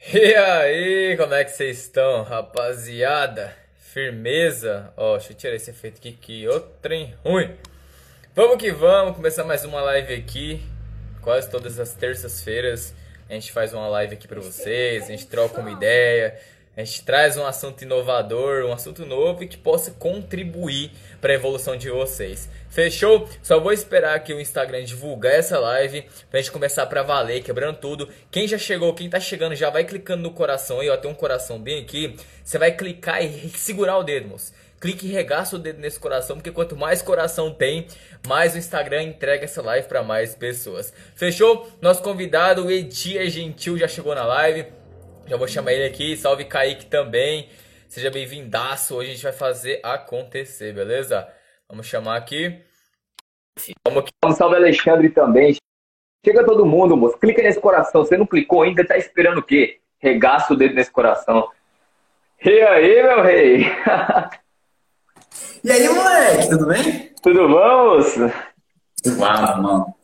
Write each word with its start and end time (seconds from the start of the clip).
E 0.00 0.34
aí, 0.34 1.16
como 1.16 1.34
é 1.34 1.44
que 1.44 1.50
vocês 1.50 1.78
estão, 1.78 2.22
rapaziada? 2.22 3.54
Firmeza? 3.78 4.92
Ó, 4.96 5.16
deixa 5.16 5.32
eu 5.32 5.36
tirar 5.36 5.54
esse 5.56 5.70
efeito 5.70 5.98
aqui, 5.98 6.12
que 6.12 6.46
outro 6.46 6.70
trem 6.80 7.14
ruim. 7.24 7.54
Vamos 8.34 8.58
que 8.58 8.70
vamos, 8.70 9.16
começar 9.16 9.42
mais 9.42 9.64
uma 9.64 9.82
live 9.82 10.14
aqui. 10.14 10.62
Quase 11.20 11.50
todas 11.50 11.80
as 11.80 11.94
terças-feiras 11.94 12.94
a 13.28 13.34
gente 13.34 13.52
faz 13.52 13.74
uma 13.74 13.88
live 13.88 14.14
aqui 14.14 14.26
pra 14.26 14.40
vocês, 14.40 15.04
a 15.04 15.08
gente 15.08 15.26
troca 15.26 15.60
uma 15.60 15.70
ideia, 15.70 16.38
a 16.78 16.84
gente 16.84 17.02
traz 17.02 17.36
um 17.36 17.44
assunto 17.44 17.82
inovador, 17.82 18.64
um 18.64 18.72
assunto 18.72 19.04
novo 19.04 19.42
e 19.42 19.48
que 19.48 19.56
possa 19.56 19.90
contribuir 19.90 20.92
para 21.20 21.32
a 21.32 21.34
evolução 21.34 21.76
de 21.76 21.90
vocês. 21.90 22.48
Fechou? 22.70 23.28
Só 23.42 23.58
vou 23.58 23.72
esperar 23.72 24.14
aqui 24.14 24.32
o 24.32 24.40
Instagram 24.40 24.84
divulgar 24.84 25.32
essa 25.32 25.58
live 25.58 26.08
pra 26.30 26.40
gente 26.40 26.52
começar 26.52 26.86
pra 26.86 27.02
valer, 27.02 27.42
quebrando 27.42 27.78
tudo. 27.78 28.08
Quem 28.30 28.46
já 28.46 28.56
chegou, 28.56 28.94
quem 28.94 29.10
tá 29.10 29.18
chegando, 29.18 29.56
já 29.56 29.70
vai 29.70 29.82
clicando 29.82 30.22
no 30.22 30.30
coração 30.30 30.78
aí, 30.78 30.88
ó, 30.88 30.96
tem 30.96 31.10
um 31.10 31.14
coração 31.14 31.58
bem 31.58 31.82
aqui. 31.82 32.14
Você 32.44 32.58
vai 32.58 32.70
clicar 32.70 33.24
e 33.24 33.48
segurar 33.58 33.98
o 33.98 34.04
dedo, 34.04 34.28
moço. 34.28 34.52
Clique 34.80 35.08
e 35.08 35.10
regaça 35.10 35.56
o 35.56 35.58
dedo 35.58 35.80
nesse 35.80 35.98
coração, 35.98 36.36
porque 36.36 36.52
quanto 36.52 36.76
mais 36.76 37.02
coração 37.02 37.52
tem, 37.52 37.88
mais 38.24 38.54
o 38.54 38.58
Instagram 38.58 39.02
entrega 39.02 39.42
essa 39.42 39.60
live 39.60 39.88
para 39.88 40.04
mais 40.04 40.36
pessoas. 40.36 40.92
Fechou? 41.16 41.68
Nosso 41.80 42.00
convidado, 42.04 42.66
o 42.66 42.70
Edir 42.70 43.28
Gentil, 43.28 43.76
já 43.76 43.88
chegou 43.88 44.14
na 44.14 44.24
live. 44.24 44.77
Já 45.28 45.36
vou 45.36 45.46
chamar 45.46 45.74
ele 45.74 45.84
aqui. 45.84 46.16
Salve 46.16 46.46
Kaique 46.46 46.86
também. 46.86 47.50
Seja 47.86 48.10
bem-vindaço. 48.10 48.96
Hoje 48.96 49.10
a 49.10 49.12
gente 49.12 49.22
vai 49.22 49.32
fazer 49.32 49.78
acontecer, 49.82 50.72
beleza? 50.72 51.28
Vamos 51.68 51.86
chamar 51.86 52.16
aqui. 52.16 52.58
Vamos 53.86 54.04
aqui. 54.04 54.34
Salve 54.34 54.56
Alexandre 54.56 55.10
também. 55.10 55.54
Chega 56.24 56.46
todo 56.46 56.64
mundo, 56.64 56.96
moço. 56.96 57.18
Clica 57.18 57.42
nesse 57.42 57.60
coração. 57.60 58.06
Você 58.06 58.16
não 58.16 58.24
clicou 58.24 58.62
ainda, 58.62 58.86
tá 58.86 58.96
esperando 58.96 59.38
o 59.38 59.42
quê? 59.42 59.80
Regaça 59.98 60.54
o 60.54 60.56
dedo 60.56 60.74
nesse 60.74 60.90
coração. 60.90 61.50
E 62.42 62.62
aí, 62.62 63.02
meu 63.02 63.22
rei? 63.22 63.66
e 65.62 65.70
aí, 65.70 65.88
moleque, 65.90 66.48
tudo 66.48 66.66
bem? 66.68 67.12
Tudo 67.22 67.48
bom, 67.48 67.96
moço? 67.96 68.32
Uau, 69.18 69.62
mano. 69.62 69.94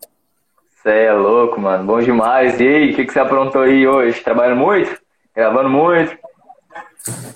Você 0.69 0.91
é 0.91 1.13
louco, 1.15 1.59
mano. 1.59 1.85
Bom 1.85 2.03
demais. 2.03 2.61
E 2.61 2.69
aí, 2.69 2.93
o 2.93 2.95
que, 2.95 3.07
que 3.07 3.13
você 3.15 3.21
aprontou 3.21 3.63
aí 3.63 3.87
hoje? 3.89 4.21
Trabalhando 4.21 4.59
muito? 4.59 5.04
Gravando 5.35 5.69
muito? 5.69 6.17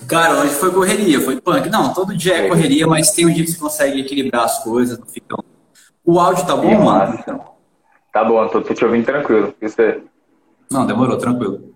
Cara, 0.07 0.39
hoje 0.39 0.53
foi 0.55 0.71
correria, 0.71 1.19
foi 1.21 1.39
punk. 1.39 1.69
Não, 1.69 1.93
todo 1.93 2.15
dia 2.15 2.37
é 2.37 2.47
correria, 2.47 2.87
mas 2.87 3.11
tem 3.11 3.25
um 3.25 3.33
dia 3.33 3.43
que 3.43 3.51
você 3.51 3.59
consegue 3.59 4.01
equilibrar 4.01 4.45
as 4.45 4.63
coisas, 4.63 4.97
não 4.97 5.05
fica... 5.05 5.35
O 6.03 6.19
áudio 6.19 6.45
tá 6.45 6.55
bom, 6.55 6.83
mano? 6.83 7.23
Tá 8.11 8.23
bom, 8.23 8.47
tô, 8.47 8.61
tô 8.61 8.73
te 8.73 8.83
ouvindo 8.83 9.05
tranquilo. 9.05 9.53
Você? 9.61 10.01
Não, 10.71 10.87
demorou, 10.87 11.17
tranquilo. 11.17 11.73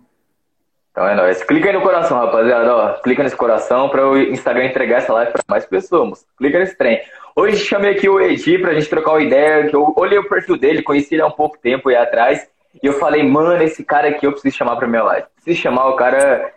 Então 0.92 1.08
é 1.08 1.16
nóis. 1.16 1.44
Clica 1.44 1.70
aí 1.70 1.74
no 1.74 1.82
coração, 1.82 2.18
rapaziada. 2.18 2.76
Ó, 2.76 2.94
clica 3.02 3.24
nesse 3.24 3.36
coração 3.36 3.90
para 3.90 4.08
o 4.08 4.18
Instagram 4.18 4.66
entregar 4.66 4.98
essa 4.98 5.14
live 5.14 5.32
para 5.32 5.44
mais 5.48 5.66
pessoas. 5.66 6.26
Clica 6.38 6.60
nesse 6.60 6.78
trem. 6.78 7.02
Hoje 7.36 7.58
chamei 7.58 7.92
aqui 7.92 8.08
o 8.08 8.20
Edi 8.20 8.60
pra 8.60 8.74
gente 8.74 8.90
trocar 8.90 9.12
uma 9.12 9.22
ideia, 9.22 9.68
que 9.68 9.76
eu 9.76 9.94
olhei 9.98 10.20
o 10.20 10.30
perfil 10.30 10.58
dele, 10.58 10.84
conheci 10.84 11.16
ele 11.16 11.24
há 11.24 11.28
um 11.28 11.32
pouco 11.32 11.58
tempo 11.58 11.90
aí 11.90 11.96
atrás. 11.96 12.48
E 12.82 12.88
eu 12.88 12.94
falei, 12.94 13.24
mano, 13.24 13.64
esse 13.64 13.84
cara 13.84 14.10
aqui 14.10 14.26
eu 14.26 14.32
preciso 14.32 14.56
chamar 14.56 14.76
pra 14.76 14.88
minha 14.88 15.04
live. 15.04 15.28
Preciso 15.36 15.62
chamar 15.62 15.88
o 15.90 15.96
cara. 15.96 16.54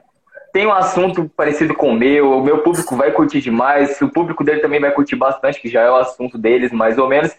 Tem 0.53 0.67
um 0.67 0.73
assunto 0.73 1.31
parecido 1.37 1.75
com 1.75 1.91
o 1.91 1.95
meu, 1.95 2.39
o 2.39 2.43
meu 2.43 2.59
público 2.59 2.97
vai 2.97 3.13
curtir 3.13 3.41
demais, 3.41 4.01
o 4.01 4.09
público 4.09 4.43
dele 4.43 4.61
também 4.61 4.81
vai 4.81 4.91
curtir 4.91 5.15
bastante, 5.15 5.61
que 5.61 5.69
já 5.69 5.83
é 5.83 5.91
o 5.91 5.97
assunto 5.97 6.39
deles, 6.39 6.73
mais 6.73 6.97
ou 6.97 7.09
menos. 7.09 7.37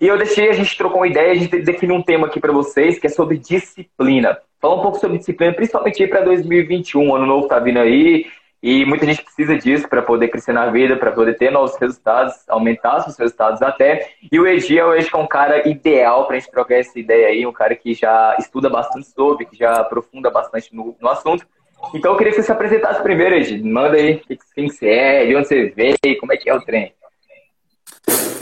E 0.00 0.08
eu 0.08 0.18
deixei, 0.18 0.48
a 0.48 0.52
gente 0.52 0.76
trocou 0.76 0.98
uma 0.98 1.06
ideia, 1.06 1.30
a 1.30 1.34
gente 1.36 1.58
definiu 1.60 1.94
um 1.94 2.02
tema 2.02 2.26
aqui 2.26 2.40
para 2.40 2.52
vocês, 2.52 2.98
que 2.98 3.06
é 3.06 3.10
sobre 3.10 3.38
disciplina. 3.38 4.36
Falar 4.60 4.74
um 4.74 4.82
pouco 4.82 4.98
sobre 4.98 5.18
disciplina, 5.18 5.52
principalmente 5.52 6.02
aí 6.02 6.08
para 6.08 6.22
2021, 6.22 7.14
ano 7.14 7.24
novo 7.24 7.46
tá 7.46 7.58
vindo 7.60 7.78
aí, 7.78 8.26
e 8.62 8.84
muita 8.84 9.06
gente 9.06 9.22
precisa 9.22 9.56
disso 9.56 9.88
para 9.88 10.02
poder 10.02 10.28
crescer 10.28 10.52
na 10.52 10.70
vida, 10.70 10.96
para 10.96 11.12
poder 11.12 11.36
ter 11.36 11.50
novos 11.50 11.76
resultados, 11.76 12.34
aumentar 12.48 13.00
seus 13.02 13.16
resultados 13.16 13.62
até. 13.62 14.10
E 14.30 14.40
o 14.40 14.46
Egi, 14.46 14.76
eu 14.76 14.92
acho 14.92 15.10
que 15.10 15.16
é 15.16 15.18
um 15.18 15.26
cara 15.26 15.68
ideal 15.68 16.26
para 16.26 16.36
a 16.36 16.38
gente 16.38 16.50
trocar 16.50 16.76
essa 16.76 16.98
ideia 16.98 17.28
aí, 17.28 17.46
um 17.46 17.52
cara 17.52 17.76
que 17.76 17.94
já 17.94 18.34
estuda 18.38 18.68
bastante 18.68 19.06
sobre, 19.08 19.44
que 19.44 19.56
já 19.56 19.80
aprofunda 19.80 20.30
bastante 20.30 20.74
no, 20.74 20.96
no 21.00 21.08
assunto. 21.08 21.46
Então 21.94 22.12
eu 22.12 22.16
queria 22.16 22.32
que 22.32 22.38
você 22.38 22.44
se 22.44 22.52
apresentasse 22.52 23.02
primeiro, 23.02 23.36
Egi. 23.36 23.62
Manda 23.62 23.96
aí 23.96 24.20
quem 24.54 24.68
você 24.68 24.88
é, 24.88 25.26
de 25.26 25.36
onde 25.36 25.48
você 25.48 25.66
veio, 25.76 26.18
como 26.18 26.32
é 26.32 26.36
que 26.36 26.48
é 26.48 26.54
o 26.54 26.60
trem. 26.60 26.92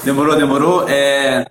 Demorou, 0.04 0.36
demorou. 0.36 0.88
É... 0.88 1.44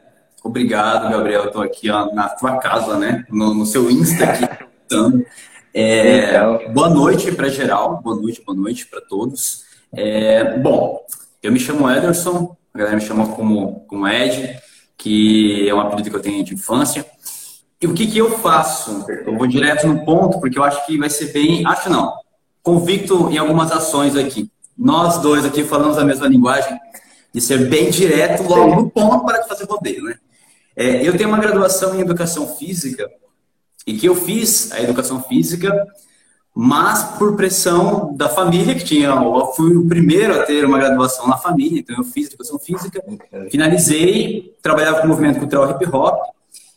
Obrigado, 0.44 1.10
Gabriel. 1.10 1.46
Estou 1.46 1.62
aqui 1.62 1.90
ó, 1.90 2.14
na 2.14 2.30
tua 2.30 2.58
casa, 2.58 2.98
né? 2.98 3.26
No, 3.30 3.54
no 3.54 3.66
seu 3.66 3.90
Insta 3.90 4.26
aqui. 4.26 4.44
É, 5.74 6.30
então. 6.30 6.72
Boa 6.72 6.90
noite 6.90 7.32
para 7.32 7.50
geral, 7.50 8.00
boa 8.04 8.16
noite, 8.16 8.44
boa 8.46 8.56
noite 8.56 8.86
para 8.86 9.02
todos. 9.02 9.64
É, 9.92 10.56
bom, 10.60 11.04
eu 11.42 11.52
me 11.52 11.60
chamo 11.60 11.90
Ederson, 11.90 12.56
a 12.72 12.78
galera 12.78 12.96
me 12.96 13.02
chama 13.02 13.28
como, 13.30 13.80
como 13.88 14.08
Ed, 14.08 14.60
que 14.96 15.68
é 15.68 15.74
um 15.74 15.80
apelido 15.80 16.12
que 16.12 16.16
eu 16.16 16.22
tenho 16.22 16.44
de 16.44 16.54
infância. 16.54 17.04
E 17.82 17.88
o 17.88 17.94
que, 17.94 18.06
que 18.06 18.20
eu 18.20 18.38
faço? 18.38 19.04
Eu 19.26 19.36
vou 19.36 19.48
direto 19.48 19.88
no 19.88 20.06
ponto, 20.06 20.40
porque 20.40 20.60
eu 20.60 20.64
acho 20.64 20.86
que 20.86 20.98
vai 20.98 21.10
ser 21.10 21.34
bem. 21.34 21.66
Acho 21.66 21.90
não, 21.90 22.14
convicto 22.62 23.32
em 23.32 23.40
algumas 23.40 23.72
ações 23.72 24.16
aqui. 24.16 24.50
Nós 24.78 25.18
dois 25.18 25.44
aqui 25.44 25.64
falamos 25.64 25.98
a 25.98 26.06
mesma 26.06 26.28
linguagem, 26.28 26.80
de 27.34 27.42
ser 27.42 27.68
bem 27.68 27.90
direto 27.90 28.44
logo 28.44 28.76
no 28.76 28.90
ponto 28.92 29.26
para 29.26 29.40
de 29.40 29.48
fazer 29.48 29.66
rodeio, 29.66 30.04
né? 30.04 30.16
É, 30.76 31.08
eu 31.08 31.18
tenho 31.18 31.30
uma 31.30 31.40
graduação 31.40 31.96
em 31.96 32.02
educação 32.02 32.48
física 32.56 33.10
e 33.86 33.94
que 33.94 34.08
eu 34.08 34.16
fiz 34.16 34.72
a 34.72 34.82
educação 34.82 35.22
física, 35.22 35.88
mas 36.56 37.04
por 37.18 37.36
pressão 37.36 38.16
da 38.16 38.30
família 38.30 38.76
que 38.76 38.84
tinha, 38.84 39.08
eu 39.08 39.48
fui 39.56 39.76
o 39.76 39.88
primeiro 39.88 40.40
a 40.40 40.44
ter 40.44 40.64
uma 40.66 40.78
graduação 40.78 41.28
na 41.28 41.38
família, 41.38 41.80
então 41.80 41.98
eu 41.98 42.04
fiz 42.04 42.28
educação 42.28 42.60
física, 42.60 43.04
finalizei, 43.50 44.56
trabalhava 44.62 45.02
com 45.02 45.08
movimento 45.08 45.40
cultural 45.40 45.72
hip 45.72 45.86
hop, 45.92 46.16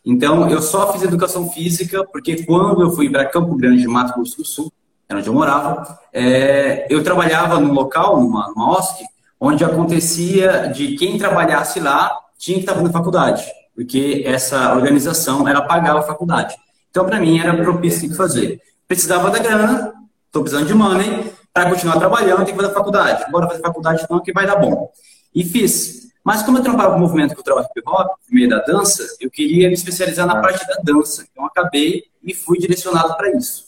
então 0.05 0.49
eu 0.49 0.63
só 0.63 0.93
fiz 0.93 1.03
educação 1.03 1.51
física 1.51 2.05
porque 2.11 2.45
quando 2.45 2.81
eu 2.81 2.91
fui 2.93 3.11
para 3.11 3.27
Campo 3.27 3.55
Grande, 3.55 3.87
Mato 3.87 4.15
Grosso 4.15 4.39
do 4.39 4.45
Sul, 4.47 4.73
era 5.09 5.19
onde 5.19 5.29
eu 5.29 5.35
morava, 5.35 5.99
é, 6.13 6.87
eu 6.89 7.03
trabalhava 7.03 7.61
num 7.61 7.73
local, 7.73 8.21
numa, 8.21 8.49
numa 8.49 8.79
OSC, 8.79 9.05
onde 9.39 9.65
acontecia 9.65 10.73
de 10.75 10.97
quem 10.97 11.19
trabalhasse 11.19 11.81
lá 11.81 12.19
tinha 12.39 12.59
que 12.59 12.65
estar 12.65 12.81
na 12.81 12.91
faculdade, 12.91 13.45
porque 13.75 14.23
essa 14.27 14.75
organização 14.75 15.47
era 15.47 15.61
pagar 15.61 15.97
a 15.97 16.03
faculdade. 16.03 16.57
Então, 16.97 17.05
para 17.05 17.21
mim, 17.21 17.39
era 17.39 17.55
propício 17.55 18.09
que 18.09 18.17
fazer. 18.17 18.59
Precisava 18.89 19.31
da 19.31 19.39
grana, 19.39 19.93
estou 20.29 20.43
precisando 20.43 20.67
de 20.67 20.73
money, 20.73 21.31
para 21.53 21.69
continuar 21.69 21.99
trabalhando, 21.99 22.47
tem 22.47 22.55
que 22.55 22.57
fazer 22.59 22.73
faculdade. 22.73 23.31
Bora 23.31 23.47
fazer 23.49 23.61
faculdade 23.61 24.03
então, 24.03 24.19
que 24.19 24.33
vai 24.33 24.47
dar 24.47 24.57
bom. 24.57 24.91
E 25.35 25.45
fiz. 25.45 26.09
Mas 26.25 26.43
como 26.43 26.57
eu 26.57 26.63
trabalhava 26.63 26.95
com 26.95 27.01
o 27.01 27.03
movimento 27.03 27.35
cultural 27.35 27.61
hip 27.61 27.83
hop, 27.87 28.13
no 28.31 28.35
meio 28.35 28.49
da 28.49 28.61
dança, 28.61 29.07
eu 29.21 29.31
queria 29.31 29.69
me 29.69 29.75
especializar 29.75 30.27
na 30.27 30.41
parte 30.41 30.67
da 30.67 30.77
dança. 30.83 31.27
Então, 31.31 31.45
acabei 31.45 32.05
e 32.25 32.33
fui 32.33 32.59
direcionado 32.59 33.15
para 33.15 33.31
isso. 33.37 33.67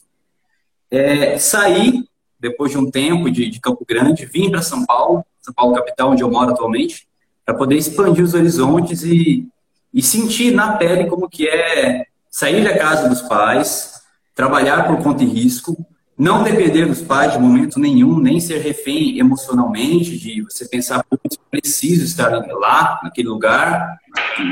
É, 0.90 1.38
saí, 1.38 2.08
depois 2.40 2.72
de 2.72 2.78
um 2.78 2.90
tempo 2.90 3.30
de, 3.30 3.50
de 3.50 3.60
Campo 3.60 3.84
Grande, 3.86 4.24
vim 4.24 4.50
para 4.50 4.62
São 4.62 4.86
Paulo, 4.86 5.22
São 5.42 5.52
Paulo 5.52 5.74
capital, 5.74 6.12
onde 6.12 6.22
eu 6.22 6.30
moro 6.30 6.52
atualmente, 6.52 7.06
para 7.44 7.54
poder 7.54 7.76
expandir 7.76 8.24
os 8.24 8.32
horizontes 8.32 9.02
e, 9.02 9.46
e 9.92 10.02
sentir 10.02 10.50
na 10.50 10.78
pele 10.78 11.10
como 11.10 11.28
que 11.28 11.46
é 11.46 12.07
sair 12.38 12.62
da 12.62 12.78
casa 12.78 13.08
dos 13.08 13.20
pais, 13.20 14.00
trabalhar 14.32 14.86
por 14.86 15.02
conta 15.02 15.24
e 15.24 15.26
risco, 15.26 15.76
não 16.16 16.44
depender 16.44 16.86
dos 16.86 17.02
pais 17.02 17.32
de 17.32 17.38
momento 17.40 17.80
nenhum, 17.80 18.20
nem 18.20 18.38
ser 18.38 18.58
refém 18.58 19.18
emocionalmente, 19.18 20.16
de 20.16 20.42
você 20.42 20.64
pensar, 20.64 21.02
putz, 21.02 21.36
preciso 21.50 22.04
estar 22.04 22.30
lá, 22.30 23.00
naquele 23.02 23.26
lugar, 23.26 23.98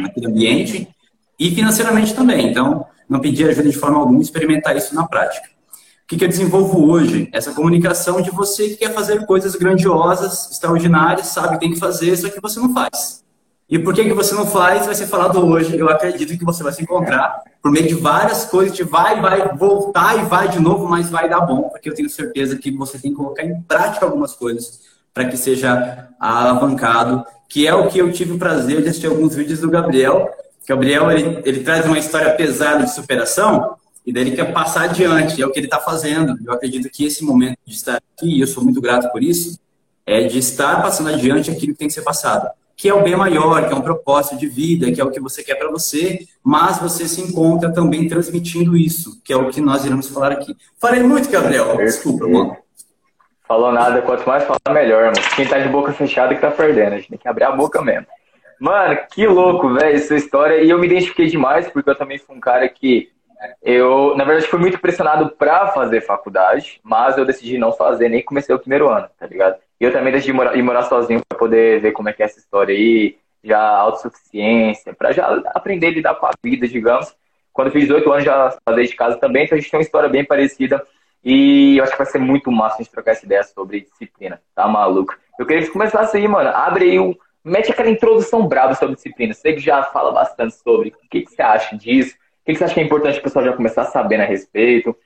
naquele 0.03 0.27
ambiente, 0.27 0.89
e 1.39 1.53
financeiramente 1.53 2.13
também. 2.13 2.51
Então, 2.51 2.85
não 3.09 3.21
pedir 3.21 3.49
ajuda 3.49 3.71
de 3.71 3.79
forma 3.79 3.99
alguma, 3.99 4.21
experimentar 4.21 4.77
isso 4.77 4.93
na 4.93 5.07
prática. 5.07 5.47
O 5.47 6.09
que, 6.09 6.17
que 6.17 6.25
eu 6.25 6.29
desenvolvo 6.29 6.91
hoje? 6.91 7.31
Essa 7.33 7.53
comunicação 7.53 8.21
de 8.21 8.33
você 8.33 8.71
que 8.71 8.79
quer 8.79 8.93
fazer 8.93 9.25
coisas 9.27 9.55
grandiosas, 9.55 10.51
extraordinárias, 10.51 11.29
sabe 11.29 11.51
que 11.51 11.61
tem 11.61 11.73
que 11.73 11.79
fazer, 11.79 12.17
só 12.17 12.29
que 12.29 12.41
você 12.41 12.59
não 12.59 12.75
faz. 12.75 13.25
E 13.69 13.81
por 13.81 13.93
que, 13.93 14.05
que 14.05 14.13
você 14.13 14.33
não 14.33 14.47
faz 14.47 14.87
vai 14.87 14.95
ser 14.95 15.09
falado 15.09 15.45
hoje. 15.45 15.77
Eu 15.77 15.89
acredito 15.89 16.39
que 16.39 16.45
você 16.45 16.63
vai 16.63 16.73
se 16.73 16.83
encontrar 16.83 17.43
por 17.61 17.73
meio 17.73 17.89
de 17.89 17.95
várias 17.95 18.45
coisas, 18.45 18.77
de 18.77 18.85
vai, 18.85 19.21
vai 19.21 19.57
voltar 19.57 20.17
e 20.19 20.25
vai 20.25 20.49
de 20.49 20.61
novo, 20.61 20.87
mas 20.87 21.11
vai 21.11 21.29
dar 21.29 21.41
bom, 21.41 21.63
porque 21.63 21.89
eu 21.89 21.95
tenho 21.95 22.09
certeza 22.09 22.57
que 22.57 22.71
você 22.71 22.97
tem 22.97 23.11
que 23.11 23.17
colocar 23.17 23.43
em 23.43 23.61
prática 23.63 24.07
algumas 24.07 24.35
coisas 24.35 24.83
para 25.13 25.25
que 25.25 25.37
seja 25.37 26.11
alavancado, 26.21 27.25
que 27.49 27.67
é 27.67 27.75
o 27.75 27.89
que 27.89 27.99
eu 27.99 28.13
tive 28.13 28.35
o 28.35 28.39
prazer 28.39 28.83
de 28.83 28.89
assistir 28.89 29.09
alguns 29.09 29.35
vídeos 29.35 29.59
do 29.59 29.69
Gabriel. 29.69 30.31
Gabriel, 30.69 31.11
ele, 31.11 31.43
ele 31.45 31.65
traz 31.65 31.87
uma 31.87 31.99
história 31.99 32.33
pesada 32.35 32.85
de 32.85 32.95
superação, 32.95 33.75
e 34.05 34.13
daí 34.13 34.23
ele 34.23 34.37
quer 34.37 34.53
passar 34.53 34.85
adiante, 34.85 35.43
é 35.43 35.47
o 35.47 35.51
que 35.51 35.59
ele 35.59 35.67
está 35.67 35.81
fazendo. 35.81 36.39
Eu 36.45 36.53
acredito 36.53 36.89
que 36.89 37.05
esse 37.05 37.25
momento 37.25 37.59
de 37.67 37.75
estar 37.75 37.97
aqui, 37.97 38.37
e 38.37 38.41
eu 38.41 38.47
sou 38.47 38.63
muito 38.63 38.81
grato 38.81 39.11
por 39.11 39.25
isso, 39.25 39.59
é 40.07 40.23
de 40.23 40.39
estar 40.39 40.81
passando 40.81 41.09
adiante 41.09 41.51
aquilo 41.51 41.73
que 41.73 41.79
tem 41.79 41.89
que 41.89 41.95
ser 41.95 42.03
passado 42.03 42.49
que 42.77 42.89
é 42.91 42.95
o 42.95 43.03
bem 43.03 43.17
maior, 43.17 43.67
que 43.67 43.73
é 43.73 43.77
um 43.77 43.81
propósito 43.81 44.37
de 44.37 44.47
vida, 44.47 44.93
que 44.93 45.01
é 45.01 45.05
o 45.05 45.11
que 45.11 45.19
você 45.19 45.43
quer 45.43 45.55
para 45.55 45.71
você, 45.71 46.21
mas 46.45 46.79
você 46.79 47.09
se 47.09 47.23
encontra 47.23 47.73
também 47.73 48.07
transmitindo 48.07 48.77
isso, 48.77 49.21
que 49.25 49.33
é 49.33 49.37
o 49.37 49.49
que 49.49 49.63
nós 49.63 49.87
iremos 49.87 50.09
falar 50.09 50.33
aqui. 50.33 50.55
Falei 50.79 51.03
muito, 51.03 51.31
Gabriel. 51.31 51.77
Desculpa, 51.79 52.29
mano. 52.29 52.57
Falou 53.49 53.73
nada, 53.73 54.03
quanto 54.03 54.27
mais 54.27 54.45
falar, 54.45 54.75
melhor, 54.75 55.05
mano. 55.05 55.17
Quem 55.35 55.47
tá 55.47 55.59
de 55.59 55.69
boca 55.69 55.93
fechada 55.93 56.35
que 56.35 56.41
tá 56.41 56.51
perdendo, 56.51 56.93
a 56.93 56.97
gente 56.97 57.09
tem 57.09 57.19
que 57.19 57.29
abrir 57.29 57.45
a 57.45 57.53
boca 57.53 57.81
mesmo. 57.81 58.07
Mano, 58.61 58.99
que 59.11 59.27
louco, 59.27 59.73
velho, 59.73 59.97
essa 59.97 60.15
história. 60.15 60.63
E 60.63 60.69
eu 60.69 60.79
me 60.79 60.87
identifiquei 60.87 61.29
demais, 61.29 61.69
porque 61.69 61.89
eu 61.89 61.97
também 61.97 62.19
fui 62.19 62.37
um 62.37 62.41
cara 62.41 62.69
que. 62.69 63.11
Eu, 63.63 64.17
na 64.17 64.25
verdade, 64.25 64.49
fui 64.49 64.59
muito 64.59 64.79
pressionado 64.79 65.31
pra 65.31 65.69
fazer 65.69 66.01
faculdade, 66.01 66.81
mas 66.83 67.17
eu 67.17 67.25
decidi 67.25 67.59
não 67.59 67.73
fazer, 67.73 68.09
nem 68.09 68.23
comecei 68.23 68.55
o 68.55 68.59
primeiro 68.59 68.89
ano, 68.89 69.09
tá 69.19 69.27
ligado? 69.27 69.57
E 69.81 69.85
eu 69.85 69.93
também 69.93 70.13
decidi 70.13 70.33
morar, 70.33 70.57
ir 70.57 70.63
morar 70.63 70.83
sozinho 70.85 71.21
pra 71.29 71.39
poder 71.39 71.81
ver 71.81 71.93
como 71.93 72.09
é 72.09 72.13
que 72.13 72.23
é 72.23 72.27
essa 72.27 72.39
história 72.39 72.75
aí, 72.75 73.17
já 73.43 73.61
autossuficiência, 73.61 74.95
pra 74.95 75.13
já 75.13 75.43
aprender 75.55 75.89
a 75.89 75.91
lidar 75.91 76.15
com 76.15 76.27
a 76.27 76.31
vida, 76.43 76.67
digamos. 76.67 77.15
Quando 77.53 77.69
eu 77.69 77.73
fiz 77.73 77.83
18 77.83 78.13
anos, 78.13 78.25
já 78.25 78.57
fazer 78.69 78.85
de 78.85 78.95
casa 78.95 79.17
também, 79.17 79.45
então 79.45 79.57
a 79.57 79.61
gente 79.61 79.71
tem 79.71 79.79
uma 79.79 79.85
história 79.85 80.09
bem 80.09 80.25
parecida. 80.25 80.85
E 81.25 81.77
eu 81.79 81.85
acho 81.85 81.93
que 81.93 81.99
vai 81.99 82.07
ser 82.07 82.19
muito 82.19 82.51
massa 82.53 82.77
a 82.77 82.79
gente 82.79 82.93
trocar 82.93 83.13
essa 83.13 83.25
ideia 83.25 83.43
sobre 83.43 83.81
disciplina, 83.81 84.41
tá 84.55 84.69
maluco? 84.69 85.15
Eu 85.39 85.47
queria 85.47 85.63
que 85.63 85.71
começasse 85.71 86.17
aí, 86.17 86.27
mano. 86.29 86.51
Abre 86.51 86.91
aí 86.91 86.99
um 87.01 87.15
mete 87.47 87.71
aquela 87.71 87.89
introdução 87.89 88.47
brava 88.49 88.75
sobre 88.75 88.97
disciplina. 88.97 89.33
Você 89.33 89.53
que 89.53 89.61
já 89.61 89.85
fala 89.85 90.11
bastante 90.11 90.57
sobre. 90.57 90.89
O 90.89 91.09
que, 91.09 91.23
que 91.23 91.31
você 91.31 91.41
acha 91.41 91.77
disso? 91.77 92.15
O 92.15 92.45
que, 92.45 92.53
que 92.53 92.59
você 92.59 92.65
acha 92.65 92.75
que 92.75 92.81
é 92.81 92.83
importante 92.83 93.21
o 93.21 93.23
pessoal 93.23 93.45
já 93.45 93.53
começar 93.53 93.83
a 93.83 93.87
saber 93.87 94.21
a 94.21 94.25
respeito? 94.25 94.97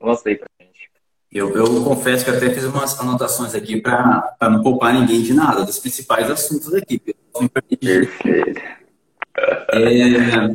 Lança 0.00 0.28
aí 0.28 0.36
pra 0.36 0.46
gente. 0.60 0.77
Eu, 1.30 1.54
eu 1.54 1.84
confesso 1.84 2.24
que 2.24 2.30
até 2.30 2.48
fiz 2.50 2.64
umas 2.64 2.98
anotações 2.98 3.54
aqui 3.54 3.80
para 3.80 4.34
não 4.42 4.62
poupar 4.62 4.94
ninguém 4.94 5.22
de 5.22 5.34
nada, 5.34 5.64
dos 5.64 5.78
principais 5.78 6.30
assuntos 6.30 6.72
aqui. 6.74 7.00
Perfeito. 7.80 8.60
É, 9.70 10.48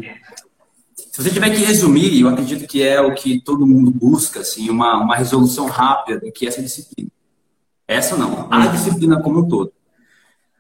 se 0.96 1.22
você 1.22 1.30
tiver 1.30 1.52
que 1.52 1.64
resumir, 1.64 2.20
eu 2.20 2.28
acredito 2.28 2.68
que 2.68 2.82
é 2.82 3.00
o 3.00 3.14
que 3.14 3.40
todo 3.40 3.68
mundo 3.68 3.92
busca, 3.92 4.40
assim, 4.40 4.70
uma, 4.70 4.98
uma 4.98 5.16
resolução 5.16 5.68
rápida 5.68 6.20
do 6.20 6.32
que 6.32 6.46
é 6.46 6.50
essa 6.50 6.62
disciplina. 6.62 7.12
Essa 7.88 8.18
não, 8.18 8.48
a 8.52 8.66
disciplina 8.68 9.22
como 9.22 9.42
um 9.42 9.48
todo. 9.48 9.72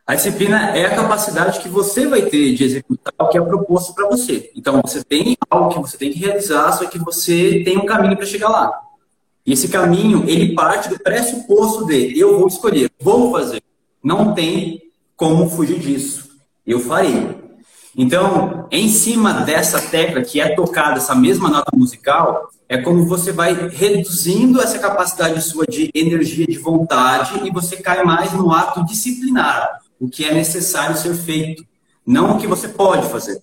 A 0.06 0.13
disciplina 0.13 0.77
é 0.77 0.86
a 0.86 0.95
capacidade 0.95 1.59
que 1.59 1.69
você 1.69 2.06
vai 2.06 2.24
ter 2.24 2.54
de 2.54 2.63
executar 2.63 3.13
o 3.18 3.30
que 3.30 3.38
é 3.38 3.42
proposto 3.42 3.95
para 3.95 4.07
você. 4.07 4.51
Então, 4.56 4.80
você 4.86 5.04
tem 5.04 5.36
algo 5.50 5.69
que 5.69 5.80
você 5.80 5.98
tem 5.98 6.12
que 6.12 6.19
realizar, 6.19 6.71
só 6.74 6.86
que 6.86 7.00
você 7.00 7.63
tem 7.63 7.77
um 7.77 7.86
caminho 7.86 8.16
para 8.16 8.25
chegar 8.25 8.50
lá. 8.50 8.71
E 9.45 9.54
esse 9.54 9.68
caminho, 9.68 10.24
ele 10.28 10.54
parte 10.54 10.90
do 10.90 11.00
pressuposto 11.00 11.86
de 11.86 12.18
eu 12.18 12.40
vou 12.40 12.48
escolher, 12.48 12.90
vou 13.00 13.31
fazer. 13.31 13.62
Não 14.04 14.34
tem 14.34 14.81
como 15.16 15.50
fugir 15.50 15.80
disso. 15.80 16.30
Eu 16.66 16.80
farei. 16.80 17.44
Então, 17.95 18.68
em 18.72 18.90
cima 18.90 19.34
dessa 19.34 19.80
tecla 19.80 20.22
que 20.22 20.42
é 20.42 20.56
tocada, 20.56 20.98
essa 20.98 21.13
mesma 21.13 21.50
nota 21.50 21.75
musical, 21.75 22.50
é 22.68 22.78
como 22.78 23.06
você 23.06 23.31
vai 23.31 23.69
reduzindo 23.69 24.60
essa 24.60 24.80
capacidade 24.80 25.42
sua 25.42 25.66
de 25.66 25.92
energia, 25.94 26.48
de 26.48 26.57
vontade, 26.57 27.45
e 27.45 27.51
você 27.51 27.78
cai 27.78 28.04
mais 28.04 28.34
no 28.34 28.51
ato 28.51 28.84
disciplinar 28.86 29.80
o 30.00 30.10
que 30.10 30.25
é 30.25 30.34
necessário 30.34 30.98
ser 30.98 31.13
feito, 31.13 31.63
não 32.06 32.36
o 32.36 32.40
que 32.40 32.48
você 32.48 32.68
pode 32.68 33.07
fazer. 33.10 33.42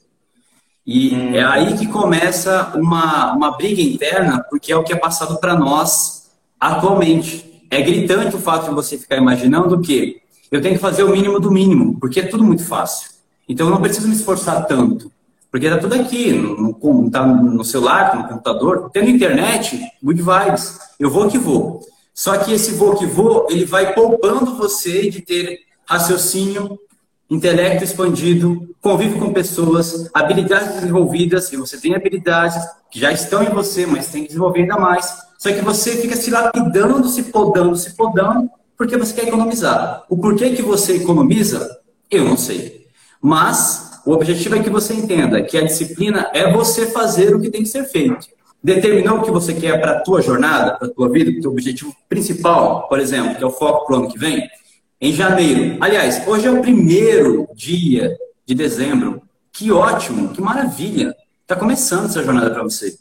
E 0.92 1.14
hum. 1.14 1.34
é 1.36 1.44
aí 1.44 1.78
que 1.78 1.86
começa 1.86 2.72
uma, 2.74 3.32
uma 3.32 3.56
briga 3.56 3.80
interna, 3.80 4.44
porque 4.50 4.72
é 4.72 4.76
o 4.76 4.82
que 4.82 4.92
é 4.92 4.96
passado 4.96 5.38
para 5.38 5.54
nós 5.56 6.28
atualmente. 6.58 7.62
É 7.70 7.80
gritante 7.80 8.34
o 8.34 8.40
fato 8.40 8.68
de 8.68 8.74
você 8.74 8.98
ficar 8.98 9.16
imaginando 9.16 9.80
que 9.80 10.20
eu 10.50 10.60
tenho 10.60 10.74
que 10.74 10.80
fazer 10.80 11.04
o 11.04 11.10
mínimo 11.10 11.38
do 11.38 11.48
mínimo, 11.48 11.96
porque 12.00 12.18
é 12.18 12.26
tudo 12.26 12.42
muito 12.42 12.64
fácil. 12.64 13.08
Então 13.48 13.68
eu 13.68 13.70
não 13.70 13.80
preciso 13.80 14.08
me 14.08 14.16
esforçar 14.16 14.66
tanto, 14.66 15.12
porque 15.48 15.66
está 15.66 15.78
tudo 15.78 15.94
aqui, 15.94 16.32
no, 16.32 16.56
no, 16.56 17.08
tá 17.08 17.24
no 17.24 17.62
celular, 17.62 18.16
no 18.16 18.26
computador, 18.26 18.90
tendo 18.92 19.10
internet, 19.10 19.80
good 20.02 20.20
vibes, 20.20 20.76
eu 20.98 21.08
vou 21.08 21.28
que 21.28 21.38
vou. 21.38 21.82
Só 22.12 22.36
que 22.36 22.52
esse 22.52 22.72
vou 22.72 22.96
que 22.96 23.06
vou, 23.06 23.46
ele 23.48 23.64
vai 23.64 23.94
poupando 23.94 24.56
você 24.56 25.08
de 25.08 25.20
ter 25.20 25.60
raciocínio, 25.86 26.76
intelecto 27.30 27.84
expandido, 27.84 28.74
convive 28.80 29.18
com 29.18 29.32
pessoas, 29.32 30.10
habilidades 30.12 30.74
desenvolvidas, 30.74 31.52
e 31.52 31.56
você 31.56 31.80
tem 31.80 31.94
habilidades 31.94 32.58
que 32.90 32.98
já 32.98 33.12
estão 33.12 33.42
em 33.42 33.50
você, 33.50 33.86
mas 33.86 34.08
tem 34.08 34.22
que 34.22 34.28
desenvolver 34.28 34.62
ainda 34.62 34.76
mais. 34.76 35.16
Só 35.38 35.50
que 35.52 35.62
você 35.62 35.96
fica 35.96 36.16
se 36.16 36.30
lapidando, 36.30 37.08
se 37.08 37.24
podando, 37.24 37.76
se 37.76 37.94
podando, 37.94 38.50
porque 38.76 38.96
você 38.96 39.14
quer 39.14 39.28
economizar. 39.28 40.04
O 40.08 40.16
porquê 40.16 40.50
que 40.50 40.62
você 40.62 40.96
economiza, 40.96 41.78
eu 42.10 42.24
não 42.24 42.36
sei. 42.36 42.86
Mas 43.22 44.00
o 44.04 44.12
objetivo 44.12 44.56
é 44.56 44.62
que 44.62 44.70
você 44.70 44.94
entenda 44.94 45.42
que 45.42 45.56
a 45.56 45.64
disciplina 45.64 46.28
é 46.34 46.50
você 46.50 46.86
fazer 46.86 47.34
o 47.34 47.40
que 47.40 47.50
tem 47.50 47.62
que 47.62 47.68
ser 47.68 47.84
feito. 47.84 48.26
Determinar 48.62 49.14
o 49.14 49.22
que 49.22 49.30
você 49.30 49.54
quer 49.54 49.80
para 49.80 49.92
a 49.92 50.00
tua 50.00 50.20
jornada, 50.20 50.76
para 50.76 50.88
a 50.88 50.90
tua 50.90 51.08
vida, 51.08 51.30
para 51.30 51.38
o 51.38 51.42
teu 51.42 51.50
objetivo 51.52 51.94
principal, 52.08 52.88
por 52.88 52.98
exemplo, 52.98 53.36
que 53.36 53.44
é 53.44 53.46
o 53.46 53.50
foco 53.50 53.86
para 53.86 53.96
o 53.96 53.98
ano 54.00 54.10
que 54.10 54.18
vem, 54.18 54.48
em 55.00 55.12
janeiro. 55.12 55.78
Aliás, 55.80 56.26
hoje 56.26 56.46
é 56.46 56.50
o 56.50 56.60
primeiro 56.60 57.48
dia 57.54 58.16
de 58.44 58.54
dezembro. 58.54 59.22
Que 59.52 59.72
ótimo, 59.72 60.28
que 60.28 60.40
maravilha. 60.40 61.14
Está 61.42 61.56
começando 61.56 62.06
essa 62.06 62.22
jornada 62.22 62.50
para 62.50 62.62
você. 62.62 62.96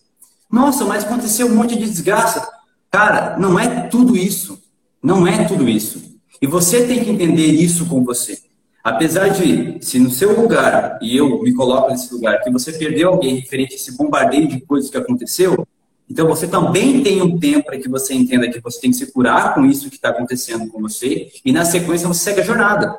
Nossa, 0.52 0.86
mas 0.86 1.04
aconteceu 1.04 1.48
um 1.48 1.56
monte 1.56 1.78
de 1.78 1.86
desgraça. 1.86 2.48
Cara, 2.90 3.38
não 3.38 3.60
é 3.60 3.88
tudo 3.88 4.16
isso. 4.16 4.60
Não 5.04 5.28
é 5.28 5.44
tudo 5.46 5.68
isso. 5.68 6.02
E 6.42 6.48
você 6.48 6.88
tem 6.88 7.04
que 7.04 7.12
entender 7.12 7.48
isso 7.48 7.86
com 7.86 8.04
você. 8.04 8.40
Apesar 8.84 9.28
de, 9.28 9.78
se 9.82 10.00
no 10.00 10.10
seu 10.10 10.40
lugar, 10.40 10.98
e 11.02 11.16
eu 11.16 11.42
me 11.44 11.54
coloco 11.54 11.92
nesse 11.92 12.14
lugar, 12.14 12.42
que 12.42 12.50
você 12.50 12.72
perdeu 12.72 13.10
alguém 13.10 13.36
referente 13.36 13.74
a 13.74 13.76
esse 13.76 13.96
bombardeio 13.98 14.48
de 14.48 14.62
coisas 14.62 14.90
que 14.90 14.98
aconteceu, 14.98 15.68
então 16.10 16.28
você 16.28 16.48
também 16.48 17.04
tem 17.04 17.22
um 17.22 17.38
tempo 17.38 17.68
para 17.68 17.78
que 17.78 17.88
você 17.88 18.14
entenda 18.14 18.50
que 18.50 18.60
você 18.60 18.82
tem 18.82 18.90
que 18.90 18.98
se 18.98 19.12
curar 19.12 19.54
com 19.54 19.64
isso 19.66 19.90
que 19.90 19.96
está 19.96 20.10
acontecendo 20.10 20.68
com 20.68 20.82
você 20.82 21.30
e 21.46 21.52
na 21.52 21.64
sequência 21.64 22.08
você 22.08 22.24
segue 22.24 22.42
a 22.42 22.44
jornada. 22.44 22.98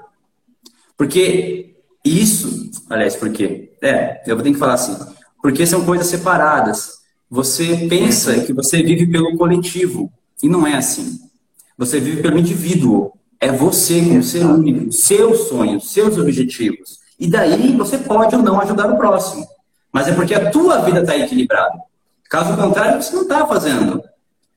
Porque 0.97 1.75
isso, 2.05 2.71
aliás, 2.89 3.17
por 3.17 3.31
quê? 3.31 3.73
É, 3.83 4.23
eu 4.27 4.37
vou 4.37 4.45
ter 4.45 4.53
que 4.53 4.59
falar 4.59 4.75
assim, 4.75 4.97
porque 5.43 5.67
são 5.67 5.85
coisas 5.85 6.07
separadas. 6.07 7.01
Você 7.29 7.89
pensa 7.89 8.41
que 8.41 8.53
você 8.53 8.83
vive 8.83 9.07
pelo 9.07 9.37
coletivo 9.37 10.13
e 10.43 10.49
não 10.49 10.67
é 10.67 10.75
assim. 10.75 11.19
Você 11.77 11.99
vive 11.99 12.23
pelo 12.23 12.39
indivíduo. 12.39 13.13
É 13.41 13.51
você 13.51 14.03
como 14.03 14.23
ser 14.23 14.45
único, 14.45 14.93
seus 14.93 15.49
sonhos, 15.49 15.91
seus 15.91 16.19
objetivos. 16.19 16.99
E 17.19 17.27
daí 17.27 17.75
você 17.75 17.97
pode 17.97 18.37
ou 18.37 18.43
não 18.43 18.61
ajudar 18.61 18.93
o 18.93 18.99
próximo. 18.99 19.47
Mas 19.91 20.07
é 20.07 20.13
porque 20.13 20.35
a 20.35 20.51
tua 20.51 20.83
vida 20.83 21.01
está 21.01 21.17
equilibrada. 21.17 21.90
Caso 22.31 22.57
contrário, 22.57 23.03
você 23.03 23.13
não 23.13 23.23
está 23.23 23.45
fazendo. 23.45 24.05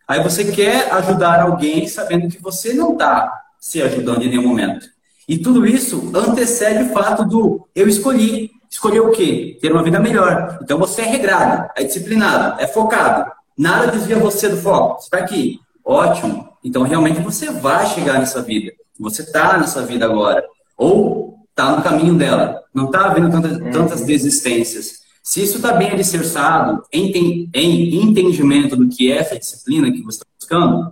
Aí 0.08 0.22
você 0.22 0.52
quer 0.52 0.94
ajudar 0.94 1.42
alguém 1.42 1.88
sabendo 1.88 2.30
que 2.30 2.40
você 2.40 2.72
não 2.72 2.94
está 2.94 3.46
se 3.60 3.82
ajudando 3.82 4.22
em 4.22 4.30
nenhum 4.30 4.48
momento. 4.48 4.86
E 5.28 5.40
tudo 5.40 5.66
isso 5.66 6.12
antecede 6.14 6.84
o 6.84 6.94
fato 6.94 7.26
do 7.26 7.68
eu 7.74 7.88
escolhi. 7.88 8.52
Escolher 8.70 9.00
o 9.00 9.10
quê? 9.10 9.58
Ter 9.60 9.72
uma 9.72 9.82
vida 9.82 10.00
melhor. 10.00 10.60
Então 10.62 10.78
você 10.78 11.02
é 11.02 11.06
regrado, 11.06 11.72
é 11.76 11.84
disciplinado, 11.84 12.62
é 12.62 12.68
focado. 12.68 13.32
Nada 13.58 13.88
desvia 13.88 14.20
você 14.20 14.50
do 14.50 14.58
foco. 14.58 15.02
Você 15.02 15.06
está 15.06 15.18
aqui. 15.18 15.60
Ótimo. 15.84 16.50
Então 16.64 16.84
realmente 16.84 17.22
você 17.22 17.50
vai 17.50 17.88
chegar 17.88 18.20
nessa 18.20 18.42
vida. 18.42 18.72
Você 19.00 19.24
está 19.24 19.58
nessa 19.58 19.82
vida 19.82 20.06
agora. 20.06 20.44
Ou 20.78 21.40
está 21.50 21.76
no 21.76 21.82
caminho 21.82 22.16
dela. 22.16 22.62
Não 22.72 22.86
está 22.86 23.06
havendo 23.06 23.32
tantas, 23.32 23.58
tantas 23.74 24.02
desistências. 24.02 25.03
Se 25.24 25.42
isso 25.42 25.56
está 25.56 25.72
bem 25.72 25.90
alicerçado 25.90 26.84
em, 26.92 27.50
em 27.54 27.96
entendimento 27.96 28.76
do 28.76 28.90
que 28.90 29.10
é 29.10 29.20
essa 29.20 29.40
disciplina 29.40 29.90
que 29.90 30.02
você 30.02 30.18
está 30.18 30.26
buscando, 30.38 30.92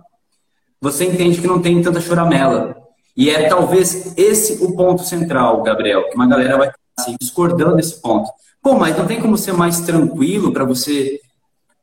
você 0.80 1.04
entende 1.04 1.38
que 1.38 1.46
não 1.46 1.60
tem 1.60 1.82
tanta 1.82 2.00
choramela. 2.00 2.74
E 3.14 3.28
é 3.28 3.46
talvez 3.46 4.16
esse 4.16 4.64
o 4.64 4.74
ponto 4.74 5.04
central, 5.04 5.62
Gabriel, 5.62 6.08
que 6.08 6.16
uma 6.16 6.26
galera 6.26 6.56
vai 6.56 6.72
assim, 6.98 7.14
discordando 7.20 7.76
desse 7.76 8.00
ponto. 8.00 8.30
Pô, 8.62 8.74
mas 8.74 8.96
não 8.96 9.06
tem 9.06 9.20
como 9.20 9.36
ser 9.36 9.52
mais 9.52 9.80
tranquilo 9.80 10.50
para 10.50 10.64
você 10.64 11.20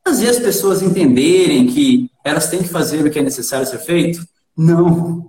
fazer 0.04 0.28
as 0.28 0.40
pessoas 0.40 0.82
entenderem 0.82 1.68
que 1.68 2.10
elas 2.24 2.48
têm 2.48 2.62
que 2.62 2.68
fazer 2.68 3.06
o 3.06 3.10
que 3.10 3.18
é 3.20 3.22
necessário 3.22 3.66
ser 3.66 3.78
feito? 3.78 4.26
Não, 4.56 5.24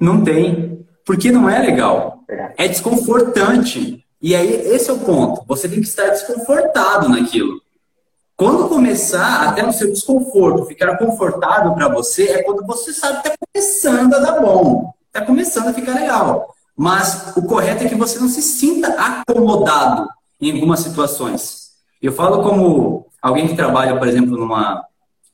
não 0.00 0.24
tem. 0.24 0.86
Porque 1.04 1.30
não 1.30 1.50
é 1.50 1.58
legal. 1.58 2.24
É 2.56 2.66
desconfortante. 2.66 4.02
E 4.22 4.36
aí, 4.36 4.52
esse 4.68 4.88
é 4.88 4.92
o 4.92 5.00
ponto. 5.00 5.42
Você 5.48 5.68
tem 5.68 5.80
que 5.80 5.88
estar 5.88 6.08
desconfortado 6.10 7.08
naquilo. 7.08 7.60
Quando 8.36 8.68
começar, 8.68 9.48
até 9.48 9.64
no 9.64 9.72
seu 9.72 9.92
desconforto, 9.92 10.64
ficar 10.64 10.96
confortável 10.96 11.74
para 11.74 11.88
você, 11.88 12.30
é 12.30 12.42
quando 12.44 12.64
você 12.64 12.92
sabe 12.92 13.20
que 13.20 13.28
está 13.28 13.38
começando 13.52 14.14
a 14.14 14.20
dar 14.20 14.40
bom. 14.40 14.94
Está 15.08 15.26
começando 15.26 15.68
a 15.68 15.74
ficar 15.74 15.94
legal. 15.94 16.54
Mas 16.76 17.36
o 17.36 17.42
correto 17.42 17.82
é 17.82 17.88
que 17.88 17.96
você 17.96 18.18
não 18.20 18.28
se 18.28 18.42
sinta 18.42 18.88
acomodado 18.94 20.08
em 20.40 20.52
algumas 20.52 20.80
situações. 20.80 21.72
Eu 22.00 22.12
falo 22.12 22.42
como 22.42 23.06
alguém 23.20 23.48
que 23.48 23.56
trabalha, 23.56 23.98
por 23.98 24.06
exemplo, 24.06 24.36
numa, 24.36 24.84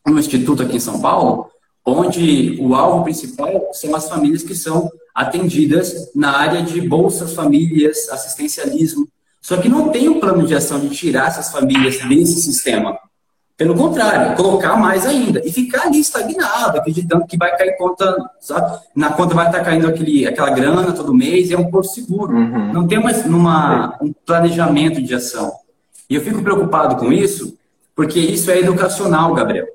num 0.06 0.18
instituto 0.18 0.62
aqui 0.62 0.76
em 0.76 0.80
São 0.80 1.00
Paulo, 1.00 1.50
onde 1.84 2.58
o 2.60 2.74
alvo 2.74 3.04
principal 3.04 3.68
são 3.72 3.94
as 3.94 4.08
famílias 4.08 4.42
que 4.42 4.54
são 4.54 4.90
atendidas 5.18 6.12
na 6.14 6.30
área 6.30 6.62
de 6.62 6.80
bolsas 6.80 7.34
famílias, 7.34 8.08
assistencialismo. 8.08 9.08
Só 9.42 9.56
que 9.56 9.68
não 9.68 9.88
tem 9.88 10.08
um 10.08 10.20
plano 10.20 10.46
de 10.46 10.54
ação 10.54 10.78
de 10.78 10.90
tirar 10.90 11.26
essas 11.26 11.50
famílias 11.50 11.98
desse 12.08 12.40
sistema. 12.40 12.96
Pelo 13.56 13.74
contrário, 13.74 14.36
colocar 14.36 14.76
mais 14.76 15.04
ainda. 15.04 15.42
E 15.44 15.50
ficar 15.50 15.86
ali 15.86 15.98
estagnado, 15.98 16.78
acreditando 16.78 17.26
que 17.26 17.36
vai 17.36 17.56
cair 17.56 17.76
conta, 17.76 18.16
sabe? 18.38 18.78
Na 18.94 19.10
conta 19.10 19.34
vai 19.34 19.46
estar 19.46 19.64
caindo 19.64 19.88
aquele, 19.88 20.24
aquela 20.24 20.50
grana 20.50 20.92
todo 20.92 21.12
mês, 21.12 21.50
é 21.50 21.58
um 21.58 21.68
porto 21.68 21.88
seguro. 21.88 22.36
Uhum. 22.36 22.72
Não 22.72 22.86
tem 22.86 23.02
mais 23.02 23.26
numa, 23.26 23.98
um 24.00 24.12
planejamento 24.24 25.02
de 25.02 25.12
ação. 25.16 25.52
E 26.08 26.14
eu 26.14 26.20
fico 26.20 26.42
preocupado 26.42 26.94
com 26.94 27.12
isso, 27.12 27.58
porque 27.96 28.20
isso 28.20 28.48
é 28.52 28.60
educacional, 28.60 29.34
Gabriel. 29.34 29.66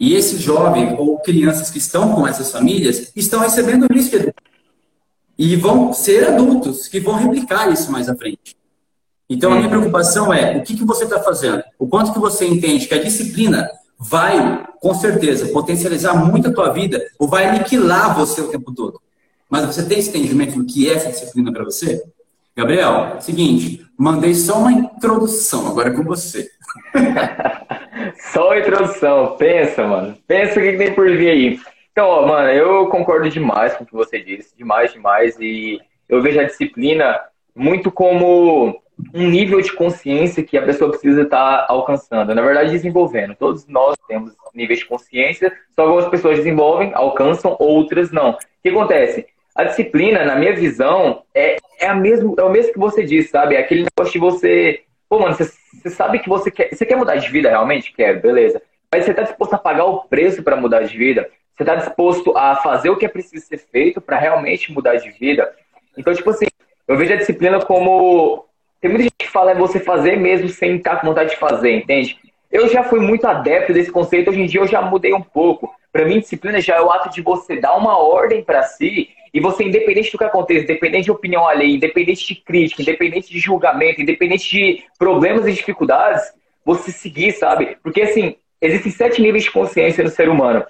E 0.00 0.14
esse 0.14 0.38
jovem 0.38 0.96
ou 0.98 1.20
crianças 1.20 1.70
que 1.70 1.78
estão 1.78 2.12
com 2.12 2.26
essas 2.26 2.50
famílias 2.50 3.12
estão 3.14 3.38
recebendo 3.38 3.86
isso 3.94 4.10
de 4.10 4.16
educação. 4.16 4.45
E 5.38 5.54
vão 5.56 5.92
ser 5.92 6.28
adultos 6.28 6.88
que 6.88 7.00
vão 7.00 7.14
replicar 7.14 7.70
isso 7.70 7.92
mais 7.92 8.08
à 8.08 8.16
frente. 8.16 8.56
Então, 9.28 9.52
a 9.52 9.56
minha 9.56 9.68
preocupação 9.68 10.32
é 10.32 10.56
o 10.56 10.62
que, 10.62 10.76
que 10.76 10.84
você 10.84 11.04
está 11.04 11.20
fazendo? 11.20 11.62
O 11.78 11.88
quanto 11.88 12.12
que 12.12 12.18
você 12.18 12.46
entende 12.46 12.86
que 12.86 12.94
a 12.94 13.02
disciplina 13.02 13.68
vai, 13.98 14.64
com 14.80 14.94
certeza, 14.94 15.48
potencializar 15.48 16.14
muito 16.14 16.48
a 16.48 16.52
tua 16.52 16.70
vida 16.70 17.02
ou 17.18 17.26
vai 17.26 17.46
aniquilar 17.46 18.16
você 18.16 18.40
o 18.40 18.48
tempo 18.48 18.72
todo. 18.72 19.00
Mas 19.48 19.66
você 19.66 19.84
tem 19.84 19.98
esse 19.98 20.10
entendimento 20.10 20.58
do 20.58 20.64
que 20.64 20.88
é 20.88 20.94
essa 20.94 21.10
disciplina 21.10 21.52
para 21.52 21.64
você? 21.64 22.02
Gabriel, 22.56 23.20
seguinte, 23.20 23.86
mandei 23.98 24.34
só 24.34 24.58
uma 24.58 24.72
introdução, 24.72 25.68
agora 25.68 25.90
é 25.90 25.92
com 25.92 26.02
você. 26.02 26.48
só 28.32 28.52
a 28.52 28.60
introdução, 28.60 29.36
pensa, 29.36 29.86
mano. 29.86 30.16
Pensa 30.26 30.58
o 30.58 30.62
que, 30.62 30.72
que 30.72 30.78
tem 30.78 30.94
por 30.94 31.06
vir 31.06 31.28
aí. 31.28 31.60
Então, 31.96 32.10
ó, 32.10 32.26
mano, 32.26 32.50
eu 32.50 32.88
concordo 32.88 33.26
demais 33.30 33.74
com 33.74 33.82
o 33.82 33.86
que 33.86 33.94
você 33.94 34.20
disse, 34.20 34.54
demais, 34.54 34.92
demais, 34.92 35.34
e 35.40 35.80
eu 36.06 36.20
vejo 36.20 36.38
a 36.38 36.44
disciplina 36.44 37.18
muito 37.54 37.90
como 37.90 38.82
um 39.14 39.26
nível 39.30 39.62
de 39.62 39.72
consciência 39.72 40.44
que 40.44 40.58
a 40.58 40.62
pessoa 40.62 40.90
precisa 40.90 41.22
estar 41.22 41.66
tá 41.66 41.72
alcançando. 41.72 42.34
Na 42.34 42.42
verdade, 42.42 42.72
desenvolvendo. 42.72 43.34
Todos 43.34 43.66
nós 43.66 43.96
temos 44.06 44.36
níveis 44.54 44.80
de 44.80 44.84
consciência, 44.84 45.50
só 45.74 45.84
algumas 45.84 46.06
pessoas 46.10 46.36
desenvolvem, 46.36 46.92
alcançam, 46.92 47.56
outras 47.58 48.12
não. 48.12 48.32
O 48.32 48.38
que 48.62 48.68
acontece? 48.68 49.26
A 49.54 49.64
disciplina, 49.64 50.22
na 50.22 50.36
minha 50.36 50.54
visão, 50.54 51.22
é, 51.34 51.56
é, 51.80 51.88
a 51.88 51.94
mesmo, 51.94 52.34
é 52.38 52.42
o 52.42 52.50
mesmo 52.50 52.74
que 52.74 52.78
você 52.78 53.04
disse, 53.04 53.30
sabe? 53.30 53.54
É 53.54 53.60
aquele 53.60 53.84
negócio 53.84 54.12
de 54.12 54.18
você. 54.18 54.82
Pô, 55.08 55.18
mano, 55.18 55.34
você, 55.34 55.50
você 55.82 55.88
sabe 55.88 56.18
que 56.18 56.28
você 56.28 56.50
quer. 56.50 56.74
Você 56.74 56.84
quer 56.84 56.96
mudar 56.96 57.16
de 57.16 57.30
vida 57.30 57.48
realmente? 57.48 57.94
Quer, 57.94 58.20
beleza. 58.20 58.60
Mas 58.92 59.06
você 59.06 59.12
está 59.12 59.22
disposto 59.22 59.54
a 59.54 59.58
pagar 59.58 59.86
o 59.86 60.02
preço 60.02 60.42
para 60.42 60.56
mudar 60.56 60.82
de 60.82 60.94
vida? 60.94 61.30
Você 61.56 61.62
está 61.62 61.74
disposto 61.74 62.36
a 62.36 62.56
fazer 62.56 62.90
o 62.90 62.96
que 62.96 63.06
é 63.06 63.08
preciso 63.08 63.46
ser 63.46 63.58
feito 63.58 64.00
para 64.00 64.18
realmente 64.18 64.70
mudar 64.72 64.96
de 64.96 65.10
vida? 65.12 65.50
Então, 65.96 66.12
tipo 66.14 66.28
assim, 66.28 66.46
eu 66.86 66.96
vejo 66.96 67.14
a 67.14 67.16
disciplina 67.16 67.58
como 67.60 68.44
tem 68.80 68.90
muita 68.90 69.04
gente 69.04 69.14
que 69.18 69.28
fala 69.28 69.52
é 69.52 69.54
você 69.54 69.80
fazer 69.80 70.16
mesmo 70.16 70.48
sem 70.48 70.76
estar 70.76 71.00
com 71.00 71.06
vontade 71.06 71.30
de 71.30 71.36
fazer, 71.36 71.72
entende? 71.72 72.18
Eu 72.52 72.68
já 72.68 72.84
fui 72.84 73.00
muito 73.00 73.26
adepto 73.26 73.72
desse 73.72 73.90
conceito, 73.90 74.30
hoje 74.30 74.42
em 74.42 74.46
dia 74.46 74.60
eu 74.60 74.66
já 74.66 74.82
mudei 74.82 75.12
um 75.14 75.22
pouco. 75.22 75.74
Para 75.90 76.04
mim, 76.04 76.20
disciplina 76.20 76.60
já 76.60 76.76
é 76.76 76.80
o 76.80 76.90
ato 76.90 77.10
de 77.10 77.22
você 77.22 77.56
dar 77.56 77.74
uma 77.74 77.98
ordem 77.98 78.44
para 78.44 78.62
si 78.62 79.08
e 79.32 79.40
você, 79.40 79.64
independente 79.64 80.12
do 80.12 80.18
que 80.18 80.24
aconteça, 80.24 80.64
independente 80.64 81.04
de 81.04 81.10
opinião 81.10 81.48
alheia, 81.48 81.74
independente 81.74 82.26
de 82.26 82.34
crítica, 82.36 82.82
independente 82.82 83.30
de 83.30 83.38
julgamento, 83.38 84.00
independente 84.00 84.48
de 84.50 84.84
problemas 84.98 85.46
e 85.46 85.52
dificuldades, 85.52 86.22
você 86.64 86.92
seguir, 86.92 87.32
sabe? 87.32 87.76
Porque, 87.82 88.02
assim, 88.02 88.36
existem 88.60 88.92
sete 88.92 89.20
níveis 89.20 89.44
de 89.44 89.50
consciência 89.50 90.04
no 90.04 90.10
ser 90.10 90.28
humano. 90.28 90.64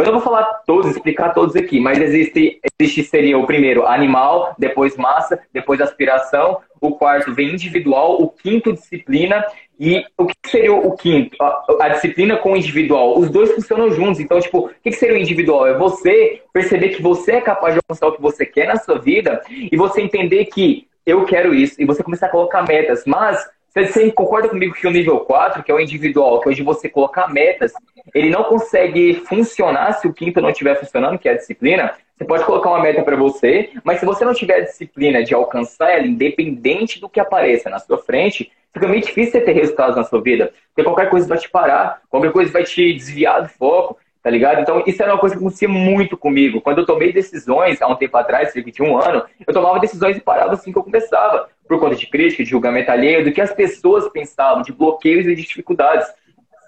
Eu 0.00 0.06
não 0.06 0.20
vou 0.20 0.22
falar 0.22 0.44
todos, 0.66 0.90
explicar 0.90 1.30
todos 1.30 1.56
aqui, 1.56 1.80
mas 1.80 2.00
existe, 2.00 2.60
existe 2.80 3.04
seria 3.04 3.38
o 3.38 3.46
primeiro 3.46 3.86
animal, 3.86 4.54
depois 4.58 4.96
massa, 4.96 5.40
depois 5.52 5.80
aspiração, 5.80 6.58
o 6.80 6.92
quarto 6.92 7.34
vem 7.34 7.50
individual, 7.50 8.20
o 8.20 8.28
quinto 8.28 8.72
disciplina 8.72 9.44
e 9.78 10.04
o 10.16 10.26
que 10.26 10.34
seria 10.46 10.72
o 10.72 10.96
quinto? 10.96 11.36
A, 11.42 11.64
a 11.80 11.88
disciplina 11.90 12.36
com 12.36 12.52
o 12.52 12.56
individual. 12.56 13.18
Os 13.18 13.30
dois 13.30 13.52
funcionam 13.52 13.90
juntos. 13.90 14.20
Então, 14.20 14.40
tipo, 14.40 14.66
o 14.66 14.70
que 14.82 14.92
seria 14.92 15.16
o 15.16 15.20
individual? 15.20 15.66
É 15.66 15.76
você 15.76 16.42
perceber 16.52 16.90
que 16.90 17.02
você 17.02 17.32
é 17.32 17.40
capaz 17.40 17.74
de 17.74 17.80
alcançar 17.80 18.08
o 18.08 18.12
que 18.12 18.22
você 18.22 18.46
quer 18.46 18.66
na 18.66 18.76
sua 18.76 18.98
vida 18.98 19.42
e 19.50 19.76
você 19.76 20.00
entender 20.00 20.46
que 20.46 20.86
eu 21.04 21.24
quero 21.24 21.54
isso 21.54 21.80
e 21.80 21.84
você 21.84 22.02
começar 22.02 22.26
a 22.26 22.30
colocar 22.30 22.62
metas. 22.66 23.04
Mas 23.06 23.46
você 23.72 24.10
concorda 24.10 24.48
comigo 24.48 24.74
que 24.74 24.86
o 24.86 24.90
nível 24.90 25.20
4, 25.20 25.62
que 25.62 25.70
é 25.70 25.74
o 25.74 25.80
individual, 25.80 26.40
que 26.40 26.48
é 26.48 26.52
onde 26.52 26.62
você 26.62 26.88
colocar 26.88 27.32
metas, 27.32 27.72
ele 28.12 28.28
não 28.28 28.44
consegue 28.44 29.14
funcionar 29.26 29.92
se 29.92 30.08
o 30.08 30.12
quinto 30.12 30.40
não 30.40 30.50
estiver 30.50 30.78
funcionando, 30.78 31.18
que 31.18 31.28
é 31.28 31.32
a 31.32 31.36
disciplina? 31.36 31.92
Você 32.16 32.24
pode 32.24 32.44
colocar 32.44 32.68
uma 32.68 32.82
meta 32.82 33.02
para 33.02 33.16
você, 33.16 33.70
mas 33.84 34.00
se 34.00 34.04
você 34.04 34.24
não 34.24 34.34
tiver 34.34 34.56
a 34.56 34.64
disciplina 34.64 35.22
de 35.22 35.32
alcançar 35.32 35.90
ela, 35.90 36.06
independente 36.06 37.00
do 37.00 37.08
que 37.08 37.20
apareça 37.20 37.70
na 37.70 37.78
sua 37.78 37.96
frente, 37.96 38.50
fica 38.74 38.88
meio 38.88 39.02
difícil 39.02 39.32
você 39.32 39.40
ter 39.40 39.52
resultados 39.52 39.96
na 39.96 40.04
sua 40.04 40.20
vida. 40.20 40.52
Porque 40.74 40.84
qualquer 40.84 41.08
coisa 41.08 41.28
vai 41.28 41.38
te 41.38 41.48
parar, 41.48 42.02
qualquer 42.10 42.32
coisa 42.32 42.52
vai 42.52 42.64
te 42.64 42.92
desviar 42.92 43.42
do 43.42 43.48
foco, 43.48 43.96
tá 44.22 44.30
ligado? 44.30 44.60
Então, 44.60 44.82
isso 44.86 45.02
era 45.02 45.12
uma 45.12 45.18
coisa 45.18 45.34
que 45.34 45.40
acontecia 45.40 45.68
muito 45.68 46.16
comigo. 46.16 46.60
Quando 46.60 46.78
eu 46.78 46.86
tomei 46.86 47.12
decisões, 47.12 47.80
há 47.80 47.88
um 47.88 47.96
tempo 47.96 48.16
atrás, 48.16 48.52
cerca 48.52 48.70
de 48.70 48.82
um 48.82 48.98
ano, 48.98 49.24
eu 49.46 49.52
tomava 49.52 49.78
decisões 49.78 50.16
e 50.16 50.20
parava 50.20 50.52
assim 50.52 50.72
que 50.72 50.78
eu 50.78 50.84
começava 50.84 51.48
por 51.66 51.78
conta 51.78 51.94
de 51.94 52.06
crítica, 52.06 52.42
de 52.42 52.50
julgamento 52.50 52.90
alheio, 52.90 53.24
do 53.24 53.32
que 53.32 53.40
as 53.40 53.52
pessoas 53.52 54.08
pensavam, 54.08 54.62
de 54.62 54.72
bloqueios 54.72 55.26
e 55.26 55.34
de 55.34 55.42
dificuldades. 55.42 56.06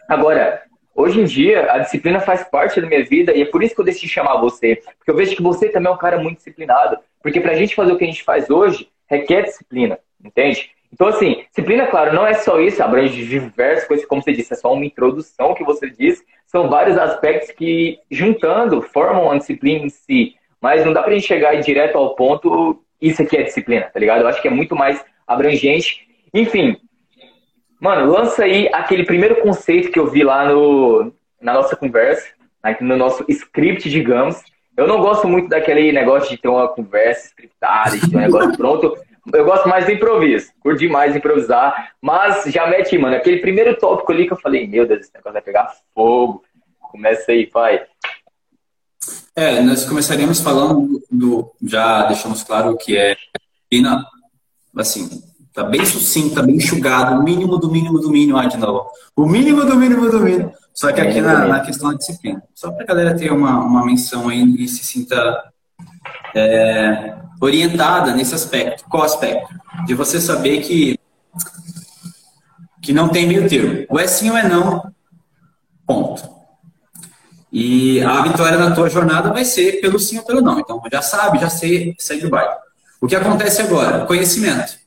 Agora, 0.09 0.63
hoje 0.95 1.21
em 1.21 1.25
dia, 1.25 1.71
a 1.73 1.79
disciplina 1.79 2.21
faz 2.21 2.45
parte 2.45 2.81
da 2.81 2.87
minha 2.87 3.05
vida 3.05 3.37
e 3.37 3.43
é 3.43 3.47
por 3.47 3.63
isso 3.63 3.75
que 3.75 3.81
eu 3.81 3.85
decidi 3.85 4.09
chamar 4.09 4.41
você. 4.41 4.77
Porque 4.99 5.11
eu 5.11 5.17
vejo 5.17 5.37
que 5.37 5.43
você 5.43 5.69
também 5.69 5.91
é 5.91 5.95
um 5.95 5.99
cara 5.99 6.19
muito 6.19 6.37
disciplinado. 6.37 6.99
Porque 7.23 7.41
pra 7.41 7.55
gente 7.55 7.75
fazer 7.75 7.93
o 7.93 7.99
que 7.99 8.05
a 8.05 8.07
gente 8.07 8.23
faz 8.23 8.49
hoje, 8.49 8.89
requer 9.07 9.43
disciplina, 9.43 9.99
entende? 10.25 10.71
Então, 10.93 11.07
assim, 11.07 11.45
disciplina, 11.49 11.87
claro, 11.87 12.15
não 12.15 12.27
é 12.27 12.35
só 12.35 12.61
isso, 12.61 12.83
abrange 12.83 13.25
diversas 13.27 13.87
coisas, 13.89 14.07
como 14.07 14.23
você 14.23 14.33
disse, 14.33 14.53
é 14.53 14.57
só 14.57 14.73
uma 14.73 14.85
introdução 14.85 15.55
que 15.55 15.65
você 15.65 15.89
disse. 15.89 16.25
São 16.47 16.69
vários 16.69 16.99
aspectos 16.99 17.51
que, 17.53 17.99
juntando, 18.11 18.83
formam 18.83 19.31
a 19.31 19.39
disciplina 19.39 19.87
em 19.87 19.89
si. 19.89 20.35
Mas 20.61 20.85
não 20.85 20.93
dá 20.93 21.03
pra 21.03 21.15
gente 21.15 21.27
chegar 21.27 21.55
direto 21.57 21.97
ao 21.97 22.15
ponto 22.15 22.83
isso 23.03 23.21
aqui 23.21 23.37
é 23.37 23.43
disciplina, 23.43 23.91
tá 23.93 23.99
ligado? 23.99 24.21
Eu 24.21 24.29
acho 24.29 24.41
que 24.41 24.47
é 24.47 24.51
muito 24.51 24.77
mais 24.77 25.05
abrangente. 25.27 26.07
Enfim, 26.33 26.77
mano, 27.81 28.13
lança 28.13 28.45
aí 28.45 28.71
aquele 28.73 29.05
primeiro 29.05 29.43
conceito 29.43 29.91
que 29.91 29.99
eu 29.99 30.07
vi 30.07 30.23
lá 30.23 30.49
no, 30.49 31.13
na 31.41 31.53
nossa 31.53 31.75
conversa, 31.75 32.29
aqui 32.63 32.85
no 32.85 32.97
nosso 32.97 33.25
script, 33.29 33.91
digamos. 33.91 34.41
Eu 34.77 34.87
não 34.87 35.01
gosto 35.01 35.27
muito 35.27 35.49
daquele 35.49 35.91
negócio 35.91 36.31
de 36.31 36.41
ter 36.41 36.47
uma 36.47 36.69
conversa 36.69 37.27
scriptada, 37.27 37.99
de 37.99 38.09
ter 38.09 38.17
um 38.17 38.21
negócio 38.21 38.53
pronto. 38.57 38.97
Eu 39.33 39.45
gosto 39.45 39.69
mais 39.69 39.87
do 39.87 39.93
improviso, 39.93 40.51
curto 40.59 40.81
demais 40.81 41.15
improvisar, 41.15 41.93
mas 42.01 42.45
já 42.47 42.67
mete, 42.67 42.99
mano, 42.99 43.15
aquele 43.15 43.39
primeiro 43.39 43.77
tópico 43.77 44.11
ali 44.11 44.27
que 44.27 44.33
eu 44.33 44.41
falei, 44.41 44.67
meu 44.67 44.87
Deus, 44.87 45.03
esse 45.03 45.15
negócio 45.15 45.35
vai 45.35 45.43
pegar 45.43 45.73
fogo. 45.95 46.43
Começa 46.91 47.31
aí, 47.31 47.49
vai. 47.53 47.83
É, 49.35 49.63
nós 49.63 49.85
começaríamos 49.85 50.41
falando 50.41 51.03
do. 51.11 51.51
Já 51.63 52.07
deixamos 52.07 52.43
claro 52.43 52.77
que 52.77 52.97
é. 52.97 53.17
Assim, 54.77 55.23
tá 55.53 55.65
bem 55.65 55.85
sucinto, 55.85 56.35
tá 56.35 56.43
bem 56.43 56.57
enxugado, 56.57 57.19
o 57.19 57.23
mínimo 57.23 57.59
do 57.59 57.71
mínimo 57.71 57.99
do 57.99 58.11
mínimo, 58.11 58.39
ah, 58.39 58.47
de 58.47 58.59
novo. 58.59 58.91
O 59.17 59.27
mínimo 59.27 59.65
do 59.65 59.77
mínimo 59.77 60.11
do 60.11 60.21
mínimo. 60.21 60.53
Só 60.75 60.93
que 60.93 61.01
aqui 61.01 61.21
na, 61.21 61.47
na 61.47 61.61
questão 61.61 61.91
da 61.91 61.97
disciplina. 61.97 62.43
Só 62.55 62.71
para 62.73 62.83
a 62.83 62.87
galera 62.87 63.17
ter 63.17 63.33
uma, 63.33 63.61
uma 63.61 63.85
menção 63.85 64.29
aí 64.29 64.43
e 64.59 64.69
se 64.69 64.85
sinta 64.85 65.52
é, 66.35 67.15
orientada 67.41 68.15
nesse 68.15 68.35
aspecto. 68.35 68.85
Qual 68.89 69.03
aspecto? 69.03 69.49
De 69.87 69.95
você 69.95 70.21
saber 70.21 70.61
que, 70.61 70.99
que 72.81 72.93
não 72.93 73.09
tem 73.09 73.27
meio 73.27 73.49
termo. 73.49 73.85
Ou 73.89 73.99
é 73.99 74.07
sim 74.07 74.31
ou 74.31 74.37
é 74.37 74.49
não. 74.49 74.93
Ponto. 75.87 76.31
E 77.53 78.03
a 78.03 78.23
vitória 78.23 78.57
na 78.57 78.75
tua 78.75 78.89
jornada 78.89 79.31
vai 79.31 79.45
ser 79.45 79.81
pelo 79.81 79.99
sim 79.99 80.19
ou 80.19 80.25
pelo 80.25 80.41
não. 80.41 80.59
Então, 80.59 80.81
já 80.91 81.03
sabe, 81.03 81.39
já 81.39 81.51
sei, 81.51 81.95
segue 81.99 82.27
o 82.27 82.31
baile. 82.31 82.55
O 83.01 83.07
que 83.07 83.15
acontece 83.15 83.61
agora? 83.61 84.07
Conhecimento. 84.07 84.81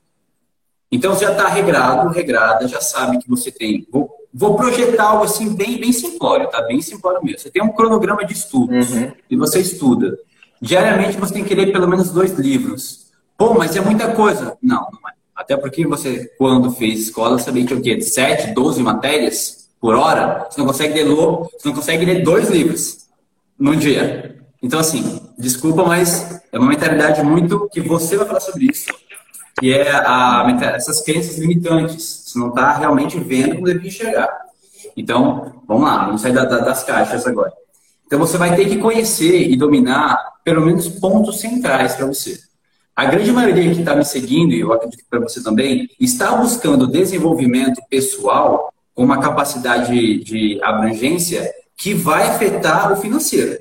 Então, 0.91 1.13
você 1.13 1.25
já 1.25 1.31
está 1.31 1.47
regrado, 1.47 2.09
regrada, 2.09 2.67
já 2.67 2.81
sabe 2.81 3.19
que 3.19 3.29
você 3.29 3.51
tem. 3.51 3.85
Vou, 3.91 4.09
vou, 4.33 4.55
projetar 4.55 5.03
algo 5.03 5.25
assim 5.25 5.53
bem, 5.53 5.79
bem 5.79 5.91
simplório, 5.91 6.49
tá? 6.49 6.61
Bem 6.61 6.81
simplório 6.81 7.23
mesmo. 7.23 7.39
Você 7.39 7.51
tem 7.51 7.61
um 7.61 7.73
cronograma 7.73 8.25
de 8.25 8.33
estudos 8.33 8.91
uhum. 8.91 9.11
e 9.29 9.35
você 9.35 9.59
estuda. 9.59 10.17
Diariamente 10.65 11.17
você 11.17 11.33
tem 11.33 11.43
que 11.43 11.55
ler 11.55 11.71
pelo 11.71 11.87
menos 11.87 12.11
dois 12.11 12.31
livros. 12.37 13.11
Pô, 13.37 13.53
mas 13.53 13.75
é 13.75 13.81
muita 13.81 14.13
coisa. 14.13 14.57
Não, 14.61 14.81
não 14.81 15.09
é. 15.09 15.13
Até 15.35 15.55
porque 15.57 15.85
você, 15.85 16.31
quando 16.37 16.71
fez 16.71 17.01
escola, 17.01 17.37
sabia 17.37 17.65
que 17.65 17.73
o 17.73 17.81
quê? 17.81 17.99
Sete, 18.01 18.53
doze 18.53 18.81
matérias? 18.81 19.65
por 19.85 19.93
hora, 19.93 20.47
você 20.49 20.59
não 20.59 20.65
consegue 20.65 21.03
ler, 21.03 21.15
você 21.15 21.67
não 21.67 21.73
consegue 21.75 22.05
ler 22.05 22.23
dois 22.23 22.49
livros 22.49 23.05
num 23.57 23.75
dia. 23.75 24.35
Então, 24.59 24.79
assim, 24.79 25.21
desculpa, 25.37 25.83
mas 25.83 26.41
é 26.51 26.57
uma 26.57 26.69
mentalidade 26.69 27.21
muito 27.21 27.69
que 27.71 27.81
você 27.81 28.17
vai 28.17 28.25
falar 28.25 28.39
sobre 28.39 28.65
isso. 28.65 28.87
Que 29.59 29.73
é 29.73 29.91
a, 29.91 30.43
essas 30.73 31.01
crenças 31.01 31.37
limitantes. 31.37 32.23
Você 32.25 32.39
não 32.39 32.49
está 32.49 32.73
realmente 32.73 33.19
vendo 33.19 33.55
como 33.55 33.67
deve 33.67 33.87
enxergar. 33.87 34.27
Então, 34.97 35.61
vamos 35.67 35.83
lá, 35.83 36.05
vamos 36.05 36.21
sair 36.21 36.33
da, 36.33 36.45
da, 36.45 36.61
das 36.61 36.83
caixas 36.83 37.27
agora. 37.27 37.53
Então 38.05 38.19
você 38.19 38.37
vai 38.37 38.55
ter 38.55 38.69
que 38.69 38.77
conhecer 38.77 39.49
e 39.49 39.55
dominar 39.55 40.17
pelo 40.43 40.65
menos 40.65 40.87
pontos 40.87 41.39
centrais 41.39 41.95
para 41.95 42.05
você. 42.05 42.39
A 42.95 43.05
grande 43.05 43.31
maioria 43.31 43.73
que 43.73 43.79
está 43.79 43.95
me 43.95 44.05
seguindo, 44.05 44.53
e 44.53 44.61
eu 44.61 44.71
acredito 44.71 44.99
que 44.99 45.09
para 45.09 45.19
você 45.19 45.43
também, 45.43 45.89
está 45.99 46.35
buscando 46.35 46.87
desenvolvimento 46.87 47.81
pessoal 47.89 48.71
com 48.93 49.03
uma 49.03 49.19
capacidade 49.19 50.23
de 50.23 50.59
abrangência 50.63 51.51
que 51.75 51.93
vai 51.93 52.23
afetar 52.23 52.93
o 52.93 52.95
financeiro. 52.95 53.59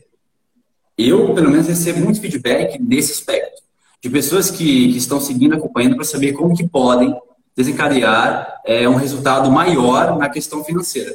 Eu, 0.97 1.35
pelo 1.35 1.51
menos, 1.51 1.67
recebo 1.67 2.01
muito 2.05 2.21
feedback 2.21 2.81
nesse 2.81 3.11
aspecto, 3.13 3.61
de 4.01 4.09
pessoas 4.09 4.51
que, 4.51 4.93
que 4.93 4.99
estão 4.99 5.21
seguindo, 5.21 5.55
acompanhando, 5.57 5.97
para 5.97 6.05
saber 6.05 6.33
como 6.35 6.55
que 6.55 6.69
podem 6.69 7.13
desencadear 7.57 8.61
é, 8.65 8.89
um 8.89 8.95
resultado 8.95 9.51
maior 9.51 10.17
na 10.17 10.29
questão 10.29 10.63
financeira. 10.63 11.13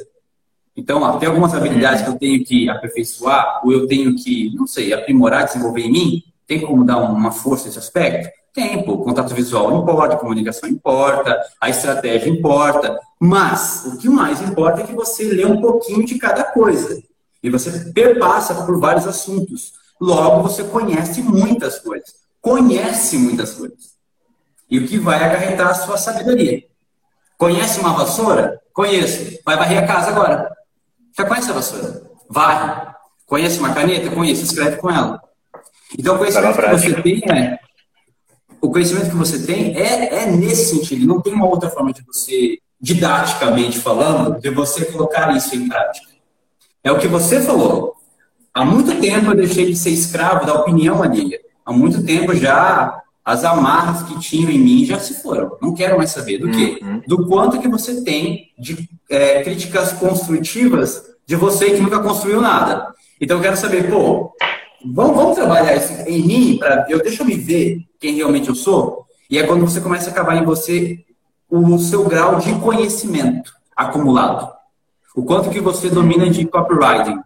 Então, 0.76 1.18
tem 1.18 1.28
algumas 1.28 1.54
habilidades 1.54 2.02
que 2.02 2.08
eu 2.08 2.18
tenho 2.18 2.44
que 2.44 2.68
aperfeiçoar, 2.68 3.60
ou 3.64 3.72
eu 3.72 3.86
tenho 3.86 4.14
que, 4.14 4.54
não 4.54 4.66
sei, 4.66 4.92
aprimorar, 4.92 5.44
desenvolver 5.44 5.82
em 5.82 5.92
mim. 5.92 6.22
Tem 6.46 6.60
como 6.60 6.84
dar 6.84 6.98
uma 6.98 7.30
força 7.30 7.66
nesse 7.66 7.78
aspecto? 7.78 8.28
Tempo, 8.52 8.98
contato 8.98 9.32
visual 9.34 9.80
importa, 9.80 10.16
comunicação 10.16 10.68
importa, 10.68 11.40
a 11.60 11.68
estratégia 11.68 12.28
importa. 12.28 12.98
Mas 13.18 13.84
o 13.86 13.98
que 13.98 14.08
mais 14.08 14.40
importa 14.40 14.80
é 14.80 14.86
que 14.86 14.94
você 14.94 15.24
lê 15.24 15.44
um 15.44 15.60
pouquinho 15.60 16.04
de 16.04 16.18
cada 16.18 16.44
coisa. 16.44 17.00
E 17.42 17.48
você 17.48 17.92
perpassa 17.92 18.54
por 18.54 18.78
vários 18.78 19.06
assuntos. 19.06 19.72
Logo, 20.00 20.42
você 20.42 20.64
conhece 20.64 21.22
muitas 21.22 21.78
coisas. 21.78 22.14
Conhece 22.40 23.18
muitas 23.18 23.54
coisas. 23.54 23.94
E 24.70 24.78
o 24.78 24.86
que 24.86 24.98
vai 24.98 25.22
acarretar 25.22 25.68
a 25.68 25.74
sua 25.74 25.96
sabedoria. 25.96 26.64
Conhece 27.36 27.80
uma 27.80 27.92
vassoura? 27.92 28.60
Conheço. 28.72 29.38
Vai 29.44 29.56
varrer 29.56 29.78
a 29.78 29.86
casa 29.86 30.10
agora. 30.10 30.50
Já 31.16 31.24
conhece 31.24 31.50
a 31.50 31.54
vassoura? 31.54 32.02
Varre. 32.28 32.90
Conhece 33.26 33.58
uma 33.58 33.72
caneta? 33.72 34.10
Conheço. 34.10 34.44
Escreve 34.44 34.76
com 34.76 34.90
ela. 34.90 35.20
Então, 35.98 36.14
o 36.14 36.18
conhecimento 36.18 36.56
que 36.56 36.70
você 36.70 37.02
tem 37.02 37.22
é. 37.30 37.58
O 38.60 38.70
conhecimento 38.70 39.10
que 39.10 39.16
você 39.16 39.46
tem 39.46 39.76
é, 39.76 40.22
é 40.22 40.26
nesse 40.26 40.76
sentido. 40.76 41.06
Não 41.06 41.20
tem 41.20 41.32
uma 41.32 41.46
outra 41.46 41.70
forma 41.70 41.92
de 41.92 42.02
você, 42.02 42.58
didaticamente 42.80 43.78
falando, 43.78 44.40
de 44.40 44.50
você 44.50 44.84
colocar 44.84 45.34
isso 45.36 45.54
em 45.56 45.68
prática. 45.68 46.10
É 46.84 46.92
o 46.92 46.98
que 46.98 47.08
você 47.08 47.40
falou. 47.40 47.94
Há 48.52 48.64
muito 48.64 49.00
tempo 49.00 49.30
eu 49.30 49.36
deixei 49.36 49.66
de 49.66 49.76
ser 49.76 49.90
escravo 49.90 50.44
da 50.44 50.54
opinião 50.54 51.02
alheia. 51.02 51.40
Há 51.64 51.72
muito 51.72 52.04
tempo 52.04 52.34
já 52.34 53.00
as 53.30 53.44
amarras 53.44 54.02
que 54.02 54.18
tinham 54.18 54.50
em 54.50 54.58
mim 54.58 54.84
já 54.84 54.98
se 54.98 55.22
foram. 55.22 55.56
Não 55.62 55.72
quero 55.72 55.96
mais 55.96 56.10
saber 56.10 56.38
do 56.38 56.50
quê? 56.50 56.80
Uhum. 56.82 57.00
Do 57.06 57.26
quanto 57.28 57.60
que 57.60 57.68
você 57.68 58.02
tem 58.02 58.50
de 58.58 58.88
é, 59.08 59.40
críticas 59.44 59.92
construtivas 59.92 61.04
de 61.24 61.36
você 61.36 61.70
que 61.70 61.80
nunca 61.80 62.00
construiu 62.00 62.40
nada. 62.40 62.92
Então 63.20 63.36
eu 63.36 63.42
quero 63.42 63.56
saber, 63.56 63.88
pô, 63.88 64.32
vamos, 64.84 65.14
vamos 65.14 65.36
trabalhar 65.36 65.76
isso 65.76 65.92
em 66.08 66.26
mim 66.26 66.56
para 66.58 66.86
eu 66.88 67.00
deixa 67.00 67.22
eu 67.22 67.26
me 67.26 67.36
ver 67.36 67.78
quem 68.00 68.16
realmente 68.16 68.48
eu 68.48 68.54
sou. 68.56 69.06
E 69.30 69.38
é 69.38 69.46
quando 69.46 69.60
você 69.60 69.80
começa 69.80 70.10
a 70.10 70.12
acabar 70.12 70.36
em 70.36 70.44
você 70.44 70.98
o 71.48 71.78
seu 71.78 72.02
grau 72.04 72.40
de 72.40 72.52
conhecimento 72.56 73.52
acumulado. 73.76 74.50
O 75.14 75.22
quanto 75.22 75.50
que 75.50 75.60
você 75.60 75.88
domina 75.88 76.28
de 76.28 76.44
copywriting. 76.46 77.20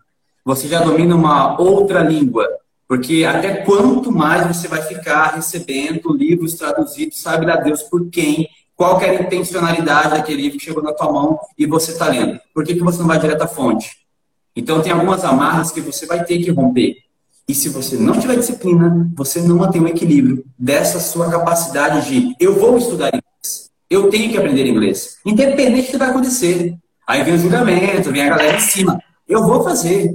Você 0.44 0.68
já 0.68 0.82
domina 0.82 1.16
uma 1.16 1.58
outra 1.58 2.00
língua. 2.00 2.46
Porque 2.86 3.24
até 3.24 3.56
quanto 3.56 4.12
mais 4.12 4.46
você 4.46 4.68
vai 4.68 4.82
ficar 4.82 5.34
recebendo 5.34 6.12
livros 6.12 6.54
traduzidos, 6.54 7.20
sabe 7.20 7.46
lá 7.46 7.56
Deus 7.56 7.82
por 7.82 8.08
quem, 8.10 8.48
qual 8.76 8.98
que 8.98 9.04
era 9.04 9.18
a 9.18 9.22
intencionalidade 9.22 10.10
daquele 10.10 10.42
livro 10.42 10.58
que 10.58 10.64
chegou 10.64 10.82
na 10.82 10.92
tua 10.92 11.10
mão 11.10 11.38
e 11.56 11.66
você 11.66 11.92
está 11.92 12.08
lendo. 12.08 12.38
Por 12.52 12.64
que, 12.64 12.74
que 12.74 12.82
você 12.82 12.98
não 12.98 13.06
vai 13.06 13.18
direto 13.18 13.42
à 13.42 13.46
fonte? 13.46 14.04
Então 14.56 14.82
tem 14.82 14.92
algumas 14.92 15.24
amarras 15.24 15.70
que 15.70 15.80
você 15.80 16.06
vai 16.06 16.24
ter 16.24 16.38
que 16.38 16.50
romper. 16.50 16.96
E 17.46 17.54
se 17.54 17.68
você 17.68 17.96
não 17.96 18.18
tiver 18.18 18.36
disciplina, 18.36 19.10
você 19.14 19.40
não 19.40 19.58
mantém 19.58 19.80
o 19.80 19.88
equilíbrio 19.88 20.44
dessa 20.58 20.98
sua 20.98 21.30
capacidade 21.30 22.08
de 22.08 22.34
eu 22.40 22.54
vou 22.54 22.78
estudar 22.78 23.08
inglês, 23.08 23.70
eu 23.90 24.08
tenho 24.08 24.30
que 24.30 24.38
aprender 24.38 24.66
inglês, 24.66 25.18
independente 25.26 25.88
do 25.88 25.90
que 25.92 25.98
vai 25.98 26.08
acontecer. 26.08 26.74
Aí 27.06 27.22
vem 27.22 27.34
o 27.34 27.38
julgamento, 27.38 28.10
vem 28.10 28.22
a 28.22 28.30
galera 28.30 28.56
em 28.56 28.60
cima. 28.60 28.98
Eu 29.28 29.46
vou 29.46 29.62
fazer. 29.62 30.10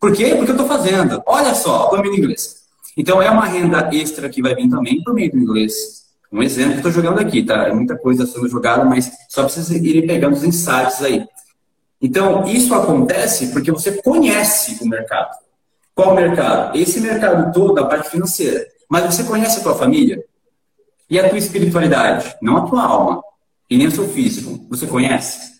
Por 0.00 0.12
quê? 0.12 0.34
Porque 0.34 0.50
eu 0.50 0.56
estou 0.56 0.66
fazendo. 0.66 1.22
Olha 1.26 1.54
só, 1.54 1.90
domino 1.90 2.16
inglês. 2.16 2.60
Então 2.96 3.20
é 3.20 3.30
uma 3.30 3.44
renda 3.44 3.90
extra 3.92 4.28
que 4.30 4.40
vai 4.40 4.54
vir 4.54 4.68
também 4.68 5.02
por 5.04 5.12
meio 5.12 5.30
do 5.30 5.38
inglês. 5.38 6.00
Um 6.32 6.42
exemplo 6.42 6.72
que 6.72 6.76
estou 6.78 6.92
jogando 6.92 7.18
aqui, 7.20 7.42
tá? 7.42 7.68
É 7.68 7.72
muita 7.72 7.98
coisa 7.98 8.24
sendo 8.24 8.48
jogada, 8.48 8.84
mas 8.84 9.10
só 9.28 9.42
precisa 9.44 9.76
ir 9.76 10.06
pegando 10.06 10.34
os 10.34 10.44
insights 10.44 11.02
aí. 11.02 11.26
Então, 12.00 12.46
isso 12.46 12.72
acontece 12.74 13.48
porque 13.48 13.70
você 13.70 14.00
conhece 14.00 14.82
o 14.82 14.88
mercado. 14.88 15.36
Qual 15.94 16.14
mercado? 16.14 16.78
Esse 16.78 17.00
mercado 17.00 17.52
todo, 17.52 17.78
a 17.78 17.86
parte 17.86 18.08
financeira. 18.08 18.66
Mas 18.88 19.04
você 19.04 19.24
conhece 19.24 19.58
a 19.58 19.62
tua 19.62 19.74
família? 19.74 20.24
E 21.10 21.18
a 21.18 21.28
tua 21.28 21.38
espiritualidade? 21.38 22.34
Não 22.40 22.56
a 22.56 22.62
tua 22.62 22.82
alma. 22.82 23.22
E 23.68 23.76
nem 23.76 23.88
o 23.88 23.90
seu 23.90 24.08
físico. 24.08 24.66
Você 24.70 24.86
conhece? 24.86 25.59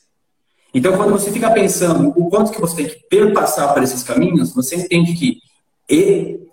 Então, 0.72 0.96
quando 0.96 1.10
você 1.10 1.32
fica 1.32 1.50
pensando 1.50 2.12
o 2.16 2.30
quanto 2.30 2.52
que 2.52 2.60
você 2.60 2.76
tem 2.76 2.86
que 2.86 2.96
perpassar 3.08 3.74
por 3.74 3.82
esses 3.82 4.02
caminhos, 4.02 4.54
você 4.54 4.76
entende 4.76 5.14
que 5.14 5.40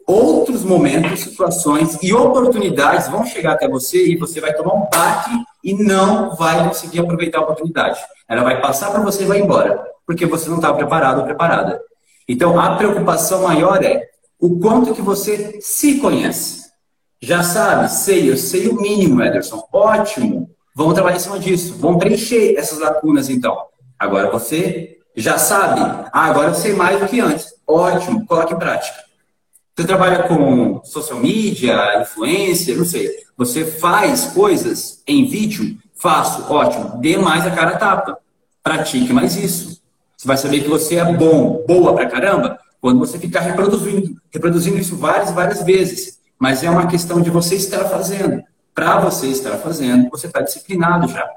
outros 0.07 0.63
momentos, 0.63 1.19
situações 1.19 1.97
e 2.01 2.13
oportunidades 2.13 3.07
vão 3.09 3.25
chegar 3.25 3.53
até 3.53 3.67
você 3.67 4.07
e 4.07 4.15
você 4.15 4.41
vai 4.41 4.53
tomar 4.53 4.73
um 4.73 4.89
baque 4.89 5.31
e 5.63 5.73
não 5.73 6.35
vai 6.35 6.67
conseguir 6.67 6.99
aproveitar 6.99 7.39
a 7.39 7.41
oportunidade. 7.43 7.99
Ela 8.27 8.41
vai 8.43 8.59
passar 8.59 8.89
para 8.89 9.01
você 9.01 9.23
e 9.23 9.27
vai 9.27 9.39
embora, 9.39 9.85
porque 10.05 10.25
você 10.25 10.49
não 10.49 10.55
está 10.55 10.73
preparado 10.73 11.19
ou 11.19 11.25
preparada. 11.25 11.79
Então, 12.27 12.59
a 12.59 12.75
preocupação 12.75 13.43
maior 13.43 13.83
é 13.83 14.07
o 14.39 14.59
quanto 14.59 14.95
que 14.95 15.01
você 15.01 15.59
se 15.61 15.99
conhece. 15.99 16.67
Já 17.21 17.43
sabe, 17.43 17.91
sei, 17.91 18.29
eu 18.31 18.37
sei 18.37 18.67
o 18.67 18.75
mínimo, 18.79 19.21
Ederson. 19.21 19.67
Ótimo. 19.71 20.49
Vamos 20.75 20.93
trabalhar 20.93 21.17
em 21.17 21.19
cima 21.19 21.39
disso. 21.39 21.75
Vamos 21.79 21.99
preencher 21.99 22.55
essas 22.57 22.79
lacunas, 22.79 23.29
então. 23.29 23.57
Agora 23.99 24.29
você 24.29 24.99
já 25.15 25.37
sabe. 25.37 25.81
Ah, 26.13 26.25
agora 26.25 26.49
eu 26.49 26.55
sei 26.55 26.73
mais 26.73 26.99
do 26.99 27.07
que 27.07 27.19
antes. 27.19 27.53
Ótimo, 27.65 28.25
coloque 28.25 28.53
em 28.53 28.59
prática. 28.59 28.97
Você 29.75 29.85
trabalha 29.85 30.23
com 30.23 30.81
social 30.83 31.19
media, 31.19 32.01
influência, 32.01 32.75
não 32.75 32.85
sei. 32.85 33.09
Você 33.37 33.65
faz 33.65 34.25
coisas 34.25 35.03
em 35.07 35.25
vídeo? 35.25 35.77
Faço, 35.95 36.51
ótimo. 36.51 36.99
Dê 36.99 37.17
mais 37.17 37.45
a 37.45 37.51
cara 37.51 37.77
tapa. 37.77 38.17
Pratique 38.63 39.13
mais 39.13 39.35
isso. 39.35 39.81
Você 40.17 40.27
vai 40.27 40.37
saber 40.37 40.61
que 40.61 40.67
você 40.67 40.95
é 40.95 41.05
bom, 41.13 41.63
boa 41.67 41.93
pra 41.93 42.07
caramba, 42.07 42.59
quando 42.81 42.97
você 42.99 43.19
ficar 43.19 43.41
reproduzindo, 43.41 44.19
reproduzindo 44.31 44.77
isso 44.77 44.95
várias, 44.95 45.31
várias 45.31 45.61
vezes. 45.61 46.19
Mas 46.39 46.63
é 46.63 46.69
uma 46.69 46.87
questão 46.87 47.21
de 47.21 47.29
você 47.29 47.55
estar 47.55 47.85
fazendo. 47.85 48.43
Para 48.73 48.99
você 48.99 49.27
estar 49.27 49.57
fazendo, 49.57 50.09
você 50.09 50.27
está 50.27 50.41
disciplinado 50.41 51.07
já. 51.07 51.27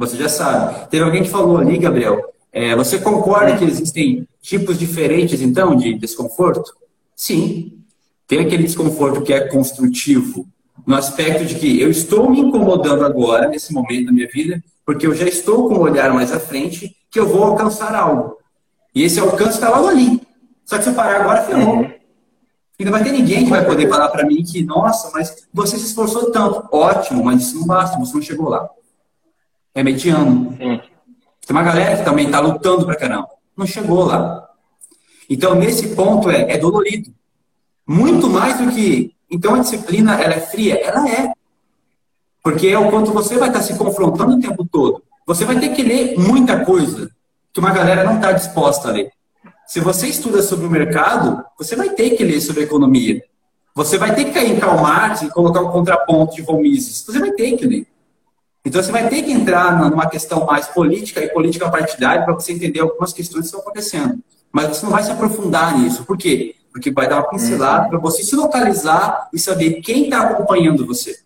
Você 0.00 0.16
já 0.16 0.30
sabe. 0.30 0.88
Teve 0.88 1.04
alguém 1.04 1.22
que 1.22 1.28
falou 1.28 1.58
ali, 1.58 1.76
Gabriel, 1.76 2.32
é, 2.50 2.74
você 2.74 2.98
concorda 2.98 3.58
que 3.58 3.64
existem 3.64 4.26
tipos 4.40 4.78
diferentes, 4.78 5.42
então, 5.42 5.76
de 5.76 5.92
desconforto? 5.92 6.72
Sim. 7.14 7.82
Tem 8.26 8.40
aquele 8.40 8.62
desconforto 8.62 9.20
que 9.20 9.30
é 9.30 9.40
construtivo, 9.40 10.46
no 10.86 10.94
aspecto 10.94 11.44
de 11.44 11.54
que 11.56 11.78
eu 11.78 11.90
estou 11.90 12.30
me 12.30 12.40
incomodando 12.40 13.04
agora, 13.04 13.46
nesse 13.46 13.74
momento 13.74 14.06
da 14.06 14.12
minha 14.12 14.26
vida, 14.26 14.64
porque 14.86 15.06
eu 15.06 15.14
já 15.14 15.28
estou 15.28 15.68
com 15.68 15.74
o 15.74 15.78
um 15.80 15.82
olhar 15.82 16.14
mais 16.14 16.32
à 16.32 16.40
frente, 16.40 16.96
que 17.10 17.20
eu 17.20 17.28
vou 17.28 17.44
alcançar 17.44 17.94
algo. 17.94 18.38
E 18.94 19.02
esse 19.02 19.20
alcance 19.20 19.56
está 19.56 19.68
logo 19.68 19.88
ali. 19.88 20.18
Só 20.64 20.78
que 20.78 20.84
se 20.84 20.88
eu 20.88 20.94
parar 20.94 21.20
agora, 21.20 21.42
ferrou. 21.42 21.80
Uhum. 21.80 21.92
E 22.78 22.84
não 22.86 22.92
vai 22.92 23.04
ter 23.04 23.12
ninguém 23.12 23.44
que 23.44 23.50
vai 23.50 23.66
poder 23.66 23.86
falar 23.90 24.08
para 24.08 24.24
mim 24.24 24.42
que, 24.42 24.64
nossa, 24.64 25.10
mas 25.12 25.46
você 25.52 25.76
se 25.76 25.84
esforçou 25.84 26.30
tanto. 26.30 26.66
Ótimo, 26.72 27.22
mas 27.22 27.42
isso 27.42 27.58
não 27.58 27.66
basta, 27.66 27.98
você 27.98 28.14
não 28.14 28.22
chegou 28.22 28.48
lá 28.48 28.66
é 29.74 29.82
mediano. 29.82 30.56
Sim. 30.56 30.80
Tem 31.46 31.56
uma 31.56 31.62
galera 31.62 31.96
que 31.96 32.04
também 32.04 32.26
está 32.26 32.40
lutando 32.40 32.86
para 32.86 32.96
caramba. 32.96 33.28
Não 33.56 33.66
chegou 33.66 34.04
lá. 34.04 34.48
Então, 35.28 35.54
nesse 35.54 35.94
ponto, 35.94 36.30
é, 36.30 36.52
é 36.52 36.58
dolorido. 36.58 37.12
Muito 37.86 38.28
mais 38.28 38.58
do 38.58 38.70
que. 38.72 39.14
Então, 39.30 39.54
a 39.54 39.58
disciplina, 39.60 40.20
ela 40.20 40.34
é 40.34 40.40
fria? 40.40 40.76
Ela 40.80 41.08
é. 41.08 41.32
Porque 42.42 42.68
é 42.68 42.78
o 42.78 42.90
quanto 42.90 43.12
você 43.12 43.36
vai 43.36 43.48
estar 43.48 43.60
tá 43.60 43.64
se 43.64 43.76
confrontando 43.76 44.36
o 44.36 44.40
tempo 44.40 44.66
todo. 44.70 45.02
Você 45.26 45.44
vai 45.44 45.58
ter 45.60 45.70
que 45.70 45.82
ler 45.82 46.18
muita 46.18 46.64
coisa 46.64 47.10
que 47.52 47.60
uma 47.60 47.70
galera 47.70 48.04
não 48.04 48.16
está 48.16 48.32
disposta 48.32 48.88
a 48.88 48.92
ler. 48.92 49.12
Se 49.66 49.78
você 49.78 50.08
estuda 50.08 50.42
sobre 50.42 50.66
o 50.66 50.70
mercado, 50.70 51.44
você 51.56 51.76
vai 51.76 51.90
ter 51.90 52.10
que 52.10 52.24
ler 52.24 52.40
sobre 52.40 52.64
economia. 52.64 53.22
Você 53.74 53.98
vai 53.98 54.14
ter 54.14 54.24
que 54.24 54.32
cair 54.32 54.52
em 54.52 54.58
Karl 54.58 54.80
Marx 54.80 55.22
e 55.22 55.30
colocar 55.30 55.60
um 55.60 55.70
contraponto 55.70 56.34
de 56.34 56.42
von 56.42 56.60
Mises. 56.60 57.04
Você 57.04 57.18
vai 57.20 57.30
ter 57.32 57.56
que 57.56 57.66
ler. 57.66 57.86
Então 58.64 58.82
você 58.82 58.92
vai 58.92 59.08
ter 59.08 59.22
que 59.22 59.32
entrar 59.32 59.90
numa 59.90 60.08
questão 60.08 60.44
mais 60.44 60.66
política 60.68 61.22
e 61.22 61.28
política 61.30 61.70
partidária 61.70 62.24
para 62.24 62.34
você 62.34 62.52
entender 62.52 62.80
algumas 62.80 63.12
questões 63.12 63.42
que 63.42 63.46
estão 63.46 63.60
acontecendo. 63.60 64.22
Mas 64.52 64.68
você 64.68 64.84
não 64.84 64.92
vai 64.92 65.02
se 65.02 65.10
aprofundar 65.10 65.78
nisso. 65.78 66.04
Por 66.04 66.18
quê? 66.18 66.56
Porque 66.70 66.90
vai 66.90 67.08
dar 67.08 67.16
uma 67.16 67.30
pincelada 67.30 67.88
para 67.88 67.98
você 67.98 68.22
se 68.22 68.36
localizar 68.36 69.28
e 69.32 69.38
saber 69.38 69.80
quem 69.80 70.04
está 70.04 70.22
acompanhando 70.22 70.86
você. 70.86 71.18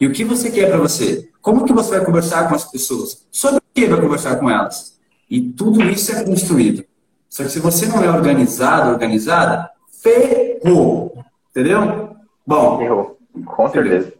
E 0.00 0.06
o 0.06 0.12
que 0.12 0.24
você 0.24 0.50
quer 0.50 0.68
para 0.70 0.78
você. 0.78 1.28
Como 1.42 1.64
que 1.64 1.72
você 1.72 1.90
vai 1.90 2.04
conversar 2.04 2.48
com 2.48 2.54
as 2.54 2.64
pessoas? 2.70 3.26
Sobre 3.30 3.58
o 3.58 3.62
que 3.74 3.86
vai 3.86 4.00
conversar 4.00 4.36
com 4.36 4.48
elas? 4.48 4.96
E 5.28 5.40
tudo 5.40 5.82
isso 5.82 6.12
é 6.12 6.22
construído. 6.22 6.84
Só 7.28 7.42
que 7.42 7.50
se 7.50 7.58
você 7.58 7.86
não 7.86 8.02
é 8.02 8.08
organizado, 8.08 8.90
organizada, 8.90 9.70
ferrou. 10.02 11.24
Entendeu? 11.50 12.16
Bom. 12.46 12.78
Ferrou. 12.78 13.18
Com 13.44 13.70
certeza. 13.70 14.12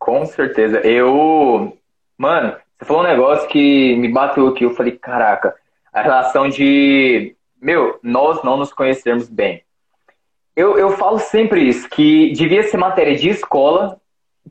Com 0.00 0.24
certeza. 0.24 0.78
Eu. 0.78 1.76
Mano, 2.16 2.56
você 2.76 2.84
falou 2.86 3.02
um 3.02 3.06
negócio 3.06 3.46
que 3.48 3.94
me 3.96 4.08
bateu 4.08 4.48
aqui. 4.48 4.64
Eu 4.64 4.74
falei, 4.74 4.92
caraca, 4.92 5.54
a 5.92 6.00
relação 6.00 6.48
de. 6.48 7.36
Meu, 7.60 8.00
nós 8.02 8.42
não 8.42 8.56
nos 8.56 8.72
conhecermos 8.72 9.28
bem. 9.28 9.62
Eu, 10.56 10.78
eu 10.78 10.90
falo 10.92 11.18
sempre 11.18 11.62
isso, 11.68 11.88
que 11.88 12.32
devia 12.32 12.62
ser 12.62 12.78
matéria 12.78 13.14
de 13.14 13.28
escola 13.28 14.00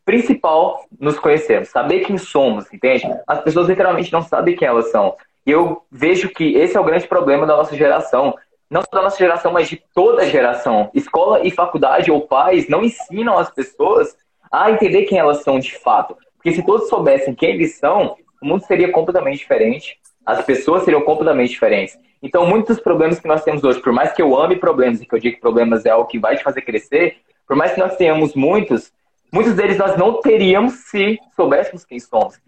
principal 0.06 0.86
nos 1.00 1.20
conhecermos, 1.20 1.70
saber 1.70 2.02
quem 2.02 2.18
somos, 2.18 2.72
entende? 2.72 3.04
As 3.28 3.42
pessoas 3.42 3.68
literalmente 3.68 4.14
não 4.14 4.22
sabem 4.22 4.56
quem 4.56 4.68
elas 4.68 4.92
são. 4.92 5.18
E 5.46 5.52
eu 5.52 5.84
vejo 5.92 6.30
que 6.30 6.56
esse 6.56 6.78
é 6.78 6.80
o 6.80 6.84
grande 6.84 7.08
problema 7.08 7.46
da 7.46 7.58
nossa 7.58 7.76
geração. 7.76 8.36
Não 8.70 8.82
só 8.82 8.90
da 8.92 9.02
nossa 9.02 9.18
geração, 9.18 9.52
mas 9.52 9.68
de 9.68 9.84
toda 9.96 10.28
geração. 10.28 10.92
Escola 10.94 11.46
e 11.46 11.50
faculdade 11.50 12.12
ou 12.12 12.22
pais 12.22 12.70
não 12.70 12.84
ensinam 12.84 13.38
as 13.38 13.50
pessoas 13.50 14.16
a 14.52 14.72
entender 14.72 15.04
quem 15.04 15.18
elas 15.18 15.44
são 15.44 15.60
de 15.60 15.78
fato. 15.78 16.16
Porque 16.36 16.54
se 16.54 16.64
todos 16.64 16.90
soubessem 16.90 17.36
quem 17.36 17.52
eles 17.52 17.76
são, 17.76 18.16
o 18.42 18.46
mundo 18.46 18.66
seria 18.66 18.92
completamente 18.92 19.40
diferente. 19.40 19.98
As 20.26 20.44
pessoas 20.44 20.84
seriam 20.84 21.02
completamente 21.02 21.50
diferentes. 21.50 21.98
Então, 22.22 22.46
muitos 22.46 22.76
dos 22.76 22.84
problemas 22.84 23.20
que 23.20 23.28
nós 23.28 23.44
temos 23.44 23.64
hoje, 23.64 23.80
por 23.80 23.94
mais 23.94 24.12
que 24.12 24.22
eu 24.22 24.38
ame 24.40 24.56
problemas 24.56 25.02
e 25.02 25.06
que 25.06 25.16
eu 25.16 25.20
diga 25.20 25.36
que 25.36 25.42
problemas 25.42 25.86
é 25.86 25.90
algo 25.90 26.08
que 26.08 26.20
vai 26.20 26.36
te 26.36 26.44
fazer 26.44 26.62
crescer, 26.62 27.18
por 27.48 27.56
mais 27.56 27.74
que 27.74 27.80
nós 27.80 27.96
tenhamos 27.96 28.36
muitos, 28.36 28.92
muitos 29.32 29.54
deles 29.56 29.78
nós 29.78 29.98
não 29.98 30.22
teríamos 30.22 30.74
se 30.90 31.20
soubéssemos 31.36 31.86
quem 31.86 32.00
somos. 32.00 32.40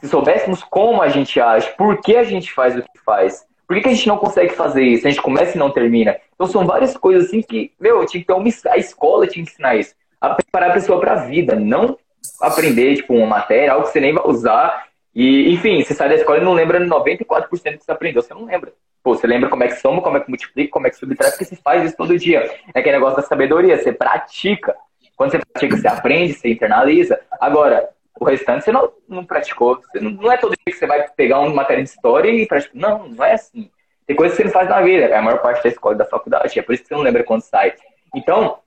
Se 0.00 0.08
soubéssemos 0.08 0.62
como 0.64 1.02
a 1.02 1.08
gente 1.08 1.40
age, 1.40 1.72
por 1.76 2.00
que 2.00 2.16
a 2.16 2.24
gente 2.24 2.52
faz 2.52 2.76
o 2.76 2.82
que 2.82 2.98
faz. 3.04 3.46
Por 3.66 3.76
que, 3.76 3.82
que 3.82 3.88
a 3.88 3.94
gente 3.94 4.08
não 4.08 4.18
consegue 4.18 4.52
fazer 4.52 4.82
isso? 4.82 5.06
A 5.06 5.10
gente 5.10 5.22
começa 5.22 5.56
e 5.56 5.58
não 5.58 5.70
termina. 5.70 6.16
Então 6.34 6.46
são 6.46 6.66
várias 6.66 6.96
coisas 6.96 7.26
assim 7.26 7.40
que, 7.40 7.72
meu, 7.78 8.04
tinha 8.04 8.20
que 8.20 8.26
ter 8.26 8.32
uma, 8.32 8.48
a 8.68 8.78
escola 8.78 9.28
tinha 9.28 9.44
que 9.44 9.52
ensinar 9.52 9.76
isso. 9.76 9.94
A 10.20 10.34
preparar 10.34 10.70
a 10.70 10.74
pessoa 10.74 11.00
para 11.00 11.12
a 11.12 11.24
vida, 11.26 11.54
não 11.56 11.96
aprender, 12.40 12.96
tipo, 12.96 13.14
uma 13.14 13.26
matéria, 13.26 13.72
algo 13.72 13.86
que 13.86 13.92
você 13.92 14.00
nem 14.00 14.12
vai 14.12 14.24
usar. 14.26 14.86
E, 15.14 15.52
enfim, 15.52 15.82
você 15.82 15.94
sai 15.94 16.08
da 16.08 16.14
escola 16.14 16.38
e 16.38 16.44
não 16.44 16.52
lembra 16.52 16.78
94% 16.80 17.28
do 17.72 17.78
que 17.78 17.84
você 17.84 17.92
aprendeu, 17.92 18.22
você 18.22 18.34
não 18.34 18.44
lembra. 18.44 18.72
Pô, 19.02 19.14
você 19.14 19.26
lembra 19.26 19.48
como 19.48 19.64
é 19.64 19.68
que 19.68 19.76
soma, 19.76 20.02
como 20.02 20.16
é 20.18 20.20
que 20.20 20.28
multiplica, 20.28 20.70
como 20.70 20.86
é 20.86 20.90
que 20.90 20.96
subtrai, 20.96 21.30
porque 21.30 21.44
você 21.44 21.56
faz 21.56 21.84
isso 21.84 21.96
todo 21.96 22.18
dia. 22.18 22.50
É 22.74 22.80
aquele 22.80 22.96
negócio 22.96 23.16
da 23.16 23.22
sabedoria, 23.22 23.78
você 23.78 23.92
pratica. 23.92 24.76
Quando 25.16 25.32
você 25.32 25.38
pratica, 25.38 25.76
você 25.76 25.88
aprende, 25.88 26.34
você 26.34 26.50
internaliza. 26.50 27.18
Agora, 27.40 27.88
o 28.18 28.24
restante 28.24 28.64
você 28.64 28.72
não, 28.72 28.92
não 29.08 29.24
praticou. 29.24 29.80
Você 29.80 30.00
não, 30.00 30.10
não, 30.10 30.30
é 30.30 30.36
todo 30.36 30.50
dia 30.50 30.64
que 30.66 30.72
você 30.72 30.86
vai 30.86 31.08
pegar 31.08 31.40
uma 31.40 31.54
matéria 31.54 31.82
de 31.82 31.88
história 31.88 32.30
e 32.30 32.46
praticar. 32.46 32.76
Não, 32.76 33.08
não 33.08 33.24
é 33.24 33.32
assim. 33.32 33.70
Tem 34.06 34.14
coisas 34.14 34.36
que 34.36 34.42
você 34.42 34.46
não 34.46 34.52
faz 34.52 34.68
na 34.68 34.82
vida. 34.82 35.06
É 35.06 35.16
a 35.16 35.22
maior 35.22 35.40
parte 35.40 35.62
da 35.62 35.70
escola 35.70 35.94
da 35.94 36.04
faculdade. 36.04 36.58
É 36.58 36.62
por 36.62 36.74
isso 36.74 36.82
que 36.82 36.88
você 36.88 36.94
não 36.94 37.02
lembra 37.02 37.24
quando 37.24 37.42
sai. 37.42 37.72
Então, 38.14 38.58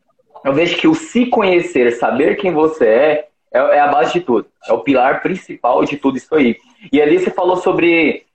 eu 0.43 0.53
vejo 0.53 0.77
que 0.77 0.87
o 0.87 0.95
se 0.95 1.25
conhecer, 1.27 1.91
saber 1.91 2.35
quem 2.35 2.51
você 2.51 2.85
é, 2.85 3.27
é, 3.53 3.59
é 3.59 3.79
a 3.79 3.87
base 3.87 4.13
de 4.13 4.21
tudo. 4.21 4.47
É 4.67 4.73
o 4.73 4.79
pilar 4.79 5.21
principal 5.21 5.83
de 5.85 5.97
tudo 5.97 6.17
isso 6.17 6.33
aí. 6.35 6.57
E 6.91 7.01
ali 7.01 7.19
você 7.19 7.31
falou 7.31 7.57
sobre 7.57 8.25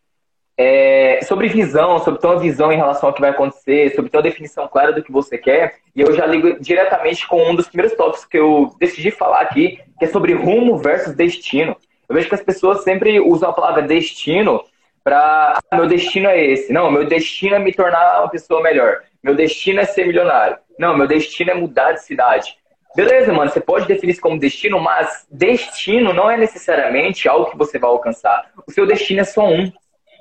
é, 0.57 1.21
sobre 1.23 1.47
visão, 1.47 2.01
sobre 2.01 2.21
ter 2.21 2.27
uma 2.27 2.41
visão 2.41 2.73
em 2.73 2.77
relação 2.77 3.09
ao 3.09 3.15
que 3.15 3.21
vai 3.21 3.31
acontecer, 3.31 3.95
sobre 3.95 4.11
ter 4.11 4.17
uma 4.17 4.23
definição 4.25 4.67
clara 4.67 4.93
do 4.93 5.03
que 5.03 5.13
você 5.13 5.39
quer. 5.39 5.77
E 5.95 6.01
eu 6.01 6.13
já 6.13 6.27
ligo 6.27 6.61
diretamente 6.61 7.27
com 7.29 7.51
um 7.51 7.55
dos 7.55 7.69
primeiros 7.69 7.97
tópicos 7.97 8.25
que 8.25 8.39
eu 8.39 8.75
decidi 8.81 9.13
falar 9.13 9.41
aqui, 9.41 9.81
que 9.99 10.05
é 10.05 10.09
sobre 10.09 10.33
rumo 10.33 10.77
versus 10.77 11.15
destino. 11.15 11.77
Eu 12.09 12.15
vejo 12.15 12.29
que 12.29 12.35
as 12.35 12.43
pessoas 12.43 12.83
sempre 12.83 13.21
usam 13.21 13.51
a 13.51 13.53
palavra 13.53 13.83
destino 13.83 14.65
para. 15.05 15.61
Ah, 15.71 15.77
meu 15.77 15.87
destino 15.87 16.29
é 16.29 16.45
esse. 16.45 16.73
Não, 16.73 16.91
meu 16.91 17.05
destino 17.05 17.55
é 17.55 17.59
me 17.59 17.73
tornar 17.73 18.21
uma 18.21 18.29
pessoa 18.29 18.61
melhor. 18.61 19.03
Meu 19.23 19.35
destino 19.35 19.81
é 19.81 19.85
ser 19.85 20.07
milionário. 20.07 20.59
Não, 20.79 20.97
meu 20.97 21.07
destino 21.07 21.51
é 21.51 21.55
mudar 21.55 21.93
de 21.93 22.05
cidade. 22.05 22.57
Beleza, 22.95 23.33
mano, 23.33 23.51
você 23.51 23.61
pode 23.61 23.87
definir 23.87 24.13
isso 24.13 24.21
como 24.21 24.39
destino, 24.39 24.81
mas 24.81 25.27
destino 25.31 26.13
não 26.13 26.31
é 26.31 26.37
necessariamente 26.37 27.29
algo 27.29 27.51
que 27.51 27.57
você 27.57 27.79
vai 27.79 27.91
alcançar. 27.91 28.51
O 28.67 28.73
seu 28.73 28.87
destino 28.87 29.21
é 29.21 29.25
só 29.25 29.47
um 29.47 29.71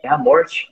é 0.03 0.09
a 0.09 0.17
morte. 0.17 0.67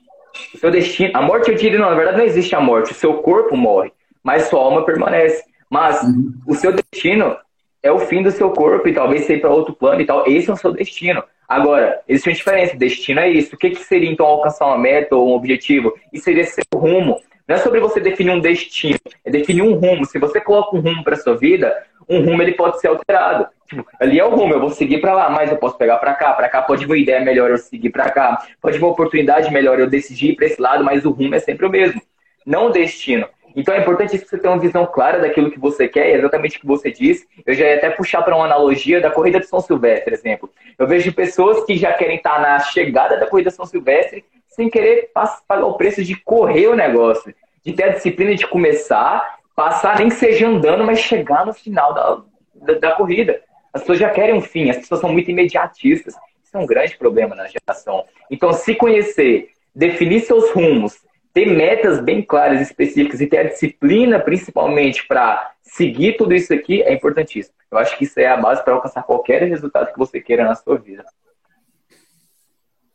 O 0.54 0.58
seu 0.58 0.72
destino. 0.72 1.12
A 1.14 1.22
morte, 1.22 1.50
eu 1.50 1.56
diria, 1.56 1.80
não, 1.80 1.90
na 1.90 1.96
verdade 1.96 2.18
não 2.18 2.26
existe 2.26 2.56
a 2.56 2.62
morte. 2.62 2.92
O 2.92 2.96
seu 2.96 3.16
corpo 3.16 3.56
morre, 3.56 3.92
mas 4.24 4.44
sua 4.44 4.60
alma 4.60 4.86
permanece. 4.86 5.44
Mas 5.70 6.02
uhum. 6.04 6.34
o 6.48 6.54
seu 6.54 6.74
destino 6.74 7.38
é 7.82 7.92
o 7.92 8.00
fim 8.00 8.24
do 8.24 8.32
seu 8.32 8.52
corpo 8.52 8.88
e 8.88 8.94
talvez 8.94 9.26
ser 9.26 9.40
para 9.40 9.50
outro 9.50 9.74
plano 9.74 10.02
e 10.02 10.06
tal. 10.06 10.28
Esse 10.28 10.50
é 10.50 10.54
o 10.54 10.58
seu 10.58 10.72
destino. 10.72 11.24
Agora, 11.48 12.02
existe 12.08 12.30
uma 12.30 12.36
diferença. 12.36 12.76
Destino 12.76 13.20
é 13.20 13.30
isso. 13.30 13.56
O 13.56 13.58
que, 13.58 13.70
que 13.70 13.84
seria 13.84 14.10
então 14.10 14.26
alcançar 14.26 14.66
uma 14.66 14.78
meta 14.78 15.16
ou 15.16 15.30
um 15.30 15.34
objetivo? 15.34 15.94
Isso 16.12 16.26
seria 16.26 16.44
seu 16.44 16.64
rumo. 16.74 17.20
Não 17.48 17.56
é 17.56 17.60
sobre 17.60 17.80
você 17.80 18.00
definir 18.00 18.32
um 18.32 18.40
destino, 18.40 18.98
é 19.24 19.30
definir 19.30 19.62
um 19.62 19.76
rumo. 19.76 20.06
Se 20.06 20.18
você 20.18 20.42
coloca 20.42 20.76
um 20.76 20.80
rumo 20.80 21.04
para 21.04 21.16
sua 21.16 21.38
vida, 21.38 21.76
um 22.10 22.24
rumo 22.24 22.42
ele 22.42 22.54
pode 22.54 22.80
ser 22.80 22.88
alterado. 22.88 23.48
Tipo, 23.68 23.86
ali 24.00 24.20
é 24.20 24.26
o 24.26 24.36
rumo, 24.36 24.54
eu 24.54 24.60
vou 24.60 24.72
seguir 24.72 25.00
para 25.00 25.14
lá, 25.14 25.30
mas 25.30 25.52
eu 25.52 25.58
posso 25.58 25.78
pegar 25.78 25.98
para 25.98 26.14
cá, 26.16 26.34
para 26.34 26.50
cá 26.50 26.62
pode 26.64 26.86
vir 26.86 26.92
uma 26.92 26.98
ideia 26.98 27.20
melhor 27.20 27.52
eu 27.52 27.58
seguir 27.58 27.92
para 27.92 28.10
cá, 28.10 28.44
pode 28.62 28.78
vir 28.78 28.84
uma 28.84 28.92
oportunidade 28.92 29.52
melhor 29.52 29.80
eu 29.80 29.88
decidir 29.88 30.32
ir 30.32 30.36
para 30.36 30.48
esse 30.48 30.62
lado, 30.62 30.84
mas 30.84 31.06
o 31.06 31.12
rumo 31.12 31.36
é 31.36 31.40
sempre 31.40 31.66
o 31.66 31.70
mesmo, 31.70 32.02
não 32.46 32.68
o 32.68 32.70
destino. 32.70 33.28
Então 33.56 33.74
é 33.74 33.80
importante 33.80 34.18
você 34.18 34.38
ter 34.38 34.48
uma 34.48 34.60
visão 34.60 34.86
clara 34.86 35.20
daquilo 35.20 35.50
que 35.50 35.60
você 35.60 35.88
quer, 35.88 36.10
é 36.10 36.18
exatamente 36.18 36.58
o 36.58 36.60
que 36.60 36.68
você 36.68 36.92
disse. 36.92 37.26
Eu 37.46 37.54
já 37.54 37.66
ia 37.66 37.76
até 37.76 37.90
puxar 37.90 38.22
para 38.22 38.36
uma 38.36 38.46
analogia 38.46 39.00
da 39.00 39.10
corrida 39.10 39.40
de 39.40 39.48
São 39.48 39.62
Silvestre, 39.62 40.14
exemplo. 40.14 40.50
Eu 40.78 40.86
vejo 40.86 41.14
pessoas 41.14 41.64
que 41.64 41.78
já 41.78 41.94
querem 41.94 42.18
estar 42.18 42.42
na 42.42 42.60
chegada 42.60 43.18
da 43.18 43.28
corrida 43.28 43.50
de 43.50 43.56
São 43.56 43.66
Silvestre 43.66 44.26
sem 44.56 44.70
querer 44.70 45.12
pagar 45.14 45.66
o 45.66 45.74
preço 45.74 46.04
de 46.04 46.16
correr 46.16 46.68
o 46.68 46.76
negócio, 46.76 47.36
de 47.64 47.74
ter 47.74 47.84
a 47.84 47.90
disciplina 47.90 48.34
de 48.34 48.48
começar, 48.48 49.40
passar 49.56 50.00
nem 50.00 50.10
que 50.10 50.16
seja 50.16 50.48
andando, 50.48 50.86
mas 50.86 51.00
chegar 51.00 51.46
no 51.46 51.54
final 51.54 51.94
da, 51.94 52.22
da, 52.56 52.74
da 52.80 52.92
corrida. 52.94 53.42
As 53.74 53.82
pessoas 53.82 54.00
já 54.00 54.10
querem 54.10 54.36
um 54.36 54.42
fim, 54.42 54.70
as 54.70 54.78
pessoas 54.78 55.02
são 55.02 55.12
muito 55.12 55.30
imediatistas. 55.30 56.16
Isso 56.44 56.56
é 56.56 56.60
um 56.60 56.66
grande 56.66 56.98
problema 56.98 57.36
na 57.36 57.48
geração. 57.48 58.06
Então, 58.32 58.54
se 58.54 58.74
conhecer, 58.76 59.50
definir 59.76 60.22
seus 60.22 60.52
rumos, 60.52 60.98
ter 61.34 61.48
metas 61.48 62.00
bem 62.00 62.22
claras, 62.22 62.62
específicas 62.62 63.20
e 63.20 63.28
ter 63.28 63.40
a 63.40 63.44
disciplina, 63.44 64.20
principalmente, 64.20 65.06
para 65.06 65.52
seguir 65.62 66.16
tudo 66.16 66.34
isso 66.34 66.54
aqui, 66.54 66.82
é 66.82 66.94
importantíssimo. 66.94 67.54
Eu 67.70 67.78
acho 67.78 67.98
que 67.98 68.06
isso 68.06 68.18
é 68.18 68.28
a 68.28 68.38
base 68.38 68.64
para 68.64 68.74
alcançar 68.74 69.04
qualquer 69.04 69.44
resultado 69.44 69.92
que 69.92 70.00
você 70.00 70.22
queira 70.22 70.46
na 70.46 70.56
sua 70.56 70.78
vida. 70.78 71.04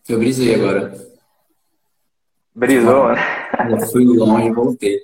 Eu 0.09 0.18
brisei 0.18 0.55
agora. 0.55 1.10
Brisou, 2.55 3.13
né? 3.13 3.49
Eu 3.71 3.81
fui 3.81 4.05
longe 4.05 4.49
e 4.49 4.53
voltei. 4.53 5.01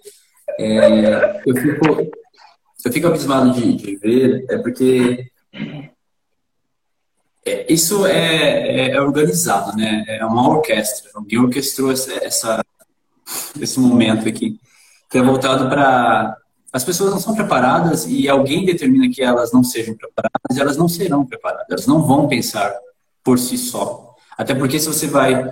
É, 0.58 1.42
eu, 1.44 1.56
fico, 1.56 1.86
eu 2.84 2.92
fico 2.92 3.06
abismado 3.06 3.52
de, 3.52 3.74
de 3.74 3.96
ver, 3.96 4.44
é 4.48 4.58
porque 4.58 5.30
é, 7.46 7.72
isso 7.72 8.04
é, 8.04 8.88
é, 8.88 8.90
é, 8.90 9.00
organizado, 9.00 9.76
né? 9.76 10.04
É 10.08 10.24
uma 10.24 10.48
orquestra. 10.48 11.10
Alguém 11.14 11.38
orquestrou 11.38 11.92
essa, 11.92 12.12
essa, 12.24 12.64
esse 13.60 13.78
momento 13.78 14.28
aqui, 14.28 14.58
que 15.08 15.18
é 15.18 15.22
voltado 15.22 15.68
para. 15.68 16.36
As 16.72 16.82
pessoas 16.82 17.12
não 17.12 17.20
são 17.20 17.34
preparadas 17.34 18.04
e 18.06 18.28
alguém 18.28 18.66
determina 18.66 19.08
que 19.08 19.22
elas 19.22 19.52
não 19.52 19.62
sejam 19.62 19.94
preparadas 19.94 20.56
e 20.56 20.60
elas 20.60 20.76
não 20.76 20.88
serão 20.88 21.24
preparadas. 21.24 21.66
Elas 21.70 21.86
não 21.86 22.02
vão 22.02 22.26
pensar 22.26 22.74
por 23.22 23.38
si 23.38 23.56
só. 23.56 24.14
Até 24.36 24.54
porque 24.54 24.78
se 24.78 24.88
você 24.88 25.06
vai 25.06 25.48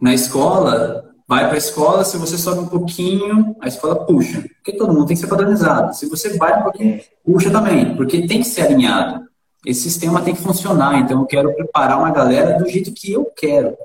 na 0.00 0.14
escola, 0.14 1.07
vai 1.28 1.44
para 1.44 1.56
a 1.56 1.58
escola, 1.58 2.04
se 2.06 2.16
você 2.16 2.38
sobe 2.38 2.60
um 2.60 2.66
pouquinho, 2.66 3.54
a 3.60 3.68
escola 3.68 4.06
puxa. 4.06 4.42
Porque 4.56 4.72
todo 4.78 4.94
mundo 4.94 5.06
tem 5.06 5.14
que 5.14 5.20
ser 5.20 5.26
padronizado. 5.26 5.94
Se 5.94 6.08
você 6.08 6.38
vai 6.38 6.58
um 6.58 6.62
pouquinho, 6.62 7.00
puxa 7.22 7.50
também, 7.50 7.94
porque 7.94 8.26
tem 8.26 8.40
que 8.40 8.48
ser 8.48 8.62
alinhado. 8.62 9.28
Esse 9.66 9.82
sistema 9.82 10.22
tem 10.22 10.34
que 10.34 10.40
funcionar, 10.40 10.98
então 11.00 11.20
eu 11.20 11.26
quero 11.26 11.54
preparar 11.54 11.98
uma 11.98 12.10
galera 12.10 12.56
do 12.56 12.66
jeito 12.66 12.92
que 12.92 13.12
eu 13.12 13.26
quero. 13.36 13.76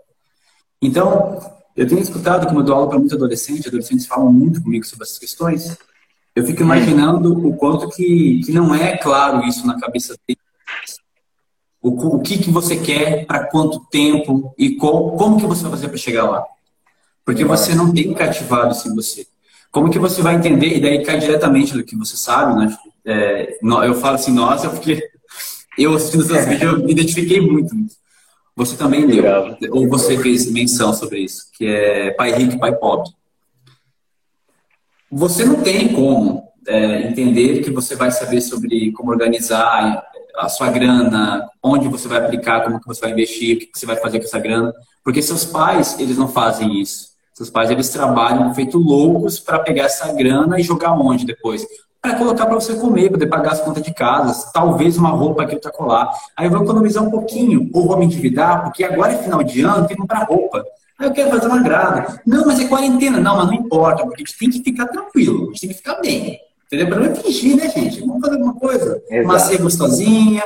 Então, 0.82 1.38
eu 1.76 1.86
tenho 1.86 2.00
escutado, 2.00 2.48
como 2.48 2.62
eu 2.62 2.64
dou 2.64 2.76
aula 2.76 2.88
para 2.88 2.98
muitos 2.98 3.18
adolescentes, 3.18 3.68
adolescentes 3.68 4.06
falam 4.06 4.32
muito 4.32 4.64
comigo 4.64 4.86
sobre 4.86 5.04
essas 5.04 5.20
questões, 5.20 5.78
eu 6.34 6.46
fico 6.46 6.62
imaginando 6.62 7.46
o 7.46 7.58
quanto 7.58 7.90
que, 7.90 8.42
que 8.46 8.52
não 8.54 8.74
é 8.74 8.98
claro 8.98 9.46
isso 9.46 9.68
na 9.68 9.78
cabeça 9.78 10.16
deles. 10.26 10.42
O, 11.82 12.16
o 12.16 12.20
que, 12.22 12.38
que 12.38 12.50
você 12.50 12.78
quer, 12.78 13.26
para 13.26 13.46
quanto 13.48 13.82
tempo 13.92 14.54
e 14.58 14.78
como 14.78 15.38
que 15.38 15.46
você 15.46 15.64
vai 15.64 15.72
fazer 15.72 15.90
para 15.90 15.98
chegar 15.98 16.30
lá. 16.30 16.46
Porque 17.26 17.44
você 17.44 17.74
não 17.74 17.94
tem 17.94 18.14
cativado 18.14 18.72
isso 18.74 18.88
em 18.88 18.96
você. 18.96 19.28
Como 19.72 19.90
que 19.90 19.98
você 19.98 20.22
vai 20.22 20.36
entender? 20.36 20.78
E 20.78 20.82
daí 20.82 21.04
cai 21.04 21.20
diretamente 21.20 21.74
do 21.74 21.84
que 21.84 21.96
você 21.96 22.16
sabe, 22.16 22.60
né? 22.60 22.78
É, 23.06 23.58
eu 23.62 23.96
falo 23.96 24.16
assim, 24.16 24.32
nossa, 24.32 24.70
porque 24.70 25.02
eu 25.78 25.96
assistindo 25.96 26.24
seus 26.24 26.46
vídeos 26.46 26.74
eu 26.74 26.84
me 26.84 26.92
identifiquei 26.92 27.42
muito. 27.42 27.76
Você 28.56 28.78
também 28.78 29.06
leu, 29.06 29.24
ou 29.72 29.90
você 29.90 30.18
fez 30.18 30.52
menção 30.52 30.94
sobre 30.94 31.20
isso, 31.20 31.48
que 31.54 31.66
é 31.66 32.12
pai 32.12 32.34
rico 32.34 32.60
pai 32.60 32.76
pobre. 32.76 33.10
Você 35.12 35.44
não 35.44 35.64
tem 35.64 35.92
como 35.92 36.48
é, 36.68 37.08
entender 37.08 37.64
que 37.64 37.72
você 37.72 37.96
vai 37.96 38.12
saber 38.12 38.42
sobre 38.42 38.92
como 38.92 39.12
organizar 39.12 40.04
a 40.36 40.50
sua 40.50 40.70
grana, 40.70 41.50
onde 41.62 41.88
você 41.88 42.08
vai 42.08 42.20
aplicar, 42.20 42.64
como 42.64 42.80
que 42.80 42.88
você 42.88 43.02
vai 43.02 43.12
investir, 43.12 43.56
o 43.56 43.60
que 43.60 43.70
você 43.74 43.86
vai 43.86 43.96
fazer 43.96 44.20
com 44.20 44.26
essa 44.26 44.40
grana, 44.40 44.74
porque 45.04 45.22
seus 45.22 45.46
pais, 45.46 46.00
eles 46.00 46.18
não 46.18 46.28
fazem 46.28 46.80
isso. 46.80 47.13
Seus 47.34 47.50
pais, 47.50 47.72
eles 47.72 47.90
trabalham 47.90 48.54
feito 48.54 48.78
loucos 48.78 49.40
para 49.40 49.60
pegar 49.60 49.86
essa 49.86 50.12
grana 50.14 50.60
e 50.60 50.64
jogar 50.64 50.92
onde 50.94 51.26
depois? 51.26 51.66
Para 52.00 52.16
colocar 52.16 52.46
para 52.46 52.56
você 52.56 52.76
comer, 52.76 53.10
poder 53.10 53.28
pagar 53.28 53.54
as 53.54 53.62
contas 53.62 53.82
de 53.82 53.94
casa, 53.94 54.52
talvez 54.54 54.98
uma 54.98 55.10
roupa 55.10 55.44
aqui 55.44 55.56
para 55.56 55.72
colar. 55.72 56.12
Aí 56.38 56.46
eu 56.46 56.52
vou 56.52 56.64
economizar 56.64 57.04
um 57.04 57.10
pouquinho, 57.10 57.70
ou 57.74 57.88
vou 57.88 57.98
me 57.98 58.06
endividar, 58.06 58.64
porque 58.64 58.84
agora 58.84 59.14
é 59.14 59.18
final 59.18 59.42
de 59.42 59.62
ano, 59.62 59.88
tem 59.88 59.96
que 59.96 60.02
comprar 60.02 60.26
roupa. 60.26 60.64
Aí 61.00 61.08
eu 61.08 61.14
quero 61.14 61.32
fazer 61.32 61.48
uma 61.48 61.64
grada. 61.64 62.22
Não, 62.26 62.46
mas 62.46 62.60
é 62.60 62.68
quarentena. 62.68 63.20
Não, 63.20 63.38
mas 63.38 63.48
não 63.48 63.54
importa, 63.54 64.04
porque 64.04 64.22
a 64.22 64.26
gente 64.26 64.38
tem 64.38 64.50
que 64.50 64.64
ficar 64.64 64.88
tranquilo, 64.88 65.44
a 65.44 65.46
gente 65.48 65.62
tem 65.62 65.70
que 65.70 65.76
ficar 65.76 65.96
bem. 66.02 66.40
Entendeu? 66.68 66.88
Para 66.88 67.08
não 67.08 67.16
fingir, 67.16 67.56
né, 67.56 67.70
gente? 67.70 68.00
Vamos 68.02 68.22
fazer 68.22 68.36
alguma 68.36 68.56
coisa. 68.56 69.02
Exato. 69.10 69.26
Uma 69.26 69.40
ceia 69.40 69.62
gostosinha. 69.62 70.44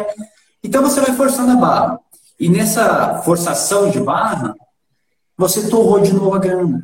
Então 0.63 0.82
você 0.82 1.02
vai 1.02 1.15
forçando 1.15 1.52
a 1.52 1.56
barra. 1.56 2.00
E 2.39 2.50
nessa 2.50 3.21
forçação 3.23 3.89
de 3.89 4.00
barra, 4.00 4.54
você 5.38 5.69
torrou 5.69 6.00
de 6.00 6.13
novo 6.13 6.34
a 6.34 6.39
grana. 6.39 6.84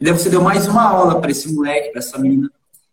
E 0.00 0.04
daí 0.04 0.12
você 0.12 0.28
deu 0.28 0.42
mais 0.42 0.66
uma 0.66 0.82
aula 0.82 1.20
para 1.20 1.30
esse 1.30 1.52
moleque, 1.52 1.90
para 1.90 2.00
essa 2.00 2.18
menina, 2.18 2.50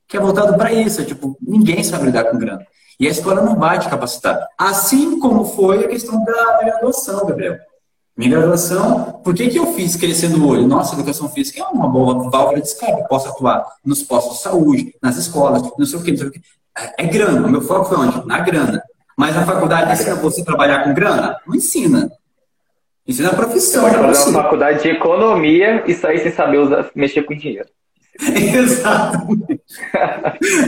que 0.08 0.16
é 0.16 0.20
voltado 0.20 0.56
para 0.56 0.72
isso. 0.72 1.02
É 1.02 1.06
tipo, 1.06 1.36
ninguém 1.42 1.84
sabe 1.84 2.06
lidar 2.06 2.26
com 2.26 2.38
grana. 2.38 2.66
E 3.00 3.08
a 3.08 3.10
escola 3.10 3.42
não 3.42 3.56
vai 3.56 3.80
te 3.80 3.90
capacitar. 3.90 4.48
Assim 4.58 5.20
como 5.20 5.46
foi 5.46 5.86
a 5.86 5.88
questão 5.88 6.24
da 6.24 6.60
graduação, 6.64 7.26
Gabriel. 7.26 7.58
Minha 8.16 8.32
graduação, 8.32 9.22
por 9.24 9.34
que, 9.34 9.48
que 9.48 9.58
eu 9.58 9.74
fiz 9.74 9.96
crescendo 9.96 10.44
o 10.44 10.48
olho? 10.50 10.68
Nossa, 10.68 10.94
educação 10.94 11.30
física 11.30 11.62
é 11.62 11.64
uma 11.68 11.88
boa 11.88 12.30
válvula 12.30 12.60
de 12.60 12.68
escape. 12.68 13.08
Posso 13.08 13.30
atuar 13.30 13.66
nos 13.84 14.04
postos 14.04 14.38
de 14.38 14.44
saúde, 14.44 14.94
nas 15.02 15.16
escolas, 15.16 15.64
não 15.78 15.86
sei 15.86 16.00
o 16.00 16.04
quê, 16.04 16.12
não 16.12 16.18
sei 16.18 16.28
o 16.28 16.32
quê. 16.32 16.42
É, 16.78 17.06
é 17.06 17.08
grana. 17.08 17.48
O 17.48 17.50
meu 17.50 17.62
foco 17.62 17.86
foi 17.86 17.98
onde? 17.98 18.28
Na 18.28 18.40
grana. 18.40 18.84
Mas 19.18 19.38
a 19.38 19.46
faculdade 19.46 19.94
ensina 19.94 20.16
você 20.16 20.44
trabalhar 20.44 20.84
com 20.84 20.94
grana? 20.94 21.38
Não 21.48 21.56
ensina. 21.56 22.12
Ensina 23.10 23.30
a 23.30 23.36
profissão. 23.36 23.84
Você 23.84 23.98
pode 23.98 24.08
fazer 24.08 24.30
uma 24.30 24.44
faculdade 24.44 24.84
de 24.84 24.90
economia 24.90 25.84
e 25.86 25.94
sair 25.94 26.20
sem 26.20 26.32
saber 26.32 26.60
usar, 26.60 26.90
mexer 26.96 27.24
com 27.24 27.36
dinheiro. 27.36 27.68
Exatamente. 28.22 29.62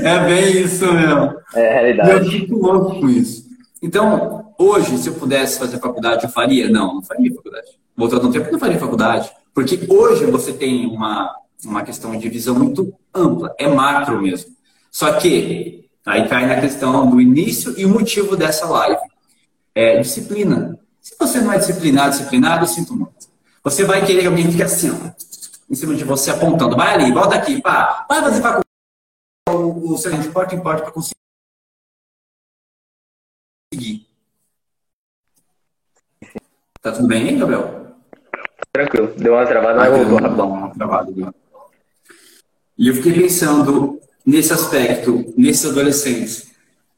é 0.03 0.19
bem 0.25 0.61
isso 0.61 0.91
mesmo. 0.91 1.35
É 1.53 1.69
a 1.69 1.73
realidade. 1.73 2.11
Eu 2.11 2.25
fico 2.25 2.55
louco 2.57 2.99
com 2.99 3.09
isso. 3.09 3.49
Então, 3.81 4.41
Hoje, 4.63 4.95
se 4.99 5.09
eu 5.09 5.15
pudesse 5.15 5.57
fazer 5.57 5.79
faculdade, 5.79 6.23
eu 6.23 6.29
faria? 6.29 6.69
Não, 6.69 6.93
não 6.93 7.01
faria 7.01 7.33
faculdade. 7.33 7.71
Voltando 7.97 8.27
no 8.27 8.31
tempo, 8.31 8.51
não 8.51 8.59
faria 8.59 8.77
faculdade. 8.77 9.31
Porque 9.55 9.87
hoje 9.89 10.23
você 10.27 10.53
tem 10.53 10.85
uma, 10.85 11.35
uma 11.65 11.81
questão 11.81 12.15
de 12.15 12.29
visão 12.29 12.53
muito 12.53 12.93
ampla, 13.11 13.55
é 13.57 13.67
macro 13.67 14.21
mesmo. 14.21 14.51
Só 14.91 15.13
que, 15.13 15.89
aí 16.05 16.27
cai 16.27 16.45
na 16.45 16.61
questão 16.61 17.09
do 17.09 17.19
início 17.19 17.73
e 17.75 17.83
o 17.83 17.89
motivo 17.89 18.37
dessa 18.37 18.67
live. 18.67 19.01
É 19.73 19.99
disciplina. 19.99 20.77
Se 21.01 21.15
você 21.19 21.41
não 21.41 21.51
é 21.51 21.57
disciplinado, 21.57 22.11
disciplinado, 22.11 22.63
eu 22.63 22.67
sinto 22.67 22.95
muito. 22.95 23.29
Você 23.63 23.83
vai 23.83 24.05
querer 24.05 24.21
que 24.21 24.27
alguém 24.27 24.49
fique 24.49 24.63
assim, 24.63 24.91
ó, 24.91 25.11
em 25.69 25.75
cima 25.75 25.95
de 25.95 26.03
você, 26.03 26.31
apontando. 26.31 26.75
Vai 26.75 26.93
ali, 26.93 27.11
volta 27.11 27.35
aqui, 27.35 27.61
pá, 27.61 28.05
vai 28.07 28.21
fazer 28.21 28.41
faculdade. 28.41 28.65
O, 29.49 29.93
o 29.93 29.97
seu 29.97 30.11
porta 30.31 30.55
em 30.55 30.61
porta 30.61 30.83
para 30.83 30.91
conseguir 30.91 31.15
Tá 36.81 36.91
tudo 36.91 37.07
bem 37.07 37.29
aí, 37.29 37.37
Gabriel? 37.37 37.95
Tranquilo. 38.73 39.13
Deu 39.15 39.33
uma 39.33 39.45
travada, 39.45 39.75
mas 39.79 39.97
voltou 39.97 40.17
rapidão. 40.17 40.49
Uma 40.49 40.73
travada. 40.73 41.33
E 42.77 42.87
eu 42.87 42.95
fiquei 42.95 43.13
pensando 43.13 44.01
nesse 44.25 44.51
aspecto, 44.51 45.33
nesses 45.37 45.69
adolescentes. 45.69 46.51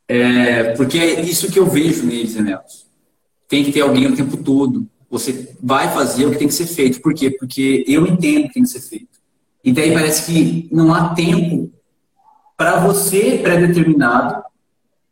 É, 0.08 0.74
porque 0.76 0.98
é 0.98 1.22
isso 1.22 1.52
que 1.52 1.60
eu 1.60 1.66
vejo 1.66 2.06
neles, 2.06 2.36
né? 2.36 2.58
Tem 3.54 3.64
que 3.64 3.72
ter 3.72 3.82
alguém 3.82 4.08
o 4.08 4.16
tempo 4.16 4.36
todo. 4.38 4.88
Você 5.12 5.56
vai 5.62 5.94
fazer 5.94 6.26
o 6.26 6.32
que 6.32 6.40
tem 6.40 6.48
que 6.48 6.56
ser 6.56 6.66
feito. 6.66 7.00
Por 7.00 7.14
quê? 7.14 7.30
Porque 7.30 7.86
eu 7.88 8.08
entendo 8.08 8.48
que 8.48 8.56
tem 8.56 8.64
que 8.64 8.70
ser 8.70 8.82
feito. 8.82 9.20
E 9.64 9.72
daí 9.72 9.94
parece 9.94 10.26
que 10.26 10.68
não 10.72 10.92
há 10.92 11.14
tempo 11.14 11.72
para 12.58 12.80
você 12.80 13.38
pré-determinado 13.44 14.42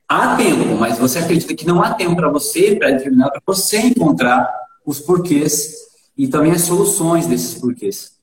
há 0.09 0.35
tempo, 0.37 0.75
mas 0.79 0.97
você 0.97 1.19
acredita 1.19 1.53
que 1.53 1.67
não 1.67 1.83
há 1.83 1.93
tempo 1.93 2.15
para 2.15 2.29
você, 2.29 2.75
pré-determinado, 2.75 3.29
para 3.29 3.41
você 3.45 3.77
encontrar 3.77 4.51
os 4.83 4.99
porquês 4.99 5.75
e 6.17 6.27
também 6.27 6.51
as 6.51 6.63
soluções 6.63 7.27
desses 7.27 7.53
porquês. 7.53 8.13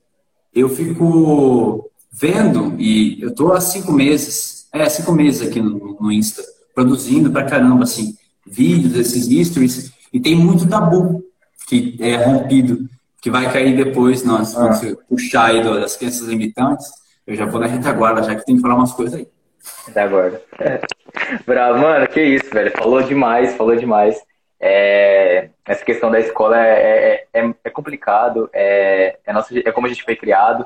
Eu 0.53 0.67
fico 0.67 1.89
vendo, 2.11 2.75
e 2.77 3.21
eu 3.21 3.29
estou 3.29 3.53
há 3.53 3.61
cinco 3.61 3.93
meses, 3.93 4.67
é, 4.73 4.89
cinco 4.89 5.13
meses 5.13 5.47
aqui 5.47 5.61
no, 5.61 5.95
no 5.97 6.11
Insta, 6.11 6.43
produzindo 6.75 7.31
pra 7.31 7.45
caramba, 7.45 7.85
assim, 7.85 8.17
vídeos, 8.45 8.97
esses 8.97 9.29
histories, 9.29 9.97
e 10.13 10.19
tem 10.19 10.35
muito 10.35 10.67
tabu 10.69 11.23
que 11.67 11.97
é 12.01 12.15
rompido, 12.15 12.79
que 13.21 13.29
vai 13.29 13.51
cair 13.51 13.75
depois, 13.75 14.23
nós, 14.23 14.57
ah. 14.57 14.71
você 14.71 14.97
puxar 15.07 15.51
aí 15.51 15.63
das 15.63 15.95
crenças 15.95 16.27
limitantes, 16.27 16.87
eu 17.27 17.35
já 17.35 17.45
vou 17.45 17.59
na 17.59 17.67
retaguarda, 17.67 18.23
já 18.23 18.35
que 18.35 18.45
tem 18.45 18.55
que 18.55 18.61
falar 18.61 18.75
umas 18.75 18.91
coisas 18.91 19.19
aí. 19.19 19.27
Retaguarda. 19.85 20.41
Bravo, 21.45 21.79
mano, 21.79 22.07
que 22.07 22.21
isso, 22.21 22.49
velho. 22.51 22.71
Falou 22.71 23.03
demais, 23.03 23.55
falou 23.55 23.75
demais. 23.75 24.19
É, 24.59 25.49
essa 25.65 25.85
questão 25.85 26.09
da 26.09 26.19
escola 26.19 26.59
é, 26.59 27.27
é, 27.33 27.39
é, 27.41 27.53
é 27.63 27.69
complicado, 27.69 28.49
é, 28.51 29.17
é, 29.25 29.31
nosso, 29.31 29.57
é 29.57 29.71
como 29.71 29.87
a 29.87 29.89
gente 29.89 30.03
foi 30.03 30.15
criado. 30.15 30.65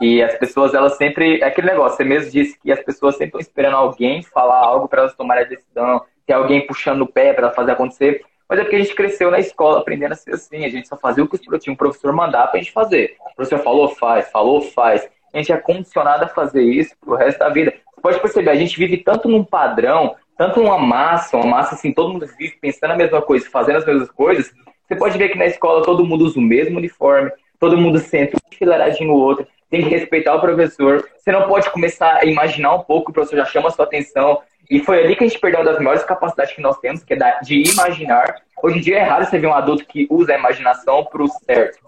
E 0.00 0.22
as 0.22 0.34
pessoas, 0.34 0.74
elas 0.74 0.96
sempre. 0.96 1.40
É 1.40 1.44
aquele 1.44 1.68
negócio, 1.68 1.96
você 1.96 2.04
mesmo 2.04 2.30
disse 2.30 2.58
que 2.58 2.72
as 2.72 2.82
pessoas 2.82 3.14
sempre 3.14 3.28
estão 3.28 3.40
esperando 3.40 3.76
alguém 3.76 4.22
falar 4.22 4.58
algo 4.58 4.88
para 4.88 5.02
elas 5.02 5.14
tomarem 5.14 5.44
a 5.44 5.48
decisão, 5.48 6.02
ter 6.26 6.32
alguém 6.32 6.66
puxando 6.66 7.02
o 7.02 7.06
pé 7.06 7.32
para 7.32 7.50
fazer 7.50 7.72
acontecer. 7.72 8.24
Mas 8.52 8.60
é 8.60 8.64
porque 8.64 8.76
a 8.76 8.80
gente 8.80 8.94
cresceu 8.94 9.30
na 9.30 9.38
escola 9.38 9.78
aprendendo 9.78 10.12
a 10.12 10.14
ser 10.14 10.34
assim. 10.34 10.66
A 10.66 10.68
gente 10.68 10.86
só 10.86 10.96
fazia 10.96 11.24
o 11.24 11.26
que 11.26 11.70
o 11.70 11.76
professor 11.76 12.12
mandar 12.12 12.48
pra 12.48 12.60
gente 12.60 12.70
fazer. 12.70 13.16
O 13.32 13.36
professor 13.36 13.62
falou, 13.64 13.88
faz, 13.88 14.30
falou, 14.30 14.60
faz. 14.60 15.08
A 15.32 15.38
gente 15.38 15.50
é 15.50 15.56
condicionado 15.56 16.26
a 16.26 16.28
fazer 16.28 16.62
isso 16.62 16.94
pro 17.00 17.16
resto 17.16 17.38
da 17.38 17.48
vida 17.48 17.72
pode 18.02 18.20
perceber, 18.20 18.50
a 18.50 18.56
gente 18.56 18.76
vive 18.76 18.98
tanto 18.98 19.28
num 19.28 19.44
padrão, 19.44 20.16
tanto 20.36 20.60
numa 20.60 20.76
massa, 20.76 21.36
uma 21.36 21.46
massa 21.46 21.76
assim, 21.76 21.92
todo 21.92 22.12
mundo 22.12 22.26
vive 22.36 22.56
pensando 22.60 22.90
a 22.90 22.96
mesma 22.96 23.22
coisa, 23.22 23.48
fazendo 23.48 23.76
as 23.76 23.86
mesmas 23.86 24.10
coisas. 24.10 24.52
Você 24.84 24.96
pode 24.96 25.16
ver 25.16 25.28
que 25.28 25.38
na 25.38 25.46
escola 25.46 25.84
todo 25.84 26.04
mundo 26.04 26.24
usa 26.24 26.38
o 26.38 26.42
mesmo 26.42 26.78
uniforme, 26.78 27.30
todo 27.60 27.78
mundo 27.78 27.98
senta 28.00 28.36
um 28.36 28.54
enfileiradinho 28.54 29.08
no 29.08 29.16
outro, 29.16 29.46
tem 29.70 29.82
que 29.82 29.88
respeitar 29.88 30.34
o 30.34 30.40
professor. 30.40 31.08
Você 31.16 31.30
não 31.30 31.46
pode 31.46 31.70
começar 31.70 32.16
a 32.16 32.26
imaginar 32.26 32.74
um 32.74 32.80
pouco, 32.80 33.10
o 33.10 33.14
professor 33.14 33.36
já 33.36 33.44
chama 33.46 33.68
a 33.68 33.70
sua 33.70 33.84
atenção. 33.84 34.42
E 34.70 34.80
foi 34.80 35.02
ali 35.02 35.16
que 35.16 35.24
a 35.24 35.26
gente 35.26 35.40
perdeu 35.40 35.60
uma 35.60 35.72
das 35.72 35.78
maiores 35.78 36.04
capacidades 36.04 36.54
que 36.54 36.62
nós 36.62 36.78
temos, 36.78 37.02
que 37.04 37.14
é 37.14 37.40
de 37.42 37.70
imaginar. 37.70 38.36
Hoje 38.62 38.78
em 38.78 38.80
dia 38.80 38.98
é 38.98 39.02
raro 39.02 39.24
você 39.24 39.38
ver 39.38 39.46
um 39.46 39.54
adulto 39.54 39.84
que 39.84 40.06
usa 40.10 40.32
a 40.32 40.38
imaginação 40.38 41.04
para 41.04 41.22
o 41.22 41.28
certo 41.28 41.78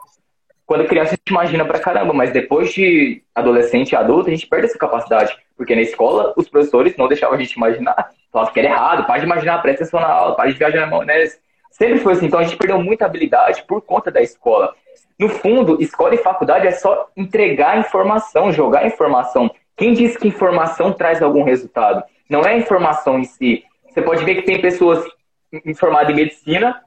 quando 0.67 0.87
criança 0.87 1.11
a 1.11 1.17
gente 1.17 1.31
imagina 1.31 1.65
pra 1.65 1.79
caramba, 1.79 2.13
mas 2.13 2.33
depois 2.33 2.73
de 2.73 3.23
adolescente 3.35 3.93
e 3.93 3.97
adulto, 3.97 4.29
a 4.29 4.31
gente 4.31 4.47
perde 4.47 4.67
essa 4.67 4.79
capacidade. 4.79 5.37
Porque 5.57 5.75
na 5.75 5.83
escola, 5.83 6.33
os 6.37 6.49
professores 6.49 6.97
não 6.97 7.07
deixavam 7.07 7.37
a 7.37 7.39
gente 7.39 7.53
imaginar. 7.53 8.11
Falavam 8.33 8.53
que 8.53 8.61
era 8.61 8.69
errado, 8.71 9.07
para 9.07 9.19
de 9.19 9.25
imaginar, 9.25 9.61
presta 9.61 9.85
atenção 9.85 10.01
na 10.01 10.09
aula, 10.09 10.35
para 10.35 10.51
de 10.51 10.59
viajar 10.59 10.81
na 10.81 10.87
maionese. 10.87 11.39
Sempre 11.71 11.99
foi 11.99 12.15
assim. 12.15 12.27
Então 12.27 12.41
a 12.41 12.45
gente 12.45 12.57
perdeu 12.57 12.81
muita 12.81 13.05
habilidade 13.05 13.63
por 13.65 13.83
conta 13.83 14.11
da 14.11 14.23
escola. 14.23 14.75
No 15.19 15.29
fundo, 15.29 15.81
escola 15.81 16.15
e 16.15 16.19
faculdade 16.19 16.67
é 16.67 16.73
só 16.73 17.09
entregar 17.17 17.79
informação, 17.79 18.51
jogar 18.51 18.87
informação. 18.87 19.51
Quem 19.77 19.93
diz 19.93 20.17
que 20.17 20.29
informação 20.29 20.93
traz 20.93 21.23
algum 21.23 21.45
resultado? 21.45 22.03
Não 22.29 22.43
é 22.43 22.55
a 22.55 22.59
informação 22.59 23.19
em 23.19 23.25
si. 23.25 23.65
Você 23.89 24.03
pode 24.03 24.25
ver 24.25 24.37
que 24.37 24.43
tem 24.43 24.61
pessoas 24.61 25.05
formadas 25.77 26.11
em 26.11 26.17
medicina, 26.17 26.81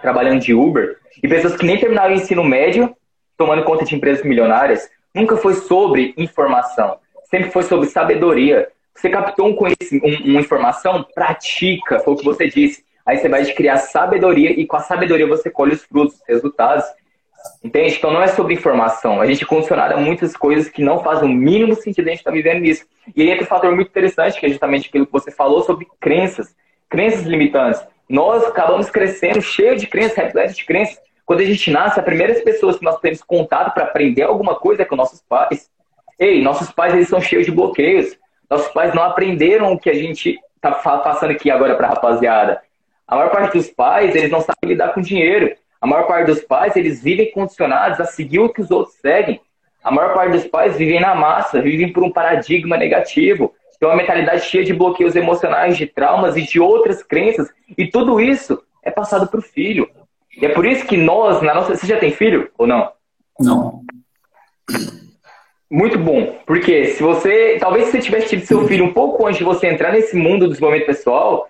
trabalhando 0.00 0.40
de 0.40 0.54
Uber, 0.54 0.96
e 1.22 1.28
pessoas 1.28 1.56
que 1.56 1.66
nem 1.66 1.78
terminaram 1.78 2.14
o 2.14 2.16
ensino 2.16 2.44
médio 2.44 2.94
tomando 3.36 3.62
conta 3.62 3.84
de 3.84 3.94
empresas 3.94 4.24
milionárias, 4.24 4.90
nunca 5.14 5.36
foi 5.36 5.54
sobre 5.54 6.12
informação, 6.16 6.98
sempre 7.30 7.50
foi 7.50 7.62
sobre 7.62 7.88
sabedoria. 7.88 8.68
Você 8.94 9.08
captou 9.08 9.46
um 9.46 9.56
um, 9.56 10.30
uma 10.32 10.40
informação, 10.40 11.06
pratica, 11.14 12.00
foi 12.00 12.14
o 12.14 12.16
que 12.16 12.24
você 12.24 12.48
disse. 12.48 12.84
Aí 13.06 13.16
você 13.16 13.28
vai 13.28 13.44
criar 13.52 13.78
sabedoria 13.78 14.50
e 14.50 14.66
com 14.66 14.76
a 14.76 14.80
sabedoria 14.80 15.26
você 15.26 15.48
colhe 15.48 15.72
os 15.72 15.84
frutos, 15.84 16.16
os 16.16 16.22
resultados. 16.26 16.84
Entende? 17.62 17.96
Então 17.96 18.12
não 18.12 18.22
é 18.22 18.28
sobre 18.28 18.54
informação. 18.54 19.20
A 19.20 19.26
gente 19.26 19.44
é 19.44 19.46
condicionado 19.46 19.94
a 19.94 19.96
muitas 19.96 20.36
coisas 20.36 20.68
que 20.68 20.82
não 20.82 21.02
fazem 21.02 21.28
o 21.28 21.32
mínimo 21.32 21.74
sentido 21.74 22.06
a 22.06 22.10
gente 22.10 22.20
estar 22.20 22.30
tá 22.30 22.36
vivendo 22.36 22.60
nisso. 22.60 22.84
E 23.14 23.22
aí 23.22 23.30
entra 23.30 23.44
um 23.44 23.48
fator 23.48 23.74
muito 23.74 23.88
interessante, 23.88 24.38
que 24.38 24.46
é 24.46 24.48
justamente 24.48 24.88
aquilo 24.88 25.06
que 25.06 25.12
você 25.12 25.30
falou 25.30 25.62
sobre 25.62 25.86
crenças. 26.00 26.54
Crenças 26.88 27.22
limitantes. 27.22 27.82
Nós 28.08 28.44
acabamos 28.44 28.88
crescendo 28.88 29.42
cheio 29.42 29.76
de 29.76 29.86
crenças, 29.86 30.16
repleto 30.16 30.54
de 30.54 30.64
crenças. 30.64 30.98
Quando 31.26 31.40
a 31.40 31.44
gente 31.44 31.70
nasce, 31.70 31.98
as 31.98 32.04
primeiras 32.04 32.40
pessoas 32.40 32.78
que 32.78 32.84
nós 32.84 32.98
temos 33.00 33.22
contato 33.22 33.74
para 33.74 33.84
aprender 33.84 34.22
alguma 34.22 34.54
coisa 34.54 34.82
é 34.82 34.84
com 34.84 34.96
nossos 34.96 35.20
pais. 35.20 35.68
Ei, 36.18 36.42
nossos 36.42 36.70
pais 36.72 36.94
eles 36.94 37.08
são 37.08 37.20
cheios 37.20 37.44
de 37.44 37.52
bloqueios. 37.52 38.16
Nossos 38.48 38.68
pais 38.68 38.94
não 38.94 39.02
aprenderam 39.02 39.72
o 39.72 39.78
que 39.78 39.90
a 39.90 39.94
gente 39.94 40.38
está 40.56 40.72
passando 40.72 41.30
aqui 41.30 41.50
agora 41.50 41.74
para 41.76 41.88
a 41.88 41.90
rapaziada. 41.90 42.62
A 43.06 43.16
maior 43.16 43.30
parte 43.30 43.58
dos 43.58 43.68
pais, 43.68 44.14
eles 44.14 44.30
não 44.30 44.40
sabem 44.40 44.70
lidar 44.70 44.94
com 44.94 45.00
dinheiro. 45.00 45.54
A 45.80 45.86
maior 45.86 46.06
parte 46.06 46.26
dos 46.26 46.40
pais, 46.40 46.76
eles 46.76 47.02
vivem 47.02 47.30
condicionados 47.30 48.00
a 48.00 48.04
seguir 48.04 48.40
o 48.40 48.48
que 48.48 48.60
os 48.60 48.70
outros 48.70 48.96
seguem. 48.96 49.40
A 49.82 49.90
maior 49.90 50.14
parte 50.14 50.32
dos 50.32 50.46
pais 50.46 50.76
vivem 50.76 51.00
na 51.00 51.14
massa, 51.14 51.62
vivem 51.62 51.92
por 51.92 52.02
um 52.02 52.10
paradigma 52.10 52.76
negativo. 52.76 53.54
Tem 53.78 53.88
uma 53.88 53.96
mentalidade 53.96 54.44
cheia 54.44 54.64
de 54.64 54.74
bloqueios 54.74 55.14
emocionais, 55.14 55.76
de 55.76 55.86
traumas 55.86 56.36
e 56.36 56.42
de 56.42 56.58
outras 56.58 57.02
crenças. 57.02 57.48
E 57.76 57.86
tudo 57.86 58.20
isso 58.20 58.60
é 58.82 58.90
passado 58.90 59.28
para 59.28 59.38
o 59.38 59.42
filho. 59.42 59.88
E 60.40 60.44
é 60.44 60.48
por 60.48 60.66
isso 60.66 60.84
que 60.84 60.96
nós, 60.96 61.40
na 61.42 61.54
nossa. 61.54 61.76
Você 61.76 61.86
já 61.86 61.96
tem 61.96 62.10
filho 62.10 62.50
ou 62.58 62.66
não? 62.66 62.90
Não. 63.38 63.82
Muito 65.70 65.98
bom, 65.98 66.38
porque 66.46 66.86
se 66.86 67.02
você, 67.02 67.58
talvez 67.60 67.86
se 67.86 67.92
você 67.92 67.98
tivesse 68.00 68.28
tido 68.30 68.46
seu 68.46 68.66
filho 68.66 68.86
um 68.86 68.92
pouco 68.92 69.26
antes 69.26 69.38
de 69.38 69.44
você 69.44 69.68
entrar 69.68 69.92
nesse 69.92 70.16
mundo 70.16 70.46
do 70.46 70.48
desenvolvimento 70.48 70.86
pessoal, 70.86 71.46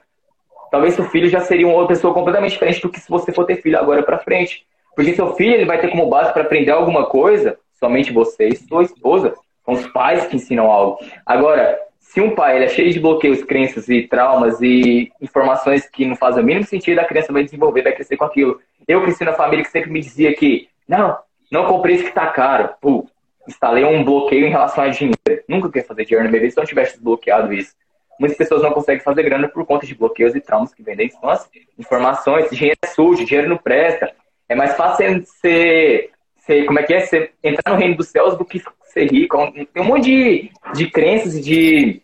talvez 0.70 0.94
seu 0.94 1.04
filho 1.04 1.28
já 1.28 1.40
seria 1.40 1.66
uma 1.66 1.86
pessoa 1.86 2.14
completamente 2.14 2.52
diferente 2.52 2.82
do 2.82 2.88
que 2.88 3.00
se 3.00 3.08
você 3.08 3.32
for 3.32 3.44
ter 3.44 3.62
filho 3.62 3.78
agora 3.78 4.02
para 4.02 4.18
frente. 4.18 4.66
Porque 4.94 5.14
seu 5.14 5.34
filho 5.34 5.54
ele 5.54 5.64
vai 5.64 5.80
ter 5.80 5.90
como 5.90 6.08
base 6.08 6.32
para 6.32 6.42
aprender 6.42 6.72
alguma 6.72 7.06
coisa, 7.06 7.58
somente 7.78 8.12
você 8.12 8.48
e 8.48 8.56
sua 8.56 8.82
esposa, 8.82 9.34
são 9.64 9.74
os 9.74 9.86
pais 9.88 10.26
que 10.26 10.36
ensinam 10.36 10.70
algo. 10.70 10.98
Agora, 11.24 11.78
se 12.00 12.20
um 12.20 12.34
pai 12.34 12.56
ele 12.56 12.64
é 12.64 12.68
cheio 12.68 12.90
de 12.90 12.98
bloqueios, 12.98 13.44
crenças 13.44 13.88
e 13.88 14.02
traumas 14.02 14.60
e 14.60 15.12
informações 15.20 15.88
que 15.88 16.06
não 16.06 16.16
fazem 16.16 16.42
o 16.42 16.46
mínimo 16.46 16.64
sentido, 16.64 16.98
a 16.98 17.04
criança 17.04 17.32
vai 17.32 17.44
desenvolver, 17.44 17.82
vai 17.82 17.92
crescer 17.92 18.16
com 18.16 18.24
aquilo. 18.24 18.58
Eu 18.88 19.02
cresci 19.02 19.24
na 19.24 19.34
família 19.34 19.64
que 19.64 19.70
sempre 19.70 19.90
me 19.90 20.00
dizia 20.00 20.34
que, 20.34 20.68
não, 20.88 21.18
não 21.52 21.66
comprei 21.66 21.96
isso 21.96 22.04
que 22.04 22.12
tá 22.12 22.26
caro. 22.28 22.70
Pô, 22.80 23.06
instalei 23.46 23.84
um 23.84 24.02
bloqueio 24.02 24.46
em 24.46 24.50
relação 24.50 24.84
a 24.84 24.88
dinheiro. 24.88 25.18
Nunca 25.46 25.68
queria 25.68 25.86
fazer 25.86 26.04
dinheiro 26.06 26.24
na 26.24 26.30
minha 26.30 26.40
vida 26.40 26.52
se 26.52 26.58
eu 26.58 26.62
não 26.62 26.68
tivesse 26.68 26.94
desbloqueado 26.94 27.52
isso. 27.52 27.74
Muitas 28.18 28.36
pessoas 28.36 28.62
não 28.62 28.72
conseguem 28.72 29.02
fazer 29.02 29.22
grana 29.22 29.48
por 29.48 29.64
conta 29.64 29.86
de 29.86 29.94
bloqueios 29.94 30.34
e 30.34 30.40
traumas 30.40 30.74
que 30.74 30.82
vêm 30.82 30.96
da 30.96 31.04
infância. 31.04 31.48
Informações, 31.78 32.50
dinheiro 32.50 32.76
é 32.82 32.86
sujo, 32.88 33.24
dinheiro 33.24 33.48
não 33.48 33.56
presta. 33.56 34.12
É 34.48 34.54
mais 34.54 34.74
fácil 34.76 35.24
ser, 35.40 36.10
ser 36.38 36.64
como 36.66 36.80
é 36.80 36.82
que 36.82 36.94
é, 36.94 37.00
ser, 37.00 37.32
entrar 37.44 37.72
no 37.72 37.78
reino 37.78 37.96
dos 37.96 38.08
céus 38.08 38.36
do 38.36 38.44
que 38.44 38.62
ser 38.84 39.10
rico. 39.10 39.36
Tem 39.72 39.82
um 39.82 39.84
monte 39.84 40.04
de, 40.04 40.50
de 40.74 40.90
crenças 40.90 41.36
e 41.36 41.40
de, 41.40 42.02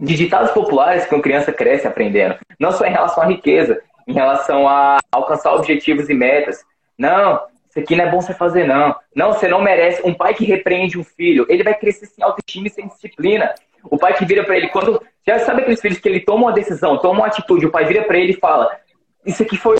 de 0.00 0.14
ditados 0.16 0.50
populares 0.50 1.06
que 1.06 1.14
uma 1.14 1.22
criança 1.22 1.52
cresce 1.52 1.86
aprendendo. 1.86 2.36
Não 2.58 2.72
só 2.72 2.84
em 2.84 2.92
relação 2.92 3.22
à 3.22 3.26
riqueza, 3.26 3.80
em 4.08 4.12
relação 4.12 4.68
a 4.68 4.98
alcançar 5.12 5.54
objetivos 5.54 6.08
e 6.10 6.14
metas. 6.14 6.64
Não, 6.98 7.40
isso 7.68 7.78
aqui 7.78 7.96
não 7.96 8.04
é 8.04 8.10
bom 8.10 8.20
você 8.20 8.32
fazer, 8.32 8.66
não. 8.66 8.94
Não, 9.14 9.32
você 9.32 9.48
não 9.48 9.60
merece. 9.60 10.00
Um 10.04 10.14
pai 10.14 10.34
que 10.34 10.44
repreende 10.44 10.98
um 10.98 11.04
filho, 11.04 11.46
ele 11.48 11.64
vai 11.64 11.74
crescer 11.74 12.06
sem 12.06 12.24
autoestima 12.24 12.66
e 12.66 12.70
sem 12.70 12.86
disciplina. 12.86 13.54
O 13.84 13.98
pai 13.98 14.14
que 14.14 14.24
vira 14.24 14.44
para 14.44 14.56
ele, 14.56 14.68
quando. 14.68 15.00
Já 15.26 15.38
sabe 15.38 15.62
aqueles 15.62 15.80
filhos 15.80 15.98
que 15.98 16.08
ele 16.08 16.20
toma 16.20 16.44
uma 16.44 16.52
decisão, 16.52 16.98
toma 16.98 17.20
uma 17.20 17.26
atitude, 17.26 17.66
o 17.66 17.70
pai 17.70 17.86
vira 17.86 18.02
para 18.02 18.18
ele 18.18 18.32
e 18.32 18.40
fala: 18.40 18.70
Isso 19.24 19.42
aqui 19.42 19.56
foi 19.56 19.76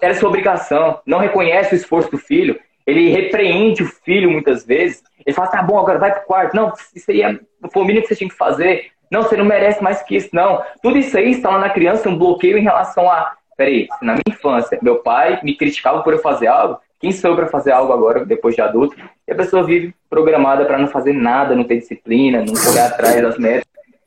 era 0.00 0.14
sua 0.14 0.28
obrigação. 0.28 1.00
Não 1.06 1.18
reconhece 1.18 1.74
o 1.74 1.76
esforço 1.76 2.10
do 2.10 2.18
filho. 2.18 2.58
Ele 2.86 3.10
repreende 3.10 3.82
o 3.82 3.86
filho 3.86 4.30
muitas 4.30 4.64
vezes. 4.64 5.02
Ele 5.24 5.34
fala: 5.34 5.48
Tá 5.48 5.62
bom, 5.62 5.78
agora 5.78 5.98
vai 5.98 6.12
pro 6.12 6.24
quarto. 6.26 6.56
Não, 6.56 6.72
isso 6.94 7.10
aí 7.10 7.22
é, 7.22 7.38
o 7.62 7.84
mínimo 7.84 8.02
que 8.02 8.08
você 8.08 8.16
tinha 8.16 8.30
que 8.30 8.36
fazer. 8.36 8.90
Não, 9.10 9.22
você 9.22 9.36
não 9.36 9.44
merece 9.44 9.82
mais 9.82 10.02
que 10.02 10.16
isso, 10.16 10.28
não. 10.32 10.62
Tudo 10.82 10.98
isso 10.98 11.16
aí 11.16 11.30
está 11.30 11.50
lá 11.50 11.58
na 11.58 11.70
criança 11.70 12.08
um 12.08 12.18
bloqueio 12.18 12.58
em 12.58 12.62
relação 12.62 13.10
a. 13.10 13.36
Peraí, 13.56 13.88
na 14.00 14.12
minha 14.12 14.22
infância, 14.28 14.78
meu 14.80 14.96
pai 15.02 15.40
me 15.42 15.56
criticava 15.56 16.00
por 16.02 16.12
eu 16.12 16.20
fazer 16.20 16.46
algo, 16.46 16.78
quem 17.00 17.12
sou 17.12 17.36
para 17.36 17.46
fazer 17.46 17.70
algo 17.70 17.92
agora, 17.92 18.24
depois 18.24 18.54
de 18.54 18.60
adulto? 18.60 18.96
E 19.26 19.32
a 19.32 19.34
pessoa 19.34 19.62
vive 19.62 19.94
programada 20.10 20.64
para 20.64 20.78
não 20.78 20.88
fazer 20.88 21.12
nada, 21.12 21.54
não 21.54 21.64
ter 21.64 21.78
disciplina, 21.78 22.44
não 22.44 22.54
correr 22.54 22.80
atrás 22.80 23.22
das 23.22 23.38
metas. 23.38 23.66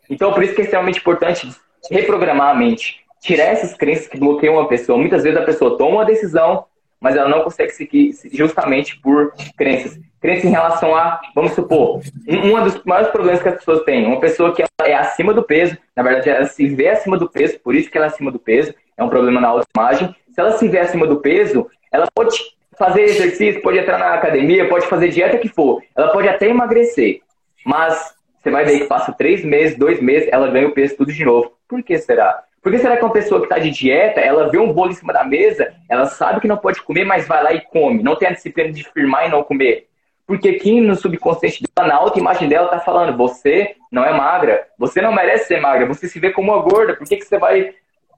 Então, 0.10 0.34
por 0.34 0.44
isso 0.44 0.54
que 0.54 0.62
é 0.62 0.64
extremamente 0.66 1.00
importante 1.00 1.50
reprogramar 1.90 2.50
a 2.50 2.54
mente. 2.54 3.00
Tirar 3.22 3.46
essas 3.46 3.74
crenças 3.74 4.08
que 4.08 4.20
bloqueiam 4.20 4.56
uma 4.56 4.68
pessoa. 4.68 4.98
Muitas 4.98 5.24
vezes 5.24 5.40
a 5.40 5.44
pessoa 5.44 5.78
toma 5.78 5.98
uma 5.98 6.06
decisão, 6.06 6.66
mas 7.00 7.16
ela 7.16 7.30
não 7.30 7.44
consegue 7.44 7.72
seguir 7.72 8.14
justamente 8.34 9.00
por 9.00 9.34
crenças. 9.58 10.00
Crenças 10.20 10.46
em 10.46 10.50
relação 10.50 10.96
a, 10.96 11.20
vamos 11.34 11.54
supor, 11.54 12.02
um 12.28 12.64
dos 12.64 12.84
maiores 12.84 13.10
problemas 13.12 13.42
que 13.42 13.50
as 13.50 13.56
pessoas 13.56 13.84
têm. 13.84 14.06
Uma 14.06 14.20
pessoa 14.20 14.54
que 14.54 14.64
é 14.84 14.94
acima 14.94 15.34
do 15.34 15.44
peso, 15.44 15.78
na 15.96 16.04
verdade 16.04 16.30
ela 16.30 16.46
se 16.46 16.68
vê 16.68 16.90
acima 16.90 17.18
do 17.18 17.30
peso, 17.30 17.60
por 17.60 17.74
isso 17.74 17.90
que 17.90 17.98
ela 17.98 18.08
é 18.08 18.10
acima 18.10 18.32
do 18.32 18.38
peso, 18.38 18.74
é 18.98 19.04
um 19.04 19.10
problema 19.10 19.40
na 19.40 19.48
autoimagem. 19.48 20.16
Se 20.32 20.40
ela 20.40 20.52
se 20.58 20.68
vê 20.68 20.80
acima 20.80 21.08
do 21.08 21.18
peso, 21.18 21.68
ela 21.92 22.08
pode 22.14 22.38
fazer 22.82 23.04
exercício, 23.04 23.62
pode 23.62 23.78
entrar 23.78 24.00
na 24.00 24.16
academia, 24.16 24.68
pode 24.68 24.88
fazer 24.88 25.10
dieta 25.10 25.38
que 25.38 25.48
for. 25.48 25.84
Ela 25.96 26.08
pode 26.08 26.28
até 26.28 26.48
emagrecer. 26.48 27.22
Mas 27.64 28.16
você 28.40 28.50
vai 28.50 28.66
ver 28.66 28.80
que 28.80 28.86
passa 28.86 29.12
três 29.12 29.46
meses, 29.46 29.78
dois 29.78 30.02
meses, 30.02 30.28
ela 30.32 30.50
ganha 30.50 30.68
o 30.68 30.72
peso 30.72 30.98
tudo 30.98 31.14
de 31.14 31.24
novo. 31.24 31.54
Por 31.68 31.84
que 31.84 31.96
será? 32.00 32.44
Por 32.60 32.72
que 32.72 32.80
será 32.80 32.98
que 32.98 33.06
uma 33.06 33.14
pessoa 33.14 33.40
que 33.40 33.46
está 33.46 33.60
de 33.60 33.70
dieta, 33.70 34.20
ela 34.20 34.50
vê 34.50 34.58
um 34.58 34.74
bolo 34.74 34.90
em 34.90 34.96
cima 34.96 35.14
da 35.14 35.24
mesa, 35.24 35.72
ela 35.88 36.08
sabe 36.08 36.42
que 36.42 36.48
não 36.48 36.58
pode 36.58 36.82
comer, 36.82 37.06
mas 37.06 37.28
vai 37.28 37.44
lá 37.44 37.54
e 37.54 37.62
come. 37.62 38.02
Não 38.02 38.16
tem 38.16 38.30
a 38.30 38.34
disciplina 38.34 38.72
de 38.72 38.84
firmar 38.84 39.28
e 39.28 39.30
não 39.30 39.44
comer. 39.44 39.88
Porque 40.26 40.50
aqui 40.50 40.82
no 40.82 40.96
subconsciente 40.96 41.64
dela, 41.76 41.88
na 41.88 41.96
autoimagem 41.96 42.50
dela, 42.50 42.68
tá 42.68 42.80
falando: 42.80 43.16
você 43.16 43.76
não 43.92 44.04
é 44.04 44.12
magra, 44.12 44.68
você 44.76 45.02
não 45.02 45.14
merece 45.14 45.46
ser 45.46 45.62
magra, 45.62 45.86
você 45.86 46.08
se 46.08 46.20
vê 46.20 46.32
como 46.32 46.52
uma 46.52 46.64
gorda, 46.64 46.96
por 46.96 47.08
que, 47.08 47.18
que 47.18 47.26
você 47.26 47.38
vai 47.38 47.76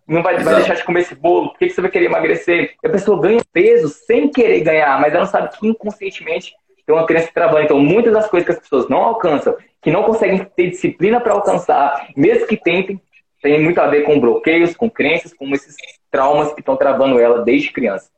não 0.08 0.22
vai, 0.22 0.38
vai, 0.44 0.56
deixar 0.56 0.76
de 0.76 0.84
comer 0.84 1.02
esse 1.02 1.16
bolo, 1.16 1.50
por 1.50 1.60
que, 1.60 1.68
que 1.68 1.74
você 1.74 1.82
vai 1.82 1.89
querer 1.89 2.06
emagrecer? 2.06 2.76
E 2.84 2.88
a 2.88 2.89
pessoa 2.89 3.22
ganha 3.22 3.42
peso 3.52 3.88
sem 3.89 4.30
querer 4.30 4.62
ganhar, 4.62 5.00
mas 5.00 5.13
ela 5.13 5.24
não 5.24 5.32
sabe 5.32 5.58
que 5.58 5.68
inconscientemente 5.68 6.54
tem 6.86 6.96
uma 6.96 7.06
criança 7.06 7.30
trabalhando. 7.34 7.66
Então, 7.66 7.80
muitas 7.80 8.13
das 8.13 8.28
coisas 8.28 8.46
que 8.46 8.52
as 8.54 8.60
pessoas 8.60 8.89
não 8.89 9.00
alcançam, 9.00 9.56
que 9.82 9.92
não 9.92 10.04
conseguem 10.04 10.44
ter 10.56 10.70
disciplina 10.70 11.20
para 11.20 11.34
alcançar, 11.34 12.10
mesmo 12.16 12.48
que 12.48 12.58
tentem, 12.58 13.02
tem 13.42 13.62
muito 13.62 13.80
a 13.80 13.88
ver 13.88 14.04
com 14.04 14.20
bloqueios, 14.20 14.76
com 14.76 14.89
crenças, 14.89 15.34
com 15.34 15.48
esses 15.54 15.76
traumas 16.10 16.54
que 16.54 16.60
estão 16.60 16.78
travando 16.78 17.20
ela 17.20 17.42
desde 17.42 17.72
criança. 17.72 18.10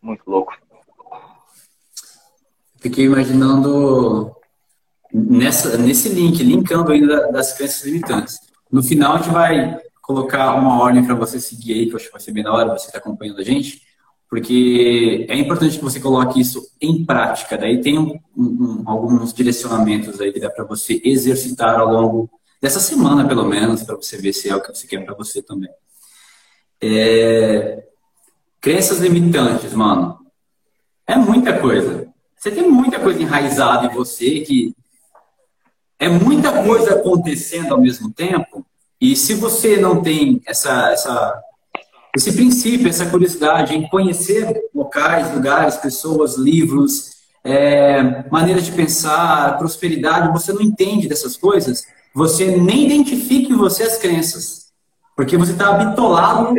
Muito 0.00 0.22
louco. 0.26 0.56
Fiquei 2.80 3.06
imaginando 3.06 4.34
nessa, 5.12 5.76
nesse 5.76 6.08
link, 6.08 6.42
linkando 6.42 6.92
ainda 6.92 7.30
das 7.32 7.52
crenças 7.52 7.84
limitantes. 7.84 8.47
No 8.70 8.82
final, 8.82 9.14
a 9.14 9.18
gente 9.18 9.30
vai 9.30 9.80
colocar 10.02 10.54
uma 10.54 10.80
ordem 10.80 11.04
para 11.04 11.14
você 11.14 11.38
seguir 11.38 11.74
aí, 11.74 11.86
que 11.86 11.92
eu 11.92 11.96
acho 11.96 12.06
que 12.06 12.12
vai 12.12 12.20
ser 12.20 12.32
bem 12.32 12.42
da 12.42 12.52
hora, 12.52 12.76
você 12.76 12.86
está 12.86 12.98
acompanhando 12.98 13.40
a 13.40 13.44
gente, 13.44 13.82
porque 14.28 15.26
é 15.28 15.36
importante 15.36 15.78
que 15.78 15.84
você 15.84 16.00
coloque 16.00 16.40
isso 16.40 16.70
em 16.80 17.04
prática. 17.04 17.56
Daí 17.56 17.80
tem 17.80 17.98
um, 17.98 18.18
um, 18.36 18.82
alguns 18.86 19.32
direcionamentos 19.32 20.20
aí 20.20 20.32
que 20.32 20.40
dá 20.40 20.50
para 20.50 20.64
você 20.64 21.00
exercitar 21.04 21.78
ao 21.78 21.92
longo 21.92 22.30
dessa 22.60 22.80
semana, 22.80 23.26
pelo 23.26 23.44
menos, 23.44 23.82
para 23.82 23.96
você 23.96 24.18
ver 24.18 24.32
se 24.32 24.48
é 24.48 24.56
o 24.56 24.60
que 24.60 24.68
você 24.68 24.86
quer 24.86 25.04
para 25.04 25.14
você 25.14 25.42
também. 25.42 25.70
É... 26.80 27.84
Crenças 28.60 28.98
limitantes, 28.98 29.72
mano. 29.72 30.18
É 31.06 31.16
muita 31.16 31.58
coisa. 31.58 32.08
Você 32.36 32.50
tem 32.50 32.68
muita 32.68 33.00
coisa 33.00 33.22
enraizada 33.22 33.86
em 33.86 33.94
você 33.94 34.40
que 34.40 34.74
é 35.98 36.08
muita 36.08 36.62
coisa 36.62 36.94
acontecendo 36.94 37.72
ao 37.72 37.80
mesmo 37.80 38.12
tempo, 38.12 38.57
e 39.00 39.14
se 39.14 39.34
você 39.34 39.76
não 39.76 40.02
tem 40.02 40.40
essa, 40.46 40.90
essa, 40.90 41.42
esse 42.16 42.32
princípio, 42.32 42.88
essa 42.88 43.06
curiosidade 43.06 43.74
em 43.74 43.88
conhecer 43.88 44.60
locais, 44.74 45.32
lugares, 45.32 45.76
pessoas, 45.76 46.36
livros, 46.36 47.18
é, 47.44 48.28
maneira 48.30 48.60
de 48.60 48.72
pensar, 48.72 49.56
prosperidade, 49.56 50.32
você 50.32 50.52
não 50.52 50.60
entende 50.60 51.08
dessas 51.08 51.36
coisas, 51.36 51.86
você 52.14 52.56
nem 52.56 52.86
identifica 52.86 53.52
em 53.52 53.56
você 53.56 53.84
as 53.84 53.98
crenças. 53.98 54.68
Porque 55.14 55.36
você 55.36 55.52
está 55.52 55.70
habitolado 55.70 56.56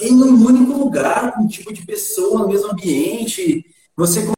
em 0.00 0.14
um 0.14 0.46
único 0.46 0.72
lugar, 0.72 1.32
com 1.32 1.42
um 1.42 1.46
tipo 1.46 1.72
de 1.72 1.84
pessoa, 1.84 2.40
no 2.40 2.48
mesmo 2.48 2.72
ambiente. 2.72 3.66
Você 3.94 4.32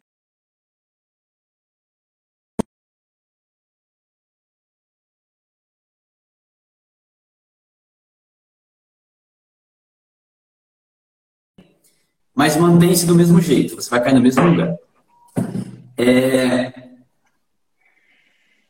mas 12.35 12.57
mantém-se 12.57 13.05
do 13.05 13.15
mesmo 13.15 13.39
jeito, 13.39 13.75
você 13.75 13.89
vai 13.89 14.03
cair 14.03 14.13
no 14.13 14.21
mesmo 14.21 14.45
lugar. 14.45 14.77
É... 15.97 16.73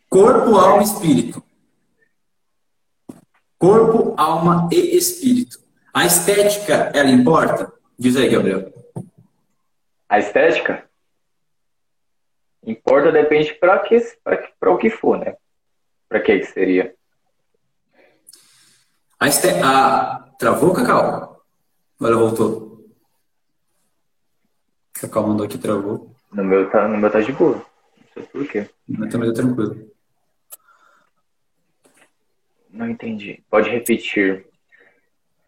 Corpo, 0.07 0.55
alma 0.55 0.83
e 0.83 0.85
espírito. 0.85 1.43
Corpo, 3.57 4.13
alma 4.15 4.69
e 4.71 4.95
espírito. 4.95 5.59
A 5.91 6.05
estética, 6.05 6.91
ela 6.93 7.09
importa? 7.09 7.73
Diz 7.97 8.15
aí, 8.15 8.29
Gabriel. 8.29 8.71
A 10.07 10.19
estética? 10.19 10.87
Importa, 12.63 13.11
depende 13.11 13.53
para 13.55 13.79
que, 13.79 13.97
o 14.61 14.77
que 14.77 14.89
for, 14.89 15.17
né? 15.17 15.35
Para 16.07 16.19
que, 16.19 16.39
que 16.39 16.45
seria? 16.45 16.93
A, 19.19 19.27
este... 19.27 19.49
a... 19.63 20.25
Travou, 20.37 20.73
Cacau? 20.73 21.41
Agora 21.99 22.15
voltou. 22.17 22.74
Cacau 24.99 25.27
mandou 25.27 25.45
aqui, 25.45 25.57
travou. 25.57 26.11
No 26.31 26.43
meu 26.43 26.69
tá, 26.69 26.87
no 26.87 26.97
meu 26.97 27.11
tá 27.11 27.19
de 27.19 27.31
boa. 27.31 27.55
Não 27.55 27.63
sei 28.13 28.23
por 28.23 28.47
quê. 28.47 28.69
No 28.87 28.99
meu 28.99 29.09
também 29.09 29.33
tá 29.33 29.41
tranquilo. 29.41 29.89
Não 32.71 32.89
entendi. 32.89 33.43
Pode 33.49 33.69
repetir. 33.69 34.45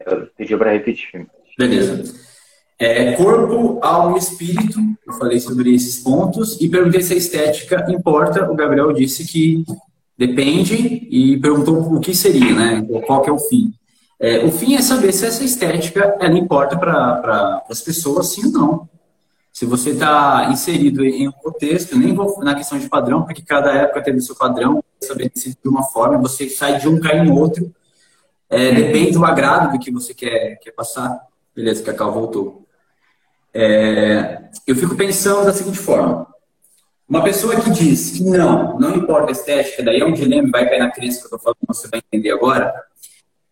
Eu 0.06 0.26
pedi 0.36 0.56
para 0.56 0.72
repetir. 0.72 1.26
Beleza. 1.58 2.14
É, 2.78 3.12
corpo, 3.12 3.80
alma 3.82 4.16
e 4.16 4.20
espírito. 4.20 4.78
Eu 5.06 5.14
falei 5.14 5.40
sobre 5.40 5.74
esses 5.74 5.98
pontos 5.98 6.60
e 6.60 6.68
perguntei 6.68 7.02
se 7.02 7.12
a 7.12 7.16
estética 7.16 7.86
importa. 7.90 8.50
O 8.50 8.54
Gabriel 8.54 8.92
disse 8.92 9.26
que 9.26 9.64
depende 10.16 11.08
e 11.10 11.38
perguntou 11.40 11.94
o 11.94 12.00
que 12.00 12.14
seria, 12.14 12.54
né? 12.54 12.86
Qual 13.06 13.22
que 13.22 13.30
é 13.30 13.32
o 13.32 13.38
fim. 13.38 13.72
É, 14.20 14.44
o 14.44 14.50
fim 14.50 14.74
é 14.74 14.82
saber 14.82 15.12
se 15.12 15.26
essa 15.26 15.44
estética 15.44 16.16
ela 16.20 16.38
importa 16.38 16.76
para 16.78 17.62
as 17.68 17.80
pessoas, 17.80 18.28
sim 18.28 18.46
ou 18.46 18.52
não. 18.52 18.88
Se 19.58 19.66
você 19.66 19.90
está 19.90 20.50
inserido 20.52 21.04
em 21.04 21.26
um 21.26 21.32
contexto, 21.32 21.98
nem 21.98 22.14
vou 22.14 22.38
na 22.44 22.54
questão 22.54 22.78
de 22.78 22.88
padrão, 22.88 23.24
porque 23.24 23.42
cada 23.42 23.72
época 23.72 24.04
tem 24.04 24.14
o 24.14 24.20
seu 24.20 24.36
padrão, 24.36 24.84
estabelecido 25.02 25.56
de 25.60 25.68
uma 25.68 25.82
forma, 25.82 26.16
você 26.16 26.48
sai 26.48 26.78
de 26.78 26.88
um, 26.88 27.00
cai 27.00 27.18
em 27.18 27.28
outro. 27.28 27.74
É, 28.48 28.70
depende 28.70 29.14
do 29.14 29.24
agrado 29.24 29.72
do 29.72 29.80
que 29.80 29.90
você 29.90 30.14
quer, 30.14 30.60
quer 30.60 30.70
passar. 30.70 31.26
Beleza, 31.56 31.82
que 31.82 31.90
a 31.90 31.92
Cal 31.92 32.12
voltou. 32.12 32.68
É, 33.52 34.42
eu 34.64 34.76
fico 34.76 34.94
pensando 34.94 35.46
da 35.46 35.52
seguinte 35.52 35.80
forma. 35.80 36.28
Uma 37.08 37.24
pessoa 37.24 37.60
que 37.60 37.68
diz 37.70 38.12
que 38.12 38.22
não, 38.22 38.78
não 38.78 38.94
importa 38.94 39.30
a 39.30 39.32
estética, 39.32 39.82
daí 39.82 39.98
é 39.98 40.06
um 40.06 40.12
dilema, 40.12 40.50
vai 40.52 40.68
cair 40.68 40.78
na 40.78 40.92
crença 40.92 41.18
que 41.18 41.24
eu 41.24 41.36
estou 41.36 41.40
falando, 41.40 41.58
você 41.66 41.88
vai 41.88 41.98
entender 41.98 42.30
agora, 42.30 42.72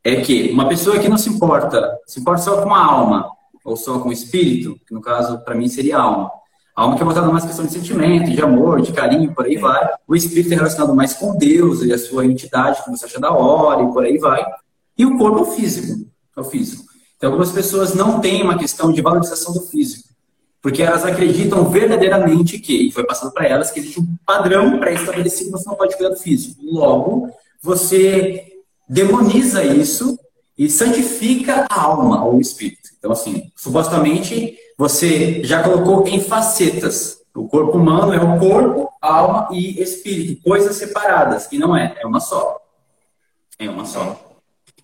é 0.04 0.20
que 0.20 0.52
uma 0.52 0.68
pessoa 0.68 1.00
que 1.00 1.08
não 1.08 1.18
se 1.18 1.28
importa, 1.28 1.98
se 2.06 2.20
importa 2.20 2.42
só 2.42 2.62
com 2.62 2.72
a 2.72 2.84
alma, 2.84 3.35
ou 3.66 3.76
só 3.76 3.98
com 3.98 4.10
o 4.10 4.12
espírito, 4.12 4.78
que 4.86 4.94
no 4.94 5.00
caso, 5.00 5.40
para 5.40 5.54
mim, 5.54 5.68
seria 5.68 5.98
a 5.98 6.02
alma. 6.02 6.30
A 6.74 6.82
alma 6.82 6.94
que 6.94 7.02
é 7.02 7.04
voltada 7.04 7.26
mais 7.26 7.44
questão 7.44 7.66
de 7.66 7.72
sentimento, 7.72 8.30
de 8.30 8.40
amor, 8.40 8.80
de 8.80 8.92
carinho, 8.92 9.34
por 9.34 9.44
aí 9.44 9.56
vai. 9.56 9.90
O 10.06 10.14
espírito 10.14 10.52
é 10.52 10.56
relacionado 10.56 10.94
mais 10.94 11.14
com 11.14 11.36
Deus 11.36 11.82
e 11.82 11.92
a 11.92 11.98
sua 11.98 12.24
entidade, 12.24 12.84
que 12.84 12.90
você 12.90 13.06
acha 13.06 13.18
da 13.18 13.32
hora, 13.32 13.82
e 13.82 13.92
por 13.92 14.04
aí 14.04 14.18
vai. 14.18 14.44
E 14.96 15.04
o 15.04 15.18
corpo 15.18 15.38
é 15.38 15.42
o 15.42 15.46
físico. 15.46 16.08
É 16.36 16.40
o 16.40 16.44
físico. 16.44 16.84
Então, 17.16 17.30
algumas 17.30 17.50
pessoas 17.50 17.94
não 17.94 18.20
têm 18.20 18.42
uma 18.42 18.56
questão 18.56 18.92
de 18.92 19.02
valorização 19.02 19.52
do 19.52 19.62
físico. 19.62 20.08
Porque 20.62 20.82
elas 20.82 21.04
acreditam 21.04 21.68
verdadeiramente 21.68 22.58
que, 22.58 22.88
e 22.88 22.92
foi 22.92 23.04
passado 23.04 23.32
para 23.32 23.46
elas, 23.46 23.70
que 23.70 23.80
existe 23.80 23.98
um 23.98 24.06
padrão 24.24 24.78
pré-estabelecido, 24.78 25.50
você 25.50 25.68
não 25.68 25.76
pode 25.76 25.96
cuidar 25.96 26.14
do 26.14 26.20
físico. 26.20 26.60
Logo, 26.62 27.30
você 27.62 28.44
demoniza 28.88 29.64
isso 29.64 30.18
e 30.56 30.70
santifica 30.70 31.66
a 31.68 31.82
alma 31.82 32.24
ou 32.24 32.36
o 32.36 32.40
espírito. 32.40 32.85
Então, 33.06 33.12
assim, 33.12 33.52
supostamente 33.54 34.58
você 34.76 35.40
já 35.44 35.62
colocou 35.62 36.08
em 36.08 36.20
facetas. 36.20 37.20
O 37.32 37.46
corpo 37.46 37.78
humano 37.78 38.12
é 38.12 38.18
o 38.18 38.36
corpo, 38.36 38.90
alma 39.00 39.48
e 39.52 39.80
espírito, 39.80 40.42
coisas 40.42 40.74
separadas, 40.74 41.46
e 41.52 41.58
não 41.58 41.76
é, 41.76 41.94
é 42.00 42.04
uma 42.04 42.18
só. 42.18 42.60
É 43.60 43.70
uma 43.70 43.84
só. 43.84 44.20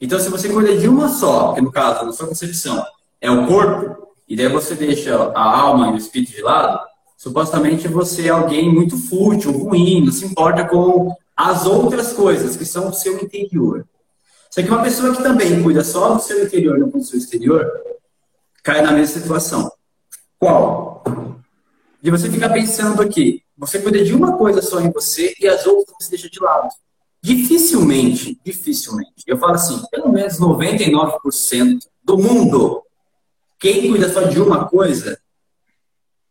Então, 0.00 0.20
se 0.20 0.28
você 0.28 0.48
cuida 0.48 0.76
de 0.76 0.88
uma 0.88 1.08
só, 1.08 1.52
que 1.52 1.60
no 1.60 1.72
caso, 1.72 2.06
na 2.06 2.12
sua 2.12 2.28
concepção, 2.28 2.84
é 3.20 3.28
o 3.28 3.44
corpo, 3.48 4.06
e 4.28 4.36
daí 4.36 4.48
você 4.48 4.76
deixa 4.76 5.16
a 5.34 5.60
alma 5.60 5.88
e 5.88 5.94
o 5.94 5.96
espírito 5.96 6.30
de 6.30 6.42
lado, 6.42 6.78
supostamente 7.16 7.88
você 7.88 8.28
é 8.28 8.30
alguém 8.30 8.72
muito 8.72 8.96
fútil, 8.96 9.50
ruim, 9.50 10.04
não 10.04 10.12
se 10.12 10.24
importa 10.24 10.64
com 10.64 11.12
as 11.36 11.66
outras 11.66 12.12
coisas 12.12 12.54
que 12.54 12.64
são 12.64 12.88
o 12.88 12.94
seu 12.94 13.18
interior. 13.20 13.84
Só 14.52 14.62
que 14.62 14.68
uma 14.68 14.82
pessoa 14.82 15.16
que 15.16 15.22
também 15.22 15.62
cuida 15.62 15.82
só 15.82 16.14
do 16.14 16.20
seu 16.20 16.44
interior, 16.44 16.78
não 16.78 16.90
do 16.90 17.02
seu 17.02 17.18
exterior, 17.18 17.66
cai 18.62 18.82
na 18.82 18.92
mesma 18.92 19.20
situação. 19.20 19.70
Qual? 20.38 21.02
De 22.00 22.10
você 22.10 22.30
ficar 22.30 22.50
pensando 22.50 23.02
aqui, 23.02 23.42
você 23.56 23.80
cuida 23.80 24.04
de 24.04 24.14
uma 24.14 24.36
coisa 24.36 24.60
só 24.62 24.80
em 24.80 24.90
você 24.90 25.34
e 25.40 25.46
as 25.46 25.66
outras 25.66 25.96
você 26.00 26.10
deixa 26.10 26.28
de 26.30 26.40
lado. 26.40 26.68
Dificilmente, 27.22 28.40
dificilmente, 28.44 29.22
eu 29.26 29.38
falo 29.38 29.54
assim, 29.54 29.80
pelo 29.90 30.10
menos 30.10 30.40
99% 30.40 31.78
do 32.02 32.18
mundo, 32.18 32.82
quem 33.60 33.88
cuida 33.88 34.12
só 34.12 34.22
de 34.22 34.40
uma 34.40 34.68
coisa, 34.68 35.16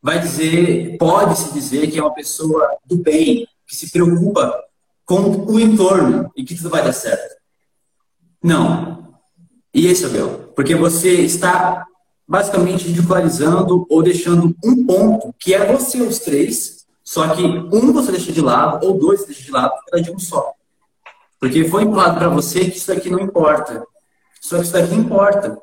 vai 0.02 0.20
dizer, 0.20 0.98
pode 0.98 1.38
se 1.38 1.54
dizer 1.54 1.90
que 1.90 1.98
é 1.98 2.02
uma 2.02 2.14
pessoa 2.14 2.78
do 2.86 2.98
bem, 2.98 3.48
que 3.66 3.76
se 3.76 3.90
preocupa 3.90 4.62
com 5.06 5.46
o 5.46 5.60
entorno 5.60 6.30
e 6.36 6.44
que 6.44 6.56
tudo 6.56 6.70
vai 6.70 6.84
dar 6.84 6.92
certo. 6.92 7.36
Não. 8.44 9.16
E 9.74 9.88
esse 9.88 10.04
é 10.04 10.08
o 10.08 10.12
meu. 10.12 10.52
Porque 10.56 10.76
você 10.76 11.22
está 11.22 11.86
basicamente 12.32 12.88
ridicularizando 12.88 13.86
ou 13.90 14.02
deixando 14.02 14.56
um 14.64 14.86
ponto, 14.86 15.36
que 15.38 15.54
é 15.54 15.70
você, 15.70 16.02
os 16.02 16.18
três, 16.20 16.86
só 17.04 17.28
que 17.36 17.44
um 17.44 17.92
você 17.92 18.10
deixa 18.10 18.32
de 18.32 18.40
lado, 18.40 18.88
ou 18.88 18.98
dois 18.98 19.20
você 19.20 19.26
deixa 19.28 19.44
de 19.44 19.52
lado, 19.52 19.74
é 19.94 20.00
de 20.00 20.12
um 20.12 20.18
só. 20.18 20.54
Porque 21.38 21.66
foi 21.66 21.84
empurrado 21.84 22.18
para 22.18 22.30
você 22.30 22.62
que 22.62 22.78
isso 22.78 22.88
daqui 22.88 23.10
não 23.10 23.20
importa. 23.20 23.86
Só 24.40 24.56
que 24.56 24.64
isso 24.64 24.72
daqui 24.72 24.96
importa. 24.96 25.60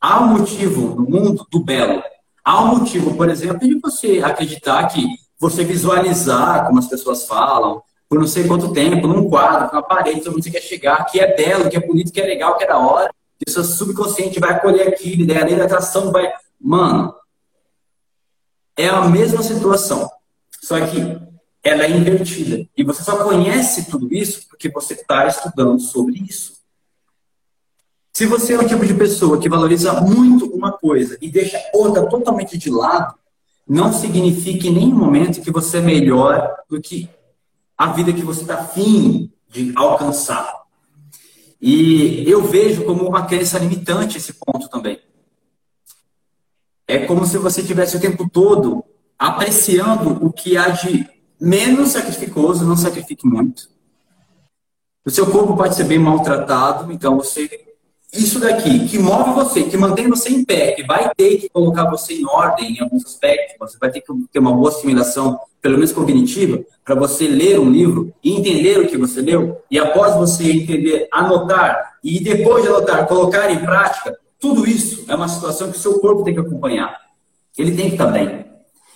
Há 0.00 0.20
um 0.20 0.38
motivo 0.38 0.94
no 0.94 1.02
mundo 1.02 1.44
do 1.50 1.64
belo. 1.64 2.00
Há 2.44 2.62
um 2.62 2.78
motivo, 2.78 3.16
por 3.16 3.28
exemplo, 3.28 3.66
de 3.66 3.80
você 3.80 4.22
acreditar 4.22 4.86
que 4.86 5.04
você 5.36 5.64
visualizar 5.64 6.64
como 6.68 6.78
as 6.78 6.86
pessoas 6.86 7.26
falam, 7.26 7.82
por 8.08 8.20
não 8.20 8.26
sei 8.28 8.46
quanto 8.46 8.72
tempo, 8.72 9.08
num 9.08 9.28
quadro, 9.28 9.72
numa 9.72 9.82
parede, 9.82 10.30
mundo 10.30 10.44
você 10.44 10.50
quer 10.50 10.62
chegar, 10.62 11.06
que 11.06 11.18
é 11.18 11.34
belo, 11.34 11.68
que 11.68 11.76
é 11.76 11.80
bonito, 11.80 12.12
que 12.12 12.20
é 12.20 12.24
legal, 12.24 12.56
que 12.56 12.62
é 12.62 12.68
da 12.68 12.78
hora, 12.78 13.10
e 13.40 13.48
o 13.48 13.52
seu 13.52 13.64
subconsciente 13.64 14.40
vai 14.40 14.52
acolher 14.52 14.88
aquilo, 14.88 15.26
daí 15.26 15.38
a 15.38 15.44
lei 15.44 15.56
da 15.56 15.64
atração 15.64 16.10
vai. 16.10 16.30
Mano, 16.60 17.14
é 18.76 18.88
a 18.88 19.02
mesma 19.08 19.42
situação, 19.42 20.10
só 20.62 20.80
que 20.86 20.98
ela 21.62 21.84
é 21.84 21.90
invertida. 21.90 22.68
E 22.76 22.82
você 22.84 23.02
só 23.02 23.22
conhece 23.22 23.90
tudo 23.90 24.12
isso 24.12 24.48
porque 24.48 24.70
você 24.70 24.94
está 24.94 25.26
estudando 25.26 25.80
sobre 25.80 26.18
isso. 26.28 26.58
Se 28.12 28.26
você 28.26 28.54
é 28.54 28.58
o 28.58 28.66
tipo 28.66 28.84
de 28.84 28.94
pessoa 28.94 29.38
que 29.38 29.48
valoriza 29.48 30.00
muito 30.00 30.46
uma 30.46 30.72
coisa 30.72 31.16
e 31.20 31.30
deixa 31.30 31.56
outra 31.72 32.06
totalmente 32.08 32.58
de 32.58 32.70
lado, 32.70 33.14
não 33.68 33.92
significa 33.92 34.66
em 34.66 34.72
nenhum 34.72 34.96
momento 34.96 35.40
que 35.40 35.50
você 35.50 35.78
é 35.78 35.82
melhor 35.82 36.56
do 36.68 36.80
que 36.80 37.08
a 37.76 37.92
vida 37.92 38.12
que 38.12 38.22
você 38.22 38.40
está 38.40 38.54
afim 38.54 39.30
de 39.48 39.72
alcançar. 39.76 40.52
E 41.60 42.28
eu 42.30 42.42
vejo 42.42 42.84
como 42.84 43.08
uma 43.08 43.26
crença 43.26 43.58
limitante 43.58 44.18
esse 44.18 44.34
ponto 44.34 44.68
também. 44.68 45.00
É 46.86 47.04
como 47.06 47.26
se 47.26 47.36
você 47.36 47.62
tivesse 47.62 47.96
o 47.96 48.00
tempo 48.00 48.28
todo 48.28 48.84
apreciando 49.18 50.24
o 50.24 50.32
que 50.32 50.56
há 50.56 50.68
de 50.68 51.06
menos 51.40 51.90
sacrificoso, 51.90 52.64
não 52.64 52.76
sacrifique 52.76 53.26
muito. 53.26 53.68
O 55.04 55.10
seu 55.10 55.30
corpo 55.30 55.56
pode 55.56 55.74
ser 55.74 55.84
bem 55.84 55.98
maltratado, 55.98 56.92
então 56.92 57.16
você 57.16 57.67
isso 58.12 58.40
daqui 58.40 58.88
que 58.88 58.98
move 58.98 59.32
você, 59.34 59.64
que 59.64 59.76
mantém 59.76 60.08
você 60.08 60.30
em 60.30 60.44
pé, 60.44 60.72
que 60.72 60.82
vai 60.82 61.10
ter 61.14 61.36
que 61.36 61.48
colocar 61.50 61.84
você 61.90 62.14
em 62.14 62.26
ordem 62.26 62.74
em 62.74 62.80
alguns 62.80 63.04
aspectos, 63.04 63.56
você 63.58 63.76
vai 63.78 63.90
ter 63.90 64.00
que 64.00 64.12
ter 64.32 64.38
uma 64.38 64.52
boa 64.52 64.70
assimilação, 64.70 65.38
pelo 65.60 65.74
menos 65.74 65.92
cognitiva, 65.92 66.60
para 66.84 66.94
você 66.94 67.28
ler 67.28 67.60
um 67.60 67.70
livro 67.70 68.12
e 68.24 68.34
entender 68.34 68.78
o 68.78 68.88
que 68.88 68.96
você 68.96 69.20
leu, 69.20 69.60
e 69.70 69.78
após 69.78 70.14
você 70.14 70.50
entender, 70.50 71.06
anotar, 71.12 71.98
e 72.02 72.18
depois 72.18 72.62
de 72.62 72.68
anotar, 72.70 73.06
colocar 73.06 73.50
em 73.50 73.58
prática, 73.58 74.18
tudo 74.40 74.66
isso 74.66 75.04
é 75.08 75.14
uma 75.14 75.28
situação 75.28 75.70
que 75.70 75.76
o 75.76 75.80
seu 75.80 75.98
corpo 76.00 76.24
tem 76.24 76.32
que 76.32 76.40
acompanhar. 76.40 76.96
Ele 77.58 77.76
tem 77.76 77.88
que 77.88 77.94
estar 77.94 78.06
bem. 78.06 78.46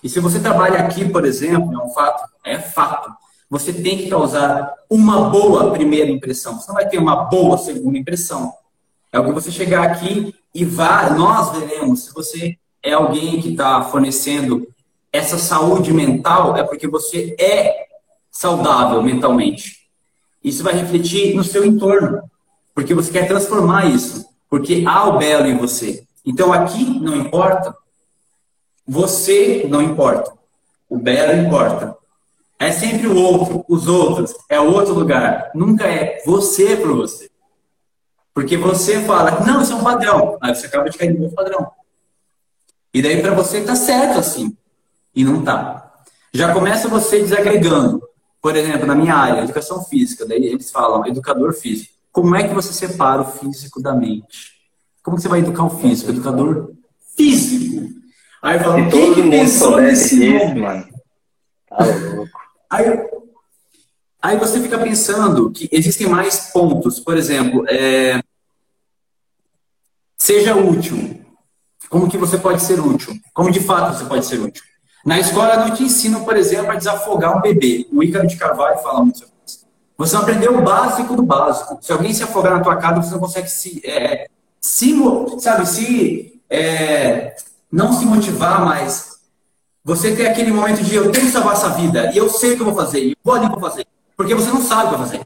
E 0.02 0.08
se 0.08 0.20
você 0.20 0.38
trabalha 0.40 0.78
aqui, 0.78 1.08
por 1.08 1.24
exemplo, 1.24 1.74
é 1.74 1.84
um 1.84 1.90
fato, 1.90 2.22
é 2.44 2.58
fato. 2.58 3.10
Você 3.50 3.72
tem 3.72 3.98
que 3.98 4.08
causar 4.08 4.72
uma 4.88 5.28
boa 5.28 5.70
primeira 5.72 6.10
impressão. 6.10 6.58
Você 6.58 6.68
não 6.68 6.76
vai 6.76 6.88
ter 6.88 6.98
uma 6.98 7.24
boa 7.24 7.58
segunda 7.58 7.98
impressão. 7.98 8.52
É 9.12 9.20
o 9.20 9.24
que 9.24 9.32
você 9.32 9.50
chegar 9.50 9.84
aqui 9.84 10.34
e 10.54 10.64
vá, 10.64 11.10
nós 11.10 11.58
veremos 11.58 12.04
se 12.04 12.14
você 12.14 12.56
é 12.82 12.92
alguém 12.92 13.40
que 13.42 13.50
está 13.50 13.82
fornecendo 13.82 14.66
essa 15.12 15.36
saúde 15.36 15.92
mental, 15.92 16.56
é 16.56 16.62
porque 16.62 16.88
você 16.88 17.36
é 17.38 17.86
saudável 18.30 19.02
mentalmente. 19.02 19.82
Isso 20.42 20.64
vai 20.64 20.74
refletir 20.74 21.34
no 21.34 21.44
seu 21.44 21.64
entorno, 21.64 22.22
porque 22.74 22.94
você 22.94 23.12
quer 23.12 23.28
transformar 23.28 23.84
isso, 23.84 24.26
porque 24.48 24.82
há 24.86 25.04
o 25.04 25.18
belo 25.18 25.46
em 25.46 25.58
você. 25.58 26.04
Então 26.24 26.50
aqui 26.50 26.98
não 26.98 27.14
importa, 27.14 27.76
você 28.86 29.66
não 29.68 29.82
importa, 29.82 30.32
o 30.88 30.96
belo 30.96 31.46
importa. 31.46 31.96
É 32.58 32.72
sempre 32.72 33.08
o 33.08 33.16
outro, 33.16 33.64
os 33.68 33.86
outros, 33.86 34.34
é 34.48 34.58
outro 34.58 34.94
lugar. 34.94 35.50
Nunca 35.54 35.84
é 35.84 36.22
você 36.24 36.76
para 36.76 36.92
você. 36.92 37.31
Porque 38.34 38.56
você 38.56 39.00
fala, 39.02 39.40
não, 39.40 39.62
isso 39.62 39.72
é 39.72 39.76
um 39.76 39.84
padrão. 39.84 40.38
Aí 40.40 40.54
você 40.54 40.66
acaba 40.66 40.88
de 40.88 40.96
cair 40.96 41.18
no 41.18 41.30
padrão. 41.30 41.70
E 42.94 43.02
daí 43.02 43.20
para 43.20 43.34
você 43.34 43.62
tá 43.62 43.74
certo 43.74 44.18
assim. 44.18 44.56
E 45.14 45.24
não 45.24 45.42
tá. 45.42 45.92
Já 46.32 46.52
começa 46.52 46.88
você 46.88 47.20
desagregando. 47.20 48.02
Por 48.40 48.56
exemplo, 48.56 48.86
na 48.86 48.94
minha 48.94 49.14
área, 49.14 49.42
educação 49.42 49.84
física, 49.84 50.26
daí 50.26 50.44
eles 50.46 50.70
falam 50.70 51.06
educador 51.06 51.52
físico. 51.52 51.92
Como 52.10 52.34
é 52.34 52.48
que 52.48 52.54
você 52.54 52.72
separa 52.72 53.22
o 53.22 53.24
físico 53.24 53.80
da 53.80 53.94
mente? 53.94 54.52
Como 55.02 55.16
que 55.16 55.22
você 55.22 55.28
vai 55.28 55.40
educar 55.40 55.64
o 55.64 55.70
físico? 55.70 56.10
Educador 56.10 56.72
físico. 57.16 57.88
Aí 58.42 58.58
eu 58.58 58.64
falo, 58.64 58.90
quem 58.90 59.14
que 59.14 59.30
pensou 59.30 59.80
nesse 59.80 60.16
nome? 60.16 60.60
Mano. 60.60 60.88
Tá 61.68 61.84
louco. 61.84 62.30
Aí, 62.68 62.86
Aí 64.22 64.36
você 64.36 64.60
fica 64.60 64.78
pensando 64.78 65.50
que 65.50 65.68
existem 65.72 66.08
mais 66.08 66.52
pontos. 66.52 67.00
Por 67.00 67.16
exemplo, 67.16 67.64
é... 67.68 68.22
seja 70.16 70.54
útil. 70.54 71.20
Como 71.90 72.08
que 72.08 72.16
você 72.16 72.38
pode 72.38 72.62
ser 72.62 72.80
útil? 72.80 73.14
Como 73.34 73.50
de 73.50 73.60
fato 73.60 73.98
você 73.98 74.04
pode 74.04 74.24
ser 74.24 74.38
útil? 74.38 74.62
Na 75.04 75.18
escola 75.18 75.56
não 75.56 75.74
te 75.74 75.82
ensinam, 75.82 76.24
por 76.24 76.36
exemplo, 76.36 76.70
a 76.70 76.76
desafogar 76.76 77.36
um 77.36 77.40
bebê. 77.40 77.86
O 77.92 78.02
Ícaro 78.02 78.26
de 78.26 78.36
Carvalho 78.36 78.78
fala 78.78 79.02
muito 79.02 79.18
sobre 79.18 79.34
isso. 79.44 79.66
Você 79.98 80.14
não 80.14 80.22
aprendeu 80.22 80.56
o 80.56 80.62
básico 80.62 81.16
do 81.16 81.22
básico. 81.24 81.78
Se 81.82 81.90
alguém 81.92 82.14
se 82.14 82.22
afogar 82.22 82.54
na 82.54 82.60
tua 82.60 82.76
casa, 82.76 83.02
você 83.02 83.10
não 83.10 83.18
consegue 83.18 83.50
se, 83.50 83.82
é, 83.84 84.28
se 84.60 84.94
sabe, 85.40 85.66
se 85.66 86.40
é, 86.48 87.34
não 87.70 87.92
se 87.92 88.06
motivar, 88.06 88.64
mas 88.64 89.10
Você 89.84 90.14
tem 90.14 90.26
aquele 90.26 90.52
momento 90.52 90.82
de 90.84 90.94
eu 90.94 91.10
tenho 91.10 91.26
que 91.26 91.32
salvar 91.32 91.54
essa 91.54 91.70
vida 91.70 92.12
e 92.14 92.16
eu 92.16 92.28
sei 92.30 92.54
que 92.54 92.62
eu 92.62 92.66
vou 92.66 92.74
fazer, 92.74 93.00
e 93.00 93.10
eu 93.10 93.16
vou 93.24 93.34
ali 93.34 93.48
vou 93.48 93.58
fazer. 93.58 93.84
Porque 94.16 94.34
você 94.34 94.50
não 94.50 94.60
sabe 94.60 94.88
o 94.88 94.90
que 94.92 94.98
fazer. 94.98 95.20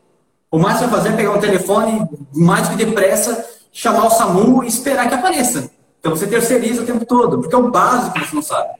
O 0.50 0.58
mais 0.58 0.78
que 0.78 0.84
vai 0.84 0.94
fazer 0.94 1.08
é 1.10 1.16
pegar 1.16 1.32
um 1.32 1.40
telefone 1.40 2.08
mais 2.34 2.68
que 2.68 2.76
depressa, 2.76 3.44
chamar 3.72 4.06
o 4.06 4.10
SAMU 4.10 4.64
e 4.64 4.68
esperar 4.68 5.08
que 5.08 5.14
apareça. 5.14 5.70
Então 5.98 6.14
você 6.14 6.26
terceiriza 6.26 6.82
o 6.82 6.86
tempo 6.86 7.04
todo, 7.04 7.40
porque 7.40 7.54
é 7.54 7.58
o 7.58 7.70
básico 7.70 8.14
que 8.14 8.26
você 8.26 8.34
não 8.34 8.42
sabe. 8.42 8.70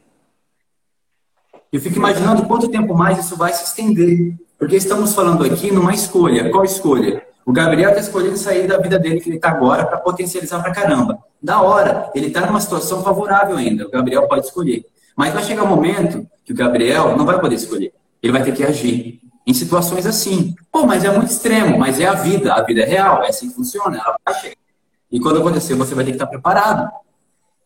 Eu 1.73 1.81
fico 1.81 1.97
imaginando 1.97 2.45
quanto 2.47 2.69
tempo 2.69 2.95
mais 2.95 3.19
isso 3.19 3.37
vai 3.37 3.53
se 3.53 3.65
estender. 3.65 4.35
Porque 4.59 4.77
estamos 4.77 5.15
falando 5.15 5.45
aqui 5.45 5.71
numa 5.71 5.93
escolha. 5.93 6.51
Qual 6.51 6.65
escolha? 6.65 7.23
O 7.45 7.53
Gabriel 7.53 7.91
está 7.91 8.01
escolhendo 8.01 8.37
sair 8.37 8.67
da 8.67 8.79
vida 8.79 8.99
dele 8.99 9.21
que 9.21 9.29
ele 9.29 9.37
está 9.37 9.51
agora 9.51 9.85
para 9.85 9.99
potencializar 9.99 10.63
para 10.63 10.73
caramba. 10.73 11.19
Da 11.43 11.61
hora, 11.61 12.11
ele 12.15 12.29
está 12.29 12.47
numa 12.47 12.61
situação 12.61 13.03
favorável 13.03 13.57
ainda. 13.57 13.87
O 13.87 13.91
Gabriel 13.91 14.27
pode 14.27 14.47
escolher. 14.47 14.87
Mas 15.15 15.35
vai 15.35 15.43
chegar 15.43 15.65
um 15.65 15.69
momento 15.69 16.27
que 16.45 16.53
o 16.53 16.57
Gabriel 16.57 17.17
não 17.17 17.27
vai 17.27 17.39
poder 17.39 17.57
escolher. 17.57 17.93
Ele 18.23 18.33
vai 18.33 18.43
ter 18.43 18.55
que 18.55 18.65
agir 18.65 19.21
em 19.47 19.55
situações 19.55 20.05
assim. 20.07 20.55
Pô, 20.72 20.84
mas 20.86 21.05
é 21.05 21.11
muito 21.11 21.30
extremo, 21.30 21.78
mas 21.78 22.01
é 22.01 22.07
a 22.07 22.14
vida. 22.14 22.53
A 22.53 22.62
vida 22.62 22.80
é 22.80 22.84
real, 22.84 23.22
é 23.22 23.28
assim 23.28 23.49
que 23.49 23.55
funciona. 23.55 23.97
Ela 23.97 24.18
vai 24.24 24.34
chegar. 24.40 24.57
E 25.11 25.20
quando 25.20 25.38
acontecer, 25.38 25.74
você 25.74 25.94
vai 25.94 26.05
ter 26.05 26.11
que 26.11 26.16
estar 26.16 26.26
preparado. 26.26 26.90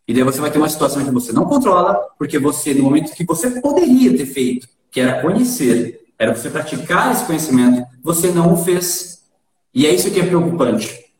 E 0.06 0.12
daí 0.12 0.22
você 0.22 0.40
vai 0.40 0.50
ter 0.50 0.58
uma 0.58 0.68
situação 0.68 1.04
que 1.04 1.10
você 1.10 1.32
não 1.32 1.44
controla, 1.44 1.94
porque 2.18 2.38
você, 2.38 2.74
no 2.74 2.82
momento 2.82 3.12
que 3.12 3.24
você 3.24 3.60
poderia 3.60 4.16
ter 4.16 4.26
feito, 4.26 4.68
que 4.90 5.00
era 5.00 5.22
conhecer, 5.22 6.00
era 6.18 6.34
você 6.34 6.50
praticar 6.50 7.12
esse 7.12 7.24
conhecimento, 7.24 7.86
você 8.02 8.30
não 8.30 8.52
o 8.52 8.56
fez. 8.56 9.22
E 9.72 9.86
é 9.86 9.94
isso 9.94 10.10
que 10.10 10.20
é 10.20 10.26
preocupante. 10.26 11.14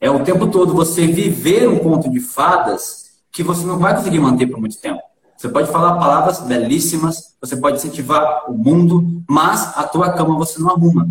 É 0.00 0.08
o 0.08 0.24
tempo 0.24 0.46
todo 0.46 0.72
você 0.72 1.06
viver 1.06 1.68
um 1.68 1.78
conto 1.78 2.08
de 2.08 2.20
fadas 2.20 3.10
que 3.30 3.42
você 3.42 3.66
não 3.66 3.78
vai 3.78 3.94
conseguir 3.94 4.20
manter 4.20 4.46
por 4.46 4.60
muito 4.60 4.80
tempo. 4.80 5.01
Você 5.42 5.48
pode 5.48 5.72
falar 5.72 5.98
palavras 5.98 6.38
belíssimas, 6.38 7.34
você 7.40 7.56
pode 7.56 7.78
incentivar 7.78 8.48
o 8.48 8.54
mundo, 8.54 9.24
mas 9.28 9.76
a 9.76 9.82
tua 9.82 10.12
cama 10.12 10.36
você 10.36 10.60
não 10.60 10.70
arruma. 10.70 11.08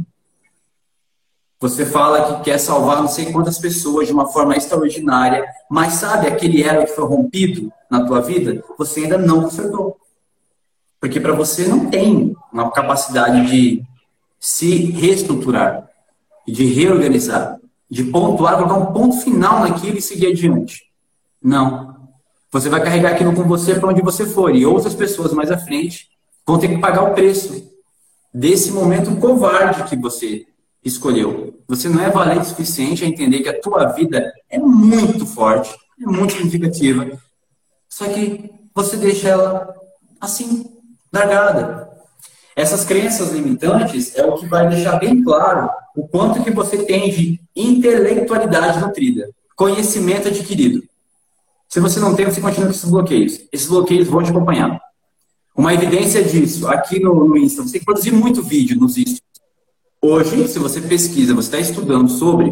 Você 1.60 1.86
fala 1.86 2.38
que 2.38 2.46
quer 2.46 2.58
salvar 2.58 3.02
não 3.02 3.10
sei 3.10 3.30
quantas 3.34 3.60
pessoas 3.60 4.08
de 4.08 4.14
uma 4.14 4.28
forma 4.28 4.56
extraordinária, 4.56 5.46
mas 5.70 5.96
sabe 5.96 6.28
aquele 6.28 6.64
elo 6.64 6.86
que 6.86 6.94
foi 6.94 7.04
rompido 7.04 7.74
na 7.90 8.06
tua 8.06 8.22
vida? 8.22 8.64
Você 8.78 9.02
ainda 9.02 9.18
não 9.18 9.42
consertou. 9.42 9.98
Porque 10.98 11.20
para 11.20 11.34
você 11.34 11.68
não 11.68 11.90
tem 11.90 12.34
uma 12.54 12.72
capacidade 12.72 13.48
de 13.48 13.84
se 14.40 14.92
reestruturar, 14.92 15.90
de 16.48 16.74
reorganizar, 16.74 17.60
de 17.90 18.06
pontuar, 18.06 18.56
colocar 18.56 18.76
um 18.76 18.94
ponto 18.94 19.18
final 19.18 19.60
naquilo 19.60 19.98
e 19.98 20.02
seguir 20.02 20.28
adiante. 20.28 20.90
Não. 21.44 21.91
Você 22.52 22.68
vai 22.68 22.84
carregar 22.84 23.12
aquilo 23.12 23.34
com 23.34 23.44
você 23.44 23.76
para 23.76 23.90
onde 23.90 24.02
você 24.02 24.26
for. 24.26 24.54
E 24.54 24.66
outras 24.66 24.94
pessoas 24.94 25.34
mais 25.34 25.50
à 25.50 25.58
frente 25.58 26.10
vão 26.46 26.60
ter 26.60 26.68
que 26.68 26.80
pagar 26.80 27.04
o 27.04 27.14
preço 27.14 27.72
desse 28.34 28.72
momento 28.72 29.16
covarde 29.16 29.84
que 29.86 29.96
você 29.96 30.46
escolheu. 30.84 31.62
Você 31.68 31.88
não 31.88 32.04
é 32.04 32.10
valente 32.10 32.42
o 32.42 32.46
suficiente 32.46 33.06
a 33.06 33.08
entender 33.08 33.42
que 33.42 33.50
a 33.50 33.62
tua 33.62 33.86
vida 33.88 34.34
é 34.50 34.60
muito 34.60 35.26
forte, 35.26 35.74
é 36.02 36.06
muito 36.06 36.34
significativa. 36.34 37.08
Só 37.88 38.06
que 38.06 38.52
você 38.74 38.98
deixa 38.98 39.30
ela 39.30 39.74
assim, 40.20 40.66
largada. 41.12 41.90
Essas 42.56 42.84
crenças 42.84 43.32
limitantes 43.32 44.16
é 44.16 44.26
o 44.26 44.36
que 44.36 44.46
vai 44.46 44.68
deixar 44.68 44.98
bem 44.98 45.24
claro 45.24 45.70
o 45.96 46.08
quanto 46.08 46.44
que 46.44 46.52
você 46.52 46.84
tem 46.84 47.10
de 47.10 47.40
intelectualidade 47.56 48.80
nutrida, 48.80 49.30
conhecimento 49.56 50.28
adquirido. 50.28 50.84
Se 51.72 51.80
você 51.80 52.00
não 52.02 52.14
tem, 52.14 52.26
você 52.26 52.42
continua 52.42 52.68
com 52.68 52.76
esses 52.76 52.90
bloqueios. 52.90 53.40
Esses 53.50 53.68
bloqueios 53.68 54.10
vão 54.10 54.22
te 54.22 54.30
acompanhar. 54.30 54.78
Uma 55.56 55.74
evidência 55.74 56.22
disso, 56.22 56.68
aqui 56.68 57.00
no, 57.00 57.26
no 57.26 57.38
Insta, 57.38 57.64
você 57.64 57.72
tem 57.72 57.80
que 57.80 57.86
produzir 57.86 58.12
muito 58.12 58.44
vídeo 58.44 58.78
nos 58.78 58.98
Insta. 58.98 59.22
Hoje, 60.02 60.50
se 60.50 60.60
você 60.60 60.82
pesquisa, 60.82 61.34
você 61.34 61.48
está 61.48 61.60
estudando 61.60 62.10
sobre, 62.10 62.52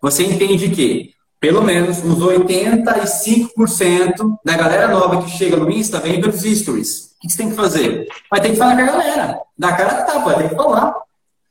você 0.00 0.22
entende 0.22 0.70
que 0.70 1.10
pelo 1.40 1.64
menos 1.64 1.98
uns 2.04 2.20
85% 2.20 4.38
da 4.44 4.56
galera 4.56 4.86
nova 4.86 5.20
que 5.20 5.30
chega 5.30 5.56
no 5.56 5.68
Insta 5.68 5.98
vem 5.98 6.20
pelos 6.20 6.42
stories. 6.42 7.16
O 7.16 7.22
que 7.22 7.32
você 7.32 7.38
tem 7.38 7.50
que 7.50 7.56
fazer? 7.56 8.06
Vai 8.30 8.40
ter 8.40 8.50
que 8.50 8.56
falar 8.56 8.76
com 8.76 8.82
a 8.82 8.86
galera. 8.86 9.40
Da 9.58 9.72
cara 9.72 10.04
tá, 10.04 10.18
vai 10.18 10.42
ter 10.42 10.50
que 10.50 10.54
falar. 10.54 10.94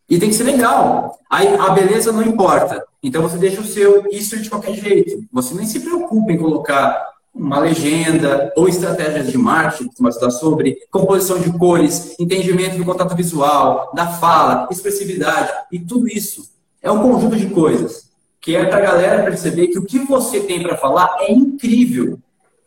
E 0.10 0.18
tem 0.18 0.30
que 0.30 0.36
ser 0.36 0.43
legal. 0.43 1.20
Aí 1.30 1.47
a 1.47 1.70
beleza 1.70 2.12
não 2.12 2.24
importa. 2.24 2.84
Então 3.03 3.22
você 3.22 3.38
deixa 3.38 3.62
o 3.62 3.66
seu 3.66 4.05
isso 4.12 4.38
de 4.41 4.49
qualquer 4.49 4.74
jeito. 4.74 5.24
Você 5.32 5.53
nem 5.53 5.66
se 5.66 5.80
preocupa 5.80 6.32
em 6.32 6.38
colocar 6.38 7.10
uma 7.34 7.60
legenda 7.60 8.51
ou 8.55 8.68
estratégias 8.68 9.32
de 9.32 9.38
marketing, 9.38 9.89
vai 9.99 10.10
estudar 10.10 10.32
sobre, 10.32 10.78
composição 10.91 11.39
de 11.39 11.51
cores, 11.57 12.16
entendimento 12.20 12.78
do 12.78 12.84
contato 12.84 13.16
visual, 13.16 13.91
da 13.93 14.07
fala, 14.07 14.68
expressividade 14.72 15.51
e 15.72 15.80
tudo 15.80 16.07
isso. 16.07 16.49
É 16.82 16.91
um 16.91 17.01
conjunto 17.01 17.36
de 17.36 17.47
coisas 17.47 18.10
que 18.41 18.55
é 18.55 18.66
para 18.66 18.78
a 18.78 18.82
galera 18.82 19.24
perceber 19.24 19.68
que 19.68 19.78
o 19.78 19.86
que 19.86 19.99
você 19.99 20.39
tem 20.39 20.64
para 20.64 20.78
falar 20.78 21.18
é 21.20 21.32
incrível. 21.32 22.18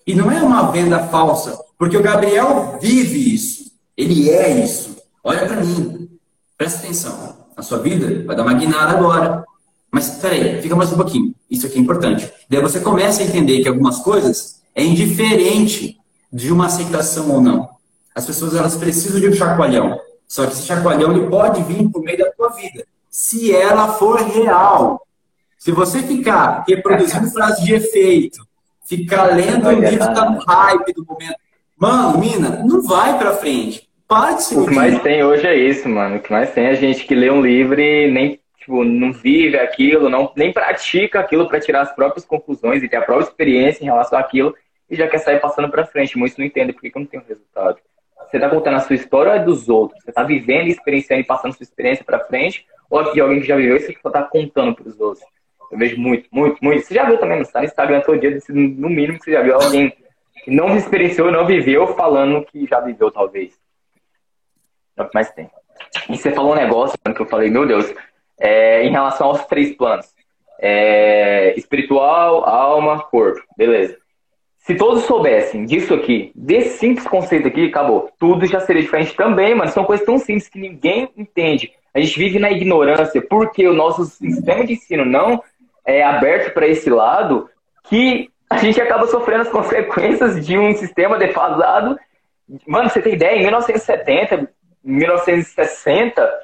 E 0.07 0.14
não 0.14 0.30
é 0.30 0.43
uma 0.43 0.70
venda 0.70 0.99
falsa, 1.09 1.59
porque 1.78 1.97
o 1.97 2.03
Gabriel 2.03 2.78
vive 2.80 3.34
isso. 3.34 3.72
Ele 3.97 4.30
é 4.30 4.62
isso. 4.62 4.97
Olha 5.24 5.47
para 5.47 5.61
mim. 5.62 6.01
Presta 6.62 6.78
atenção. 6.78 7.36
A 7.56 7.62
sua 7.62 7.78
vida 7.78 8.24
vai 8.24 8.36
dar 8.36 8.44
uma 8.44 8.54
guinada 8.54 8.96
agora. 8.96 9.44
Mas 9.90 10.10
peraí, 10.10 10.62
fica 10.62 10.76
mais 10.76 10.92
um 10.92 10.96
pouquinho. 10.96 11.34
Isso 11.50 11.66
aqui 11.66 11.76
é 11.76 11.80
importante. 11.80 12.32
Daí 12.48 12.62
você 12.62 12.78
começa 12.78 13.20
a 13.20 13.24
entender 13.24 13.62
que 13.62 13.68
algumas 13.68 13.98
coisas 13.98 14.62
é 14.72 14.84
indiferente 14.84 15.98
de 16.32 16.52
uma 16.52 16.66
aceitação 16.66 17.32
ou 17.32 17.40
não. 17.40 17.68
As 18.14 18.24
pessoas 18.24 18.54
elas 18.54 18.76
precisam 18.76 19.20
de 19.20 19.28
um 19.28 19.32
chacoalhão. 19.32 19.98
Só 20.28 20.46
que 20.46 20.52
esse 20.52 20.62
chacoalhão 20.62 21.10
ele 21.10 21.26
pode 21.26 21.64
vir 21.64 21.90
por 21.90 22.00
meio 22.00 22.18
da 22.18 22.30
tua 22.30 22.50
vida, 22.50 22.86
se 23.10 23.52
ela 23.52 23.94
for 23.94 24.20
real. 24.20 25.04
Se 25.58 25.72
você 25.72 26.00
ficar 26.00 26.64
reproduzindo 26.68 27.26
frases 27.34 27.64
de 27.64 27.74
efeito, 27.74 28.46
ficar 28.84 29.34
lendo 29.34 29.66
um 29.66 29.80
livro 29.80 29.98
que 29.98 30.14
tá 30.14 30.30
no 30.30 30.38
hype 30.38 30.92
do 30.92 31.04
momento, 31.04 31.36
mano, 31.76 32.18
mina, 32.18 32.62
não 32.64 32.80
vai 32.82 33.18
para 33.18 33.36
frente. 33.36 33.90
Se 34.38 34.58
O 34.58 34.66
que 34.66 34.74
mais 34.74 35.00
tem 35.00 35.24
hoje 35.24 35.46
é 35.46 35.54
isso, 35.54 35.88
mano. 35.88 36.16
O 36.16 36.20
que 36.20 36.30
mais 36.30 36.52
tem 36.52 36.66
é 36.66 36.74
gente 36.74 37.06
que 37.06 37.14
lê 37.14 37.30
um 37.30 37.40
livro 37.40 37.80
e 37.80 38.10
nem 38.10 38.38
tipo, 38.58 38.84
não 38.84 39.10
vive 39.10 39.58
aquilo, 39.58 40.10
não, 40.10 40.30
nem 40.36 40.52
pratica 40.52 41.18
aquilo 41.18 41.48
para 41.48 41.60
tirar 41.60 41.80
as 41.80 41.94
próprias 41.94 42.24
conclusões 42.24 42.82
e 42.82 42.88
ter 42.88 42.96
a 42.96 43.02
própria 43.02 43.24
experiência 43.24 43.82
em 43.82 43.86
relação 43.86 44.18
àquilo 44.18 44.54
e 44.90 44.94
já 44.96 45.08
quer 45.08 45.18
sair 45.18 45.40
passando 45.40 45.70
para 45.70 45.86
frente. 45.86 46.18
Muitos 46.18 46.36
não 46.36 46.44
entendem 46.44 46.74
porque 46.74 46.90
que 46.90 46.98
não 46.98 47.06
tem 47.06 47.20
um 47.20 47.24
resultado. 47.26 47.78
Você 48.28 48.36
está 48.36 48.50
contando 48.50 48.76
a 48.76 48.80
sua 48.80 48.96
história 48.96 49.32
ou 49.32 49.38
é 49.38 49.42
dos 49.42 49.70
outros? 49.70 50.02
Você 50.02 50.10
está 50.10 50.22
vivendo, 50.22 50.68
experienciando 50.68 51.22
e 51.22 51.26
passando 51.26 51.54
sua 51.54 51.64
experiência 51.64 52.04
para 52.04 52.20
frente 52.20 52.66
ou 52.90 52.98
aqui 53.00 53.18
alguém 53.18 53.40
que 53.40 53.46
já 53.46 53.56
viveu 53.56 53.76
e 53.76 53.80
você 53.80 53.92
está 53.92 54.22
contando 54.24 54.74
para 54.74 54.88
os 54.88 55.00
outros? 55.00 55.24
Eu 55.70 55.78
vejo 55.78 55.98
muito, 55.98 56.28
muito, 56.30 56.62
muito. 56.62 56.84
Você 56.84 56.94
já 56.94 57.04
viu 57.04 57.16
também, 57.16 57.40
está 57.40 57.60
no 57.60 57.64
Instagram 57.64 58.02
todo 58.02 58.20
dia, 58.20 58.38
no 58.50 58.90
mínimo 58.90 59.18
que 59.18 59.24
você 59.24 59.32
já 59.32 59.42
viu 59.42 59.54
alguém 59.54 59.90
que 60.44 60.50
não 60.50 60.76
experienciou, 60.76 61.32
não 61.32 61.46
viveu, 61.46 61.86
falando 61.94 62.44
que 62.44 62.66
já 62.66 62.78
viveu, 62.80 63.10
talvez. 63.10 63.61
É 64.97 65.03
o 65.03 65.09
que 65.09 65.14
mais 65.14 65.30
tem. 65.32 65.51
E 66.09 66.16
você 66.16 66.32
falou 66.32 66.53
um 66.53 66.57
negócio 66.57 66.99
que 66.99 67.22
eu 67.22 67.26
falei, 67.26 67.51
meu 67.51 67.66
Deus, 67.66 67.93
é, 68.38 68.84
em 68.84 68.90
relação 68.90 69.28
aos 69.28 69.45
três 69.47 69.74
planos. 69.76 70.07
É, 70.61 71.55
espiritual, 71.57 72.45
alma, 72.45 73.03
corpo. 73.03 73.43
Beleza. 73.57 73.97
Se 74.59 74.76
todos 74.76 75.05
soubessem 75.05 75.64
disso 75.64 75.93
aqui, 75.93 76.30
desse 76.36 76.78
simples 76.78 77.07
conceito 77.07 77.49
aqui, 77.49 77.66
acabou. 77.66 78.12
Tudo 78.18 78.47
já 78.47 78.61
seria 78.61 78.82
diferente 78.82 79.16
também, 79.16 79.57
mas 79.57 79.72
são 79.72 79.84
coisas 79.84 80.07
tão 80.07 80.18
simples 80.18 80.49
que 80.49 80.61
ninguém 80.61 81.09
entende. 81.16 81.72
A 81.93 82.01
gente 82.01 82.16
vive 82.16 82.38
na 82.38 82.51
ignorância 82.51 83.20
porque 83.20 83.66
o 83.66 83.74
nosso 83.74 84.05
sistema 84.05 84.64
de 84.64 84.74
ensino 84.74 85.05
não 85.05 85.43
é 85.84 86.03
aberto 86.03 86.55
para 86.55 86.66
esse 86.66 86.88
lado 86.88 87.51
que 87.84 88.30
a 88.49 88.57
gente 88.59 88.80
acaba 88.80 89.07
sofrendo 89.09 89.43
as 89.43 89.49
consequências 89.49 90.45
de 90.47 90.57
um 90.57 90.72
sistema 90.74 91.18
defasado. 91.18 91.99
Mano, 92.66 92.88
você 92.88 93.03
tem 93.03 93.14
ideia? 93.14 93.36
Em 93.36 93.43
1970, 93.43 94.49
1960, 94.85 96.41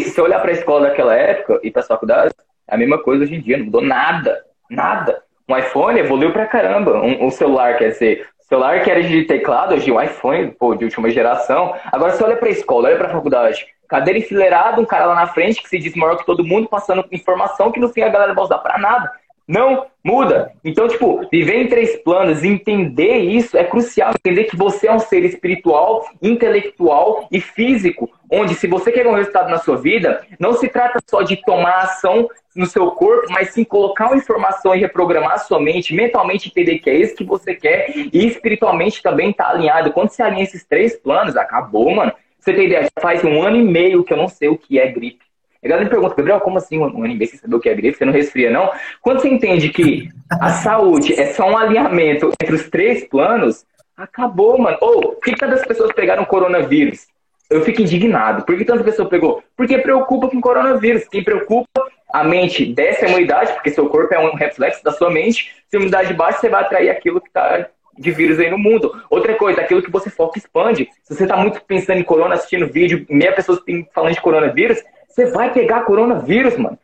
se 0.00 0.10
você 0.10 0.20
olhar 0.20 0.40
para 0.40 0.50
a 0.50 0.54
escola 0.54 0.88
daquela 0.88 1.14
época 1.14 1.60
e 1.62 1.70
para 1.70 1.82
as 1.82 1.88
faculdades, 1.88 2.34
é 2.68 2.74
a 2.74 2.78
mesma 2.78 2.98
coisa 2.98 3.24
hoje 3.24 3.34
em 3.34 3.40
dia, 3.40 3.58
não 3.58 3.66
mudou 3.66 3.82
nada. 3.82 4.44
Nada. 4.70 5.22
Um 5.48 5.56
iPhone 5.56 5.98
evoluiu 5.98 6.32
pra 6.32 6.46
caramba. 6.46 6.94
Um, 7.00 7.26
um 7.26 7.30
celular, 7.30 7.76
quer 7.78 7.90
dizer, 7.90 8.26
celular 8.40 8.82
que 8.82 8.90
era 8.90 9.02
de 9.02 9.24
teclado, 9.24 9.74
hoje 9.74 9.90
um 9.92 10.00
iPhone, 10.00 10.50
pô, 10.52 10.74
de 10.74 10.84
última 10.84 11.08
geração. 11.10 11.74
Agora 11.92 12.12
você 12.12 12.24
olha 12.24 12.36
pra 12.36 12.48
escola, 12.48 12.88
olha 12.88 12.98
pra 12.98 13.08
faculdade. 13.08 13.66
Cadeira 13.88 14.18
enfileirada, 14.18 14.80
um 14.80 14.84
cara 14.84 15.06
lá 15.06 15.14
na 15.14 15.28
frente 15.28 15.62
que 15.62 15.68
se 15.68 15.78
diz 15.78 15.94
maior 15.94 16.16
que 16.16 16.26
todo 16.26 16.44
mundo, 16.44 16.68
passando 16.68 17.06
informação 17.12 17.70
que 17.70 17.78
no 17.78 17.88
fim 17.88 18.02
a 18.02 18.08
galera 18.08 18.28
não 18.28 18.34
vai 18.34 18.44
usar 18.44 18.58
pra 18.58 18.78
nada. 18.78 19.12
Não 19.46 19.86
muda. 20.02 20.52
Então, 20.64 20.88
tipo, 20.88 21.26
viver 21.30 21.62
em 21.62 21.68
três 21.68 21.96
planos, 22.02 22.42
entender 22.42 23.18
isso 23.18 23.56
é 23.56 23.62
crucial. 23.62 24.10
Entender 24.10 24.44
que 24.44 24.56
você 24.56 24.88
é 24.88 24.92
um 24.92 24.98
ser 24.98 25.24
espiritual, 25.24 26.04
intelectual 26.20 27.28
e 27.30 27.40
físico. 27.40 28.10
Onde, 28.30 28.56
se 28.56 28.66
você 28.66 28.90
quer 28.90 29.06
um 29.06 29.14
resultado 29.14 29.48
na 29.48 29.58
sua 29.58 29.76
vida, 29.76 30.26
não 30.40 30.52
se 30.52 30.68
trata 30.68 30.98
só 31.08 31.22
de 31.22 31.36
tomar 31.42 31.84
ação 31.84 32.28
no 32.56 32.66
seu 32.66 32.90
corpo, 32.90 33.30
mas 33.30 33.50
sim 33.50 33.62
colocar 33.62 34.06
uma 34.06 34.16
informação 34.16 34.74
e 34.74 34.80
reprogramar 34.80 35.38
sua 35.38 35.60
mente, 35.60 35.94
mentalmente 35.94 36.48
entender 36.48 36.78
que 36.78 36.90
é 36.90 36.96
isso 36.96 37.14
que 37.14 37.22
você 37.22 37.54
quer 37.54 37.90
e 37.94 38.26
espiritualmente 38.26 39.02
também 39.02 39.32
tá 39.32 39.50
alinhado. 39.50 39.92
Quando 39.92 40.08
você 40.08 40.22
alinha 40.22 40.42
esses 40.42 40.64
três 40.64 40.96
planos, 40.96 41.36
acabou, 41.36 41.94
mano. 41.94 42.12
Você 42.40 42.52
tem 42.52 42.66
ideia? 42.66 42.88
Faz 43.00 43.22
um 43.24 43.42
ano 43.42 43.56
e 43.56 43.62
meio 43.62 44.02
que 44.02 44.12
eu 44.12 44.16
não 44.16 44.28
sei 44.28 44.48
o 44.48 44.56
que 44.56 44.78
é 44.78 44.88
gripe. 44.88 45.25
A 45.66 45.68
galera 45.68 45.84
me 45.84 45.90
pergunta, 45.90 46.14
Gabriel, 46.14 46.40
como 46.40 46.58
assim 46.58 46.78
um 46.78 46.84
ano 46.84 47.06
e 47.06 47.16
meio 47.16 47.28
sem 47.28 47.40
saber 47.40 47.56
o 47.56 47.60
que 47.60 47.68
é 47.68 47.74
gripe? 47.74 47.98
Você 47.98 48.04
não 48.04 48.12
resfria, 48.12 48.50
não? 48.50 48.70
Quando 49.02 49.20
você 49.20 49.28
entende 49.28 49.68
que 49.68 50.08
a 50.30 50.50
saúde 50.50 51.18
é 51.18 51.32
só 51.32 51.50
um 51.50 51.58
alinhamento 51.58 52.30
entre 52.40 52.54
os 52.54 52.70
três 52.70 53.04
planos, 53.08 53.66
acabou, 53.96 54.58
mano. 54.58 54.78
Ou, 54.80 54.98
oh, 54.98 55.02
por 55.12 55.20
que 55.20 55.34
tantas 55.34 55.66
pessoas 55.66 55.92
pegaram 55.92 56.24
coronavírus? 56.24 57.06
Eu 57.50 57.62
fico 57.62 57.82
indignado. 57.82 58.44
Por 58.44 58.56
que 58.56 58.64
tanta 58.64 58.84
pessoa 58.84 59.08
pegou? 59.08 59.42
Porque 59.56 59.78
preocupa 59.78 60.28
com 60.28 60.40
coronavírus. 60.40 61.08
Quem 61.08 61.24
preocupa, 61.24 61.84
a 62.12 62.22
mente 62.22 62.64
desce 62.66 63.04
a 63.04 63.08
imunidade, 63.08 63.52
porque 63.52 63.70
seu 63.70 63.88
corpo 63.88 64.14
é 64.14 64.18
um 64.18 64.34
reflexo 64.34 64.84
da 64.84 64.92
sua 64.92 65.10
mente. 65.10 65.52
Se 65.68 65.76
a 65.76 65.78
imunidade 65.78 66.14
baixa, 66.14 66.38
você 66.38 66.48
vai 66.48 66.62
atrair 66.62 66.90
aquilo 66.90 67.20
que 67.20 67.28
está 67.28 67.68
de 67.98 68.10
vírus 68.10 68.38
aí 68.38 68.50
no 68.50 68.58
mundo. 68.58 68.92
Outra 69.10 69.34
coisa, 69.34 69.60
aquilo 69.60 69.82
que 69.82 69.90
você 69.90 70.10
foca 70.10 70.38
expande. 70.38 70.88
Se 71.02 71.14
você 71.14 71.24
está 71.24 71.36
muito 71.36 71.60
pensando 71.64 71.98
em 71.98 72.04
corona, 72.04 72.34
assistindo 72.34 72.70
vídeo, 72.70 73.06
meia 73.08 73.32
pessoa 73.32 73.60
falando 73.94 74.14
de 74.14 74.20
coronavírus, 74.20 74.82
você 75.16 75.30
vai 75.30 75.50
pegar 75.50 75.86
coronavírus, 75.86 76.58
mano. 76.58 76.78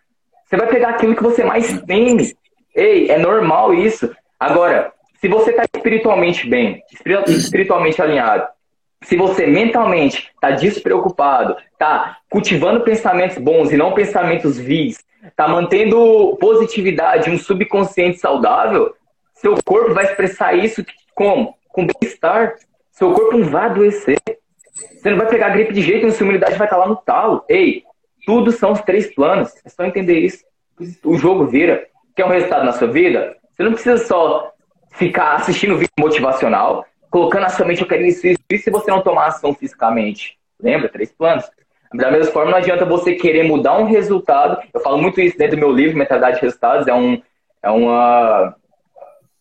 Você 0.46 0.56
vai 0.56 0.66
pegar 0.66 0.88
aquilo 0.90 1.14
que 1.14 1.22
você 1.22 1.44
mais 1.44 1.82
teme. 1.82 2.34
Ei, 2.74 3.10
é 3.10 3.18
normal 3.18 3.74
isso. 3.74 4.10
Agora, 4.40 4.90
se 5.20 5.28
você 5.28 5.50
está 5.50 5.64
espiritualmente 5.64 6.48
bem, 6.48 6.82
espiritualmente 7.28 8.00
alinhado, 8.00 8.48
se 9.02 9.16
você 9.16 9.46
mentalmente 9.46 10.30
está 10.34 10.50
despreocupado, 10.52 11.56
está 11.72 12.16
cultivando 12.30 12.80
pensamentos 12.80 13.36
bons 13.36 13.70
e 13.70 13.76
não 13.76 13.92
pensamentos 13.92 14.58
vis, 14.58 15.04
está 15.22 15.46
mantendo 15.46 16.34
positividade, 16.40 17.30
um 17.30 17.36
subconsciente 17.38 18.18
saudável, 18.18 18.94
seu 19.34 19.56
corpo 19.62 19.92
vai 19.92 20.04
expressar 20.04 20.54
isso 20.54 20.82
como? 21.14 21.54
Com 21.68 21.86
bem-estar. 21.86 22.54
Seu 22.92 23.12
corpo 23.12 23.36
não 23.36 23.48
vai 23.48 23.66
adoecer. 23.66 24.18
Você 24.74 25.10
não 25.10 25.18
vai 25.18 25.26
pegar 25.26 25.50
gripe 25.50 25.74
de 25.74 25.82
jeito 25.82 26.02
nenhum, 26.02 26.12
sua 26.12 26.24
imunidade 26.24 26.56
vai 26.56 26.66
estar 26.66 26.78
lá 26.78 26.86
no 26.86 26.96
talo. 26.96 27.44
Ei, 27.48 27.82
tudo 28.24 28.52
são 28.52 28.72
os 28.72 28.80
três 28.80 29.14
planos. 29.14 29.52
É 29.64 29.68
só 29.68 29.84
entender 29.84 30.18
isso. 30.20 30.44
O 31.04 31.16
jogo 31.16 31.46
vira. 31.46 31.86
Quer 32.14 32.24
um 32.24 32.30
resultado 32.30 32.64
na 32.64 32.72
sua 32.72 32.88
vida? 32.88 33.36
Você 33.50 33.62
não 33.62 33.72
precisa 33.72 33.98
só 33.98 34.52
ficar 34.92 35.34
assistindo 35.34 35.76
vídeo 35.76 35.92
motivacional, 35.98 36.84
colocando 37.10 37.42
na 37.42 37.48
sua 37.48 37.66
mente, 37.66 37.82
eu 37.82 37.88
quero 37.88 38.04
isso, 38.04 38.26
isso, 38.26 38.40
isso, 38.50 38.64
se 38.64 38.70
você 38.70 38.90
não 38.90 39.02
tomar 39.02 39.26
ação 39.26 39.54
fisicamente. 39.54 40.38
Lembra? 40.60 40.88
Três 40.88 41.12
planos. 41.12 41.44
Da 41.94 42.10
mesma 42.10 42.32
forma, 42.32 42.50
não 42.50 42.58
adianta 42.58 42.84
você 42.84 43.14
querer 43.14 43.44
mudar 43.44 43.78
um 43.78 43.84
resultado. 43.84 44.62
Eu 44.72 44.80
falo 44.80 44.98
muito 44.98 45.20
isso 45.20 45.36
dentro 45.36 45.56
do 45.56 45.60
meu 45.60 45.70
livro, 45.70 45.98
Mentalidade 45.98 46.36
de 46.36 46.42
Resultados. 46.42 46.86
É, 46.86 46.94
um, 46.94 47.20
é 47.62 47.70
uma. 47.70 48.54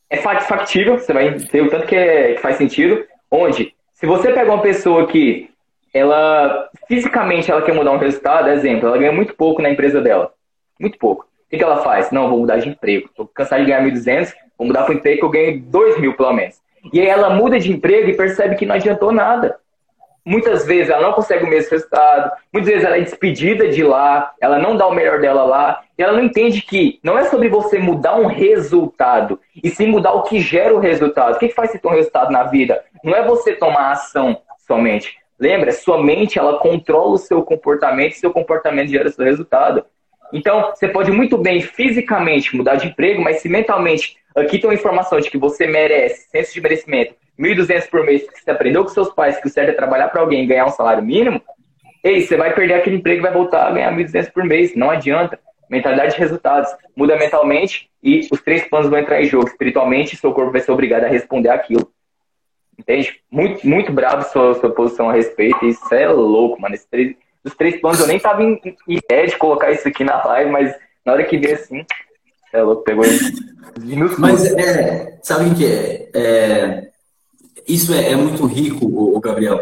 É 0.10 0.18
factível, 0.18 1.00
você 1.00 1.14
vai 1.14 1.32
ver 1.32 1.62
o 1.62 1.70
tanto 1.70 1.88
que, 1.88 1.96
é, 1.96 2.34
que 2.34 2.42
faz 2.42 2.58
sentido. 2.58 3.06
Onde, 3.30 3.74
se 3.94 4.06
você 4.06 4.34
pega 4.34 4.52
uma 4.52 4.62
pessoa 4.62 5.08
que 5.08 5.51
ela 5.94 6.70
fisicamente 6.88 7.52
ela 7.52 7.62
quer 7.62 7.74
mudar 7.74 7.92
um 7.92 7.98
resultado, 7.98 8.50
exemplo, 8.50 8.88
ela 8.88 8.98
ganha 8.98 9.12
muito 9.12 9.34
pouco 9.36 9.62
na 9.62 9.70
empresa 9.70 10.02
dela. 10.02 10.34
Muito 10.80 10.98
pouco. 10.98 11.24
O 11.24 11.50
que, 11.50 11.58
que 11.58 11.64
ela 11.64 11.78
faz? 11.78 12.12
Não, 12.12 12.30
vou 12.30 12.40
mudar 12.40 12.58
de 12.58 12.70
emprego. 12.70 13.08
Estou 13.08 13.28
cansado 13.28 13.60
de 13.60 13.72
ganhar 13.72 13.84
1.200, 13.84 14.34
vou 14.58 14.68
mudar 14.68 14.84
para 14.84 14.94
um 14.94 14.98
emprego 14.98 15.20
que 15.20 15.26
eu 15.26 15.30
ganho 15.30 15.62
2 15.62 16.00
mil 16.00 16.16
pelo 16.16 16.34
menos. 16.34 16.62
E 16.92 17.00
aí 17.00 17.08
ela 17.08 17.30
muda 17.30 17.60
de 17.60 17.72
emprego 17.72 18.10
e 18.10 18.16
percebe 18.16 18.56
que 18.56 18.66
não 18.66 18.76
adiantou 18.76 19.12
nada. 19.12 19.58
Muitas 20.24 20.66
vezes 20.66 20.90
ela 20.90 21.02
não 21.02 21.14
consegue 21.14 21.44
o 21.44 21.48
mesmo 21.48 21.72
resultado, 21.72 22.32
muitas 22.54 22.72
vezes 22.72 22.86
ela 22.86 22.98
é 22.98 23.02
despedida 23.02 23.68
de 23.70 23.84
lá, 23.84 24.32
ela 24.40 24.60
não 24.60 24.78
dá 24.78 24.88
o 24.88 24.94
melhor 24.94 25.20
dela 25.20 25.44
lá, 25.44 25.82
e 25.98 26.04
ela 26.04 26.14
não 26.14 26.24
entende 26.24 26.62
que 26.62 27.00
não 27.04 27.18
é 27.18 27.26
sobre 27.26 27.50
você 27.50 27.80
mudar 27.80 28.16
um 28.16 28.28
resultado, 28.28 29.40
e 29.64 29.70
sim 29.72 29.88
mudar 29.88 30.14
o 30.14 30.22
que 30.22 30.40
gera 30.40 30.76
o 30.76 30.80
resultado. 30.80 31.36
O 31.36 31.40
que 31.40 31.50
faz 31.50 31.72
você 31.72 31.80
ter 31.80 31.88
um 31.88 31.96
resultado 31.96 32.32
na 32.32 32.44
vida? 32.44 32.84
Não 33.04 33.16
é 33.16 33.26
você 33.26 33.54
tomar 33.56 33.92
ação 33.92 34.38
somente, 34.68 35.18
Lembra, 35.42 35.72
sua 35.72 36.02
mente 36.02 36.38
ela 36.38 36.60
controla 36.60 37.14
o 37.14 37.18
seu 37.18 37.42
comportamento, 37.42 38.14
seu 38.14 38.32
comportamento 38.32 38.90
gera 38.90 39.10
seu 39.10 39.26
resultado. 39.26 39.84
Então, 40.32 40.70
você 40.70 40.88
pode 40.88 41.12
muito 41.12 41.38
bem 41.38 41.60
fisicamente 41.62 42.56
mudar 42.56 42.76
de 42.76 42.88
emprego, 42.88 43.22
mas 43.22 43.42
se 43.42 43.50
mentalmente 43.50 44.18
aqui 44.36 44.60
tem 44.60 44.70
uma 44.70 44.76
informação 44.76 45.20
de 45.20 45.32
que 45.32 45.40
você 45.40 45.66
merece, 45.66 46.30
senso 46.30 46.54
de 46.54 46.62
merecimento, 46.62 47.16
1.200 47.40 47.90
por 47.90 48.06
mês, 48.06 48.22
porque 48.24 48.40
você 48.40 48.52
aprendeu 48.52 48.84
com 48.84 48.90
seus 48.90 49.12
pais 49.14 49.42
que 49.42 49.48
o 49.48 49.50
certo 49.50 49.70
é 49.70 49.74
trabalhar 49.74 50.10
para 50.10 50.22
alguém 50.22 50.44
e 50.44 50.48
ganhar 50.48 50.68
um 50.68 50.72
salário 50.72 51.04
mínimo, 51.04 51.42
ei, 52.04 52.22
você 52.22 52.36
vai 52.36 52.54
perder 52.54 52.76
aquele 52.76 52.98
emprego 52.98 53.20
e 53.20 53.24
vai 53.24 53.34
voltar 53.34 53.68
a 53.68 53.72
ganhar 53.72 53.92
1.200 53.96 54.32
por 54.32 54.44
mês. 54.44 54.76
Não 54.76 54.90
adianta. 54.90 55.40
Mentalidade 55.70 56.14
de 56.14 56.20
resultados. 56.20 56.70
Muda 56.96 57.16
mentalmente 57.16 57.90
e 58.04 58.28
os 58.32 58.42
três 58.42 58.68
planos 58.68 58.90
vão 58.90 59.00
entrar 59.00 59.22
em 59.22 59.26
jogo. 59.26 59.48
Espiritualmente, 59.48 60.18
seu 60.18 60.34
corpo 60.34 60.52
vai 60.52 60.62
ser 60.62 60.72
obrigado 60.72 61.06
a 61.06 61.08
responder 61.08 61.50
aquilo. 61.50 61.92
Entende? 62.82 63.22
Muito, 63.30 63.66
muito 63.66 63.92
bravo 63.92 64.28
sua, 64.32 64.60
sua 64.60 64.72
posição 64.72 65.10
a 65.10 65.14
respeito. 65.14 65.64
Isso 65.66 65.94
é 65.94 66.08
louco, 66.10 66.60
mano. 66.60 66.74
Esse 66.74 66.88
três, 66.90 67.16
os 67.44 67.56
três 67.56 67.80
planos, 67.80 68.00
eu 68.00 68.08
nem 68.08 68.20
tava 68.20 68.44
em, 68.44 68.60
ideia 68.88 69.28
de 69.28 69.38
colocar 69.38 69.72
isso 69.72 69.88
aqui 69.88 70.04
na 70.04 70.24
live, 70.26 70.52
mas 70.52 70.76
na 71.06 71.14
hora 71.14 71.24
que 71.24 71.38
veio 71.38 71.56
assim, 71.56 71.86
é 72.52 72.62
louco, 72.64 72.84
pegou 72.84 73.06
minutos. 73.80 74.18
Mas 74.18 74.44
é, 74.56 75.20
sabe 75.22 75.50
o 75.52 75.56
que 75.56 75.66
é? 75.66 76.10
é? 76.14 76.92
Isso 77.68 77.94
é, 77.94 78.12
é, 78.12 78.16
muito 78.16 78.46
rico, 78.46 78.86
o, 78.86 79.20
Gabriel. 79.20 79.60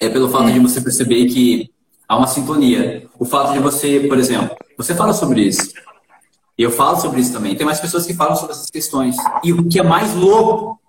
É 0.00 0.08
pelo 0.08 0.28
fato 0.28 0.50
de 0.50 0.58
você 0.58 0.80
perceber 0.80 1.26
que 1.26 1.70
há 2.08 2.16
uma 2.16 2.26
sintonia. 2.26 3.06
O 3.18 3.24
fato 3.24 3.52
de 3.52 3.60
você, 3.60 4.00
por 4.00 4.18
exemplo, 4.18 4.56
você 4.76 4.96
fala 4.96 5.12
sobre 5.12 5.42
isso. 5.42 5.72
Eu 6.58 6.72
falo 6.72 6.96
sobre 6.96 7.20
isso 7.20 7.32
também. 7.32 7.54
Tem 7.54 7.64
mais 7.64 7.80
pessoas 7.80 8.04
que 8.04 8.14
falam 8.14 8.34
sobre 8.34 8.52
essas 8.52 8.68
questões. 8.68 9.16
E 9.44 9.52
o 9.52 9.68
que 9.68 9.78
é 9.78 9.82
mais 9.82 10.12
louco 10.14 10.81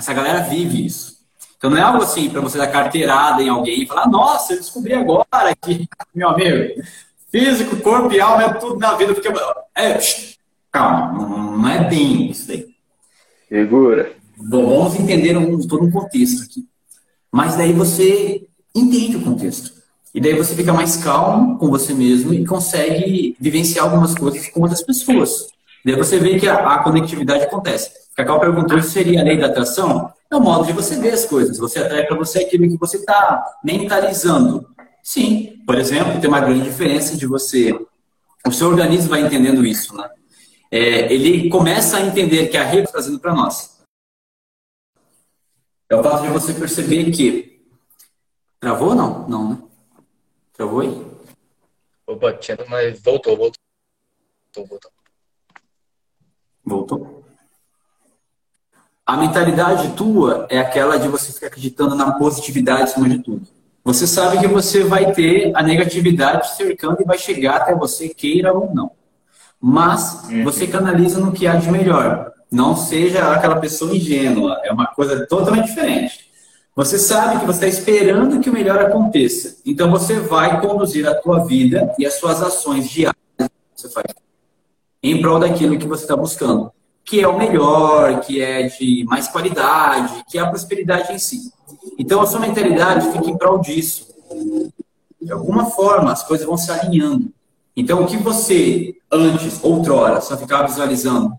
essa 0.00 0.12
galera 0.12 0.42
vive 0.42 0.84
isso. 0.84 1.20
Então 1.56 1.70
não 1.70 1.76
é 1.76 1.82
algo 1.82 2.02
assim 2.02 2.28
para 2.30 2.40
você 2.40 2.56
dar 2.56 2.68
carteirada 2.68 3.42
em 3.42 3.48
alguém 3.48 3.82
e 3.82 3.86
falar, 3.86 4.08
nossa, 4.08 4.54
eu 4.54 4.58
descobri 4.58 4.94
agora 4.94 5.54
que, 5.62 5.86
meu 6.14 6.30
amigo, 6.30 6.82
físico, 7.30 7.76
corpo 7.76 8.12
e 8.12 8.20
alma 8.20 8.44
é 8.44 8.52
tudo 8.54 8.78
na 8.78 8.94
vida. 8.94 9.12
Porque... 9.12 9.28
É, 9.74 9.98
calma, 10.72 11.12
não 11.12 11.68
é 11.68 11.84
bem 11.84 12.30
isso 12.30 12.48
daí. 12.48 12.66
Segura. 13.48 14.12
Vamos 14.38 14.98
entender 14.98 15.36
um, 15.36 15.58
todo 15.66 15.84
um 15.84 15.90
contexto 15.90 16.44
aqui. 16.44 16.66
Mas 17.30 17.56
daí 17.56 17.72
você 17.72 18.46
entende 18.74 19.18
o 19.18 19.22
contexto. 19.22 19.72
E 20.14 20.20
daí 20.20 20.34
você 20.34 20.56
fica 20.56 20.72
mais 20.72 20.96
calmo 20.96 21.58
com 21.58 21.68
você 21.68 21.92
mesmo 21.92 22.32
e 22.32 22.46
consegue 22.46 23.36
vivenciar 23.38 23.84
algumas 23.84 24.14
coisas 24.14 24.48
com 24.48 24.62
outras 24.62 24.82
pessoas. 24.82 25.48
Daí 25.84 25.96
você 25.96 26.18
vê 26.18 26.38
que 26.38 26.48
a, 26.48 26.74
a 26.74 26.82
conectividade 26.82 27.44
acontece. 27.44 27.90
Cacau 28.14 28.38
perguntou 28.38 28.80
se 28.82 28.90
seria 28.90 29.20
a 29.20 29.24
lei 29.24 29.38
da 29.38 29.46
atração. 29.46 30.12
É 30.30 30.36
o 30.36 30.40
modo 30.40 30.66
de 30.66 30.72
você 30.72 30.98
ver 30.98 31.12
as 31.12 31.24
coisas. 31.24 31.58
Você 31.58 31.78
atrai 31.78 32.06
para 32.06 32.16
você 32.16 32.40
aquilo 32.40 32.68
que 32.68 32.76
você 32.76 32.98
está 32.98 33.42
mentalizando. 33.64 34.68
Sim, 35.02 35.62
por 35.66 35.76
exemplo, 35.76 36.20
tem 36.20 36.28
uma 36.28 36.40
grande 36.40 36.62
diferença 36.62 37.16
de 37.16 37.26
você. 37.26 37.72
O 38.46 38.52
seu 38.52 38.68
organismo 38.68 39.08
vai 39.08 39.22
entendendo 39.22 39.64
isso, 39.64 39.96
né? 39.96 40.08
É, 40.70 41.12
ele 41.12 41.48
começa 41.48 41.96
a 41.96 42.02
entender 42.02 42.48
que 42.48 42.56
a 42.56 42.62
rede 42.62 42.82
está 42.82 42.92
trazendo 42.92 43.18
para 43.18 43.34
nós. 43.34 43.80
É 45.88 45.96
o 45.96 46.02
fato 46.02 46.22
de 46.22 46.28
você 46.28 46.54
perceber 46.54 47.10
que. 47.10 47.60
Travou 48.60 48.90
ou 48.90 48.94
não? 48.94 49.28
Não, 49.28 49.50
né? 49.50 49.58
Travou 50.52 50.80
aí? 50.80 51.06
Opa, 52.06 52.34
tinha, 52.34 52.58
mas 52.68 53.00
voltou, 53.00 53.36
voltou. 53.36 53.60
Voltou. 54.54 54.66
Voltou? 54.66 54.99
A 59.06 59.16
mentalidade 59.16 59.92
tua 59.94 60.46
é 60.48 60.58
aquela 60.58 60.96
de 60.96 61.08
você 61.08 61.32
ficar 61.32 61.48
acreditando 61.48 61.94
na 61.94 62.12
positividade 62.12 62.82
acima 62.82 63.08
de 63.08 63.18
tudo. 63.18 63.46
Você 63.82 64.06
sabe 64.06 64.38
que 64.38 64.46
você 64.46 64.84
vai 64.84 65.12
ter 65.12 65.50
a 65.54 65.62
negatividade 65.62 66.54
cercando 66.54 67.00
e 67.00 67.04
vai 67.04 67.18
chegar 67.18 67.56
até 67.56 67.74
você, 67.74 68.08
queira 68.08 68.52
ou 68.52 68.72
não. 68.74 68.92
Mas 69.60 70.28
uhum. 70.28 70.44
você 70.44 70.66
canaliza 70.66 71.18
no 71.18 71.32
que 71.32 71.46
há 71.46 71.56
de 71.56 71.70
melhor. 71.70 72.32
Não 72.50 72.76
seja 72.76 73.32
aquela 73.32 73.56
pessoa 73.56 73.94
ingênua. 73.94 74.60
É 74.62 74.72
uma 74.72 74.86
coisa 74.86 75.26
totalmente 75.26 75.66
diferente. 75.66 76.30
Você 76.76 76.98
sabe 76.98 77.40
que 77.40 77.46
você 77.46 77.66
está 77.66 77.80
esperando 77.80 78.40
que 78.40 78.48
o 78.48 78.52
melhor 78.52 78.78
aconteça. 78.78 79.56
Então 79.66 79.90
você 79.90 80.20
vai 80.20 80.60
conduzir 80.60 81.06
a 81.08 81.14
tua 81.14 81.44
vida 81.44 81.92
e 81.98 82.06
as 82.06 82.14
suas 82.14 82.42
ações 82.42 82.88
diárias 82.88 83.18
que 83.38 83.48
você 83.74 83.88
faz 83.88 84.06
em 85.02 85.20
prol 85.20 85.38
daquilo 85.38 85.78
que 85.78 85.86
você 85.86 86.02
está 86.02 86.16
buscando 86.16 86.72
que 87.10 87.20
é 87.20 87.26
o 87.26 87.36
melhor, 87.36 88.20
que 88.20 88.40
é 88.40 88.68
de 88.68 89.04
mais 89.04 89.26
qualidade, 89.26 90.24
que 90.30 90.38
é 90.38 90.40
a 90.40 90.48
prosperidade 90.48 91.12
em 91.12 91.18
si. 91.18 91.52
Então, 91.98 92.20
a 92.20 92.26
sua 92.26 92.38
mentalidade 92.38 93.10
fica 93.10 93.28
em 93.28 93.36
prol 93.36 93.58
disso. 93.58 94.06
De 95.20 95.32
alguma 95.32 95.66
forma, 95.66 96.12
as 96.12 96.22
coisas 96.22 96.46
vão 96.46 96.56
se 96.56 96.70
alinhando. 96.70 97.32
Então, 97.76 98.02
o 98.02 98.06
que 98.06 98.16
você, 98.16 98.94
antes, 99.10 99.58
outrora, 99.62 100.20
só 100.20 100.36
ficava 100.36 100.68
visualizando, 100.68 101.32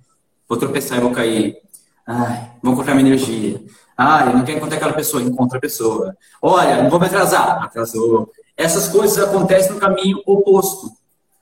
vou 0.47 0.57
tropeçar 0.57 0.97
e 0.97 1.01
vou 1.01 1.11
cair, 1.11 1.57
ai, 2.05 2.51
vou 2.61 2.73
encontrar 2.73 2.93
minha 2.93 3.07
energia, 3.07 3.61
ai, 3.97 4.29
eu 4.29 4.37
não 4.37 4.43
quero 4.43 4.57
encontrar 4.57 4.77
aquela 4.77 4.93
pessoa, 4.93 5.23
encontra 5.23 5.57
a 5.57 5.61
pessoa, 5.61 6.15
olha, 6.41 6.83
não 6.83 6.89
vou 6.89 6.99
me 6.99 7.05
atrasar, 7.05 7.63
atrasou. 7.63 8.29
Essas 8.57 8.89
coisas 8.89 9.23
acontecem 9.23 9.71
no 9.71 9.79
caminho 9.79 10.21
oposto, 10.25 10.91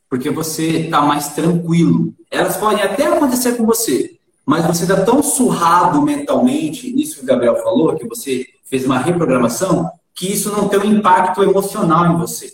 porque 0.10 0.30
você 0.30 0.82
está 0.82 1.02
mais 1.02 1.30
tranquilo. 1.30 2.14
Elas 2.32 2.58
podem 2.58 2.82
até 2.82 3.06
acontecer 3.06 3.56
com 3.56 3.66
você, 3.66 4.18
mas 4.46 4.66
você 4.66 4.84
está 4.84 5.02
tão 5.02 5.22
surrado 5.22 6.02
mentalmente, 6.02 6.92
nisso 6.92 7.18
que 7.18 7.24
o 7.24 7.26
Gabriel 7.28 7.62
falou, 7.62 7.96
que 7.96 8.08
você 8.08 8.46
fez 8.66 8.86
uma 8.86 8.98
reprogramação, 8.98 9.90
que 10.16 10.32
isso 10.32 10.52
não 10.52 10.68
tem 10.68 10.80
um 10.80 10.98
impacto 10.98 11.44
emocional 11.44 12.08
em 12.08 12.18
você. 12.18 12.52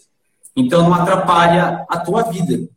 Então 0.56 0.84
não 0.84 0.94
atrapalha 0.94 1.86
a 1.90 1.98
tua 2.00 2.24
vida. 2.24 2.68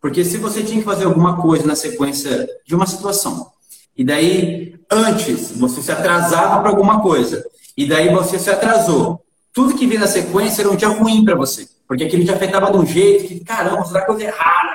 Porque 0.00 0.24
se 0.24 0.36
você 0.36 0.62
tinha 0.62 0.78
que 0.78 0.84
fazer 0.84 1.04
alguma 1.04 1.40
coisa 1.40 1.66
na 1.66 1.74
sequência 1.74 2.48
de 2.64 2.74
uma 2.74 2.86
situação, 2.86 3.50
e 3.96 4.04
daí 4.04 4.76
antes 4.90 5.50
você 5.52 5.82
se 5.82 5.90
atrasava 5.90 6.60
para 6.60 6.70
alguma 6.70 7.00
coisa, 7.00 7.44
e 7.76 7.86
daí 7.86 8.12
você 8.12 8.38
se 8.38 8.48
atrasou, 8.48 9.20
tudo 9.52 9.74
que 9.74 9.86
vinha 9.86 10.00
na 10.00 10.06
sequência 10.06 10.62
era 10.62 10.70
um 10.70 10.76
dia 10.76 10.88
ruim 10.88 11.24
para 11.24 11.34
você. 11.34 11.68
Porque 11.88 12.04
aquilo 12.04 12.24
te 12.24 12.30
afetava 12.30 12.70
de 12.70 12.76
um 12.76 12.84
jeito 12.84 13.26
que, 13.26 13.40
caramba, 13.40 13.82
será 13.86 14.04
que 14.04 14.10
eu 14.10 14.20
errado? 14.20 14.68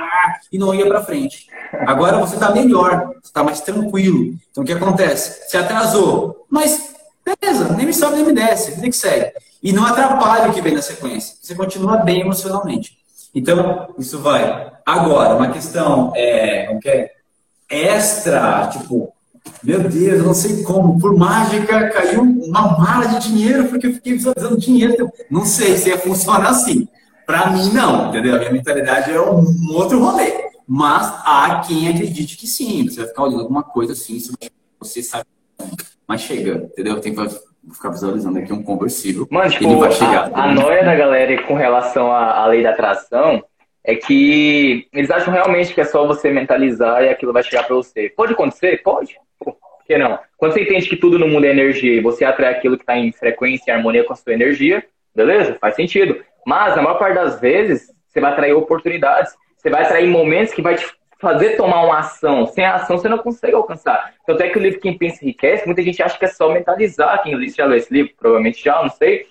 E 0.52 0.58
não 0.58 0.74
ia 0.74 0.88
para 0.88 1.04
frente. 1.04 1.48
Agora 1.86 2.18
você 2.18 2.34
está 2.34 2.52
melhor, 2.52 3.14
você 3.22 3.28
está 3.28 3.44
mais 3.44 3.62
tranquilo. 3.62 4.34
Então 4.52 4.64
o 4.64 4.66
que 4.66 4.74
acontece? 4.74 5.48
Você 5.48 5.58
atrasou, 5.58 6.46
mas 6.50 6.96
beleza, 7.24 7.74
nem 7.76 7.86
me 7.86 7.94
sobe 7.94 8.16
nem 8.16 8.26
me 8.26 8.34
desce, 8.34 8.72
vida 8.72 8.90
que 8.90 8.96
segue. 8.96 9.32
E 9.62 9.72
não 9.72 9.86
atrapalha 9.86 10.50
o 10.50 10.54
que 10.54 10.62
vem 10.62 10.74
na 10.74 10.82
sequência. 10.82 11.38
Você 11.40 11.54
continua 11.54 11.98
bem 11.98 12.22
emocionalmente. 12.22 12.98
Então, 13.34 13.88
isso 13.98 14.20
vai. 14.20 14.72
Agora, 14.86 15.36
uma 15.36 15.50
questão 15.50 16.12
é, 16.16 16.78
que 16.82 16.90
é? 16.90 17.12
extra, 17.70 18.68
tipo, 18.68 19.14
meu 19.64 19.80
Deus, 19.80 20.20
eu 20.20 20.24
não 20.24 20.34
sei 20.34 20.64
como, 20.64 21.00
por 21.00 21.16
mágica 21.16 21.90
caiu 21.90 22.22
uma 22.22 22.78
mala 22.78 23.08
de 23.08 23.28
dinheiro 23.28 23.66
porque 23.66 23.88
eu 23.88 23.94
fiquei 23.94 24.14
visualizando 24.14 24.58
dinheiro. 24.58 25.12
Não 25.32 25.46
sei 25.46 25.78
se 25.78 25.90
ia 25.90 25.98
funcionar 25.98 26.50
assim. 26.50 26.88
Para 27.26 27.50
mim, 27.52 27.72
não, 27.74 28.10
entendeu? 28.10 28.36
A 28.36 28.40
minha 28.40 28.52
mentalidade 28.52 29.12
é 29.12 29.22
um 29.22 29.74
outro 29.74 30.00
rolê. 30.00 30.44
Mas 30.68 31.08
há 31.26 31.62
quem 31.68 31.90
acredite 31.90 32.38
que 32.38 32.48
sim. 32.48 32.88
Você 32.88 33.02
vai 33.02 33.10
ficar 33.10 33.24
olhando 33.24 33.42
alguma 33.42 33.64
coisa 33.64 33.94
assim, 33.94 34.18
você 34.80 35.02
sabe. 35.02 35.26
Mas 36.08 36.22
chega, 36.22 36.70
entendeu? 36.72 37.00
Tem 37.00 37.14
que 37.14 37.22
ficar 37.74 37.90
visualizando 37.90 38.40
aqui 38.40 38.52
um 38.52 38.64
conversível. 38.64 39.28
Mano, 39.30 39.50
tipo, 39.50 39.66
ele 39.66 39.76
vai 39.76 39.92
chegar. 39.92 40.32
A, 40.34 40.44
a 40.44 40.54
noia 40.54 40.84
da 40.84 40.96
galera 40.96 41.44
com 41.44 41.56
relação 41.56 42.12
à, 42.12 42.42
à 42.42 42.48
lei 42.48 42.64
da 42.64 42.72
atração 42.72 43.44
é 43.84 43.96
que 43.96 44.88
eles 44.94 45.12
acham 45.12 45.34
realmente 45.34 45.74
que 45.74 45.82
é 45.82 45.86
só 45.86 46.08
você 46.08 46.32
mentalizar 46.32 47.04
e 47.04 47.10
aquilo 47.10 47.34
vai 47.34 47.44
chegar 47.44 47.64
para 47.64 47.76
você. 47.76 48.10
Pode 48.10 48.34
acontecer? 48.34 48.82
Pode. 48.82 49.18
Por 49.40 49.58
que 49.86 49.98
não? 49.98 50.18
Quando 50.38 50.54
você 50.54 50.64
entende 50.64 50.88
que 50.88 50.96
tudo 50.96 51.20
no 51.20 51.28
mundo 51.28 51.46
é 51.46 51.50
energia 51.50 51.96
e 51.96 52.02
você 52.02 52.24
atrai 52.24 52.54
aquilo 52.54 52.78
que 52.78 52.84
está 52.84 52.98
em 52.98 53.12
frequência 53.12 53.72
e 53.72 53.74
harmonia 53.74 54.04
com 54.04 54.14
a 54.14 54.16
sua 54.16 54.34
energia, 54.34 54.84
beleza? 55.14 55.58
Faz 55.60 55.76
sentido. 55.76 56.18
Mas, 56.46 56.76
na 56.76 56.82
maior 56.82 56.98
parte 56.98 57.16
das 57.16 57.40
vezes, 57.40 57.92
você 58.08 58.20
vai 58.20 58.32
atrair 58.32 58.54
oportunidades. 58.54 59.34
Você 59.58 59.70
vai 59.70 59.84
atrair 59.84 60.08
momentos 60.08 60.54
que 60.54 60.62
vai 60.62 60.76
te 60.76 60.86
fazer 61.20 61.56
tomar 61.56 61.84
uma 61.84 62.00
ação. 62.00 62.46
Sem 62.46 62.66
a 62.66 62.76
ação, 62.76 62.98
você 62.98 63.08
não 63.08 63.18
consegue 63.18 63.56
alcançar. 63.56 64.14
Tanto 64.28 64.44
é 64.44 64.50
que 64.50 64.58
o 64.58 64.62
livro 64.62 64.80
Quem 64.80 64.98
Pensa 64.98 65.24
Enriquece, 65.24 65.66
muita 65.66 65.82
gente 65.82 66.04
acha 66.04 66.18
que 66.18 66.26
é 66.26 66.28
só 66.28 66.50
mentalizar. 66.52 67.24
Quem 67.24 67.50
já 67.50 67.66
leu 67.66 67.78
esse 67.78 67.94
livro? 67.94 68.14
Provavelmente 68.20 68.64
já, 68.64 68.82
não 68.82 68.90
sei. 68.90 69.26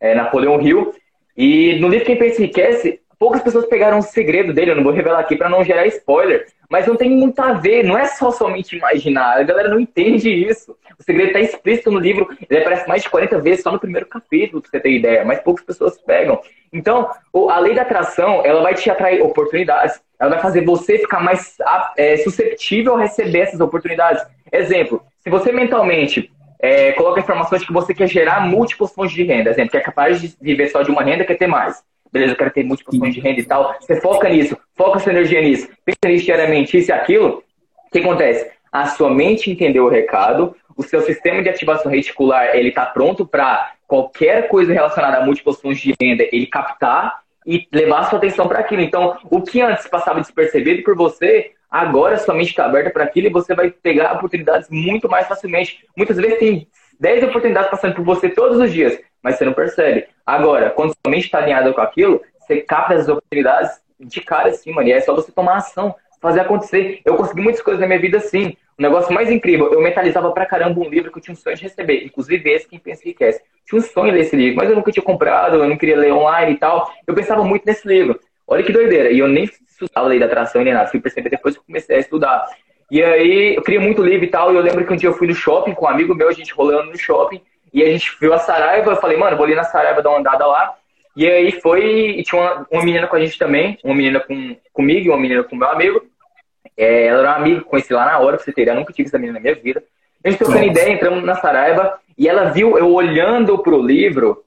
É 0.00 0.14
Napoleão 0.14 0.60
Hill. 0.60 0.94
E 1.36 1.78
no 1.80 1.88
livro 1.88 2.06
Quem 2.06 2.16
Pensa 2.16 2.40
Enriquece, 2.40 3.00
poucas 3.24 3.40
pessoas 3.40 3.64
pegaram 3.64 4.00
o 4.00 4.02
segredo 4.02 4.52
dele. 4.52 4.72
Eu 4.72 4.76
não 4.76 4.84
vou 4.84 4.92
revelar 4.92 5.20
aqui 5.20 5.34
para 5.34 5.48
não 5.48 5.64
gerar 5.64 5.86
spoiler. 5.86 6.46
Mas 6.68 6.86
não 6.86 6.94
tem 6.94 7.08
muito 7.08 7.40
a 7.40 7.54
ver, 7.54 7.82
não 7.82 7.96
é 7.96 8.04
só 8.04 8.30
somente 8.30 8.76
imaginar. 8.76 9.38
A 9.38 9.42
galera 9.42 9.70
não 9.70 9.80
entende 9.80 10.28
isso. 10.28 10.76
O 10.98 11.02
segredo 11.02 11.28
está 11.28 11.40
explícito 11.40 11.90
no 11.90 11.98
livro, 11.98 12.28
ele 12.50 12.60
aparece 12.60 12.86
mais 12.86 13.02
de 13.02 13.08
40 13.08 13.40
vezes 13.40 13.62
só 13.62 13.72
no 13.72 13.80
primeiro 13.80 14.06
capítulo, 14.06 14.60
pra 14.60 14.70
você 14.70 14.78
ter 14.78 14.90
ideia, 14.90 15.24
mas 15.24 15.40
poucas 15.40 15.64
pessoas 15.64 15.98
pegam. 16.02 16.38
Então, 16.70 17.10
a 17.48 17.58
lei 17.60 17.74
da 17.74 17.80
atração, 17.82 18.42
ela 18.44 18.60
vai 18.62 18.74
te 18.74 18.90
atrair 18.90 19.22
oportunidades, 19.22 20.00
ela 20.20 20.32
vai 20.32 20.40
fazer 20.40 20.62
você 20.62 20.98
ficar 20.98 21.20
mais 21.20 21.56
é, 21.96 22.18
susceptível 22.18 22.94
a 22.94 23.00
receber 23.00 23.40
essas 23.40 23.60
oportunidades. 23.60 24.22
Exemplo, 24.52 25.02
se 25.20 25.30
você 25.30 25.50
mentalmente 25.50 26.30
é, 26.60 26.92
coloca 26.92 27.20
informações 27.20 27.64
que 27.64 27.72
você 27.72 27.94
quer 27.94 28.06
gerar 28.06 28.40
múltiplas 28.40 28.92
fontes 28.92 29.14
de 29.14 29.24
renda, 29.24 29.50
exemplo, 29.50 29.70
que 29.70 29.78
é 29.78 29.80
capaz 29.80 30.20
de 30.20 30.36
viver 30.40 30.68
só 30.68 30.82
de 30.82 30.90
uma 30.90 31.02
renda, 31.02 31.24
quer 31.24 31.38
ter 31.38 31.46
mais 31.46 31.82
beleza, 32.14 32.32
eu 32.32 32.36
quero 32.36 32.50
ter 32.52 32.62
múltiplas 32.62 32.96
fontes 32.96 33.14
de 33.14 33.20
renda 33.20 33.40
e 33.40 33.44
tal. 33.44 33.74
Você 33.80 34.00
foca 34.00 34.28
nisso, 34.28 34.56
foca 34.76 35.00
sua 35.00 35.10
energia 35.10 35.42
nisso, 35.42 35.68
pensa 35.84 35.98
nisso 36.06 36.24
diariamente, 36.24 36.78
isso 36.78 36.90
e 36.90 36.92
aquilo. 36.92 37.42
O 37.88 37.90
que 37.90 37.98
acontece? 37.98 38.52
A 38.70 38.86
sua 38.86 39.10
mente 39.10 39.50
entendeu 39.50 39.84
o 39.84 39.88
recado, 39.88 40.54
o 40.76 40.82
seu 40.84 41.02
sistema 41.02 41.42
de 41.42 41.48
ativação 41.48 41.90
reticular 41.90 42.54
ele 42.54 42.68
está 42.68 42.86
pronto 42.86 43.26
para 43.26 43.72
qualquer 43.86 44.46
coisa 44.46 44.72
relacionada 44.72 45.18
a 45.18 45.26
múltiplas 45.26 45.60
fontes 45.60 45.80
de 45.80 45.94
renda 46.00 46.24
ele 46.30 46.46
captar 46.46 47.20
e 47.44 47.66
levar 47.72 48.00
a 48.00 48.04
sua 48.04 48.18
atenção 48.18 48.46
para 48.46 48.60
aquilo. 48.60 48.80
Então, 48.80 49.18
o 49.28 49.42
que 49.42 49.60
antes 49.60 49.86
passava 49.88 50.20
despercebido 50.20 50.84
por 50.84 50.96
você, 50.96 51.50
agora 51.68 52.16
sua 52.16 52.34
mente 52.34 52.50
está 52.50 52.64
aberta 52.64 52.90
para 52.90 53.02
aquilo 53.02 53.26
e 53.26 53.30
você 53.30 53.56
vai 53.56 53.70
pegar 53.70 54.12
oportunidades 54.12 54.68
muito 54.70 55.08
mais 55.08 55.26
facilmente. 55.26 55.84
Muitas 55.96 56.16
vezes 56.16 56.38
tem 56.38 56.68
10 57.00 57.24
oportunidades 57.24 57.70
passando 57.70 57.94
por 57.94 58.04
você 58.04 58.28
todos 58.28 58.58
os 58.58 58.72
dias, 58.72 58.98
mas 59.22 59.36
você 59.36 59.44
não 59.44 59.52
percebe. 59.52 60.06
Agora, 60.24 60.70
quando 60.70 60.94
sua 60.94 61.10
mente 61.10 61.24
está 61.24 61.38
alinhada 61.38 61.72
com 61.72 61.80
aquilo, 61.80 62.20
você 62.38 62.60
capta 62.60 62.94
as 62.94 63.08
oportunidades 63.08 63.80
de 63.98 64.20
cara 64.20 64.50
assim, 64.50 64.72
mano. 64.72 64.88
E 64.88 64.92
é 64.92 65.00
só 65.00 65.14
você 65.14 65.32
tomar 65.32 65.56
ação, 65.56 65.94
fazer 66.20 66.40
acontecer. 66.40 67.00
Eu 67.04 67.16
consegui 67.16 67.42
muitas 67.42 67.62
coisas 67.62 67.80
na 67.80 67.86
minha 67.86 68.00
vida 68.00 68.18
assim. 68.18 68.56
O 68.78 68.82
negócio 68.82 69.12
mais 69.14 69.30
incrível, 69.30 69.72
eu 69.72 69.80
mentalizava 69.80 70.32
pra 70.32 70.46
caramba 70.46 70.80
um 70.80 70.88
livro 70.88 71.12
que 71.12 71.18
eu 71.18 71.22
tinha 71.22 71.32
um 71.32 71.36
sonho 71.36 71.56
de 71.56 71.62
receber. 71.62 72.04
Inclusive 72.04 72.50
esse, 72.50 72.68
quem 72.68 72.78
pensa 72.78 73.02
que 73.02 73.14
quer. 73.14 73.40
Tinha 73.64 73.78
um 73.78 73.82
sonho 73.82 74.10
de 74.10 74.18
ler 74.18 74.20
esse 74.22 74.34
livro, 74.34 74.56
mas 74.56 74.68
eu 74.68 74.76
nunca 74.76 74.90
tinha 74.90 75.02
comprado, 75.02 75.56
eu 75.56 75.68
não 75.68 75.76
queria 75.76 75.96
ler 75.96 76.12
online 76.12 76.52
e 76.52 76.56
tal. 76.56 76.92
Eu 77.06 77.14
pensava 77.14 77.44
muito 77.44 77.64
nesse 77.64 77.86
livro. 77.86 78.18
Olha 78.46 78.62
que 78.62 78.72
doideira. 78.72 79.10
E 79.10 79.18
eu 79.18 79.28
nem 79.28 79.44
estudava 79.44 80.08
lei 80.08 80.18
da 80.18 80.26
atração 80.26 80.62
nem 80.62 80.74
nada. 80.74 80.90
Fui 80.90 81.00
perceber 81.00 81.30
depois 81.30 81.56
que 81.56 81.64
comecei 81.64 81.96
a 81.96 82.00
estudar. 82.00 82.46
E 82.90 83.02
aí, 83.02 83.54
eu 83.54 83.62
queria 83.62 83.80
muito 83.80 84.02
livro 84.02 84.24
e 84.24 84.28
tal. 84.28 84.52
E 84.52 84.56
eu 84.56 84.62
lembro 84.62 84.86
que 84.86 84.92
um 84.92 84.96
dia 84.96 85.08
eu 85.08 85.14
fui 85.14 85.26
no 85.26 85.34
shopping 85.34 85.74
com 85.74 85.86
um 85.86 85.88
amigo 85.88 86.14
meu, 86.14 86.28
a 86.28 86.32
gente 86.32 86.52
rolando 86.52 86.90
no 86.90 86.98
shopping. 86.98 87.40
E 87.72 87.82
a 87.82 87.86
gente 87.86 88.16
viu 88.20 88.32
a 88.32 88.38
Saraiva, 88.38 88.92
eu 88.92 88.96
falei, 88.96 89.16
mano, 89.16 89.36
vou 89.36 89.46
ali 89.46 89.54
na 89.54 89.64
Saraiva 89.64 90.02
dar 90.02 90.10
uma 90.10 90.18
andada 90.18 90.46
lá. 90.46 90.74
E 91.16 91.26
aí 91.28 91.52
foi, 91.60 92.10
e 92.18 92.22
tinha 92.22 92.40
uma, 92.40 92.66
uma 92.70 92.84
menina 92.84 93.06
com 93.06 93.16
a 93.16 93.20
gente 93.20 93.38
também, 93.38 93.78
uma 93.84 93.94
menina 93.94 94.20
com, 94.20 94.56
comigo 94.72 95.06
e 95.06 95.10
uma 95.10 95.18
menina 95.18 95.44
com 95.44 95.56
meu 95.56 95.68
amigo. 95.68 96.02
É, 96.76 97.06
ela 97.06 97.20
era 97.20 97.28
uma 97.30 97.36
amiga, 97.36 97.60
conheci 97.62 97.92
lá 97.92 98.04
na 98.04 98.18
hora, 98.18 98.36
pra 98.36 98.44
você 98.44 98.52
ter 98.52 98.62
ideia, 98.62 98.76
nunca 98.76 98.92
tive 98.92 99.08
essa 99.08 99.18
menina 99.18 99.38
na 99.38 99.42
minha 99.42 99.54
vida. 99.54 99.82
A 100.24 100.30
gente 100.30 100.38
trocando 100.38 100.64
ideia, 100.64 100.90
entramos 100.90 101.22
na 101.22 101.36
Saraiva, 101.36 102.00
e 102.16 102.28
ela 102.28 102.46
viu 102.46 102.76
eu 102.78 102.92
olhando 102.92 103.58
pro 103.58 103.80
livro, 103.80 104.44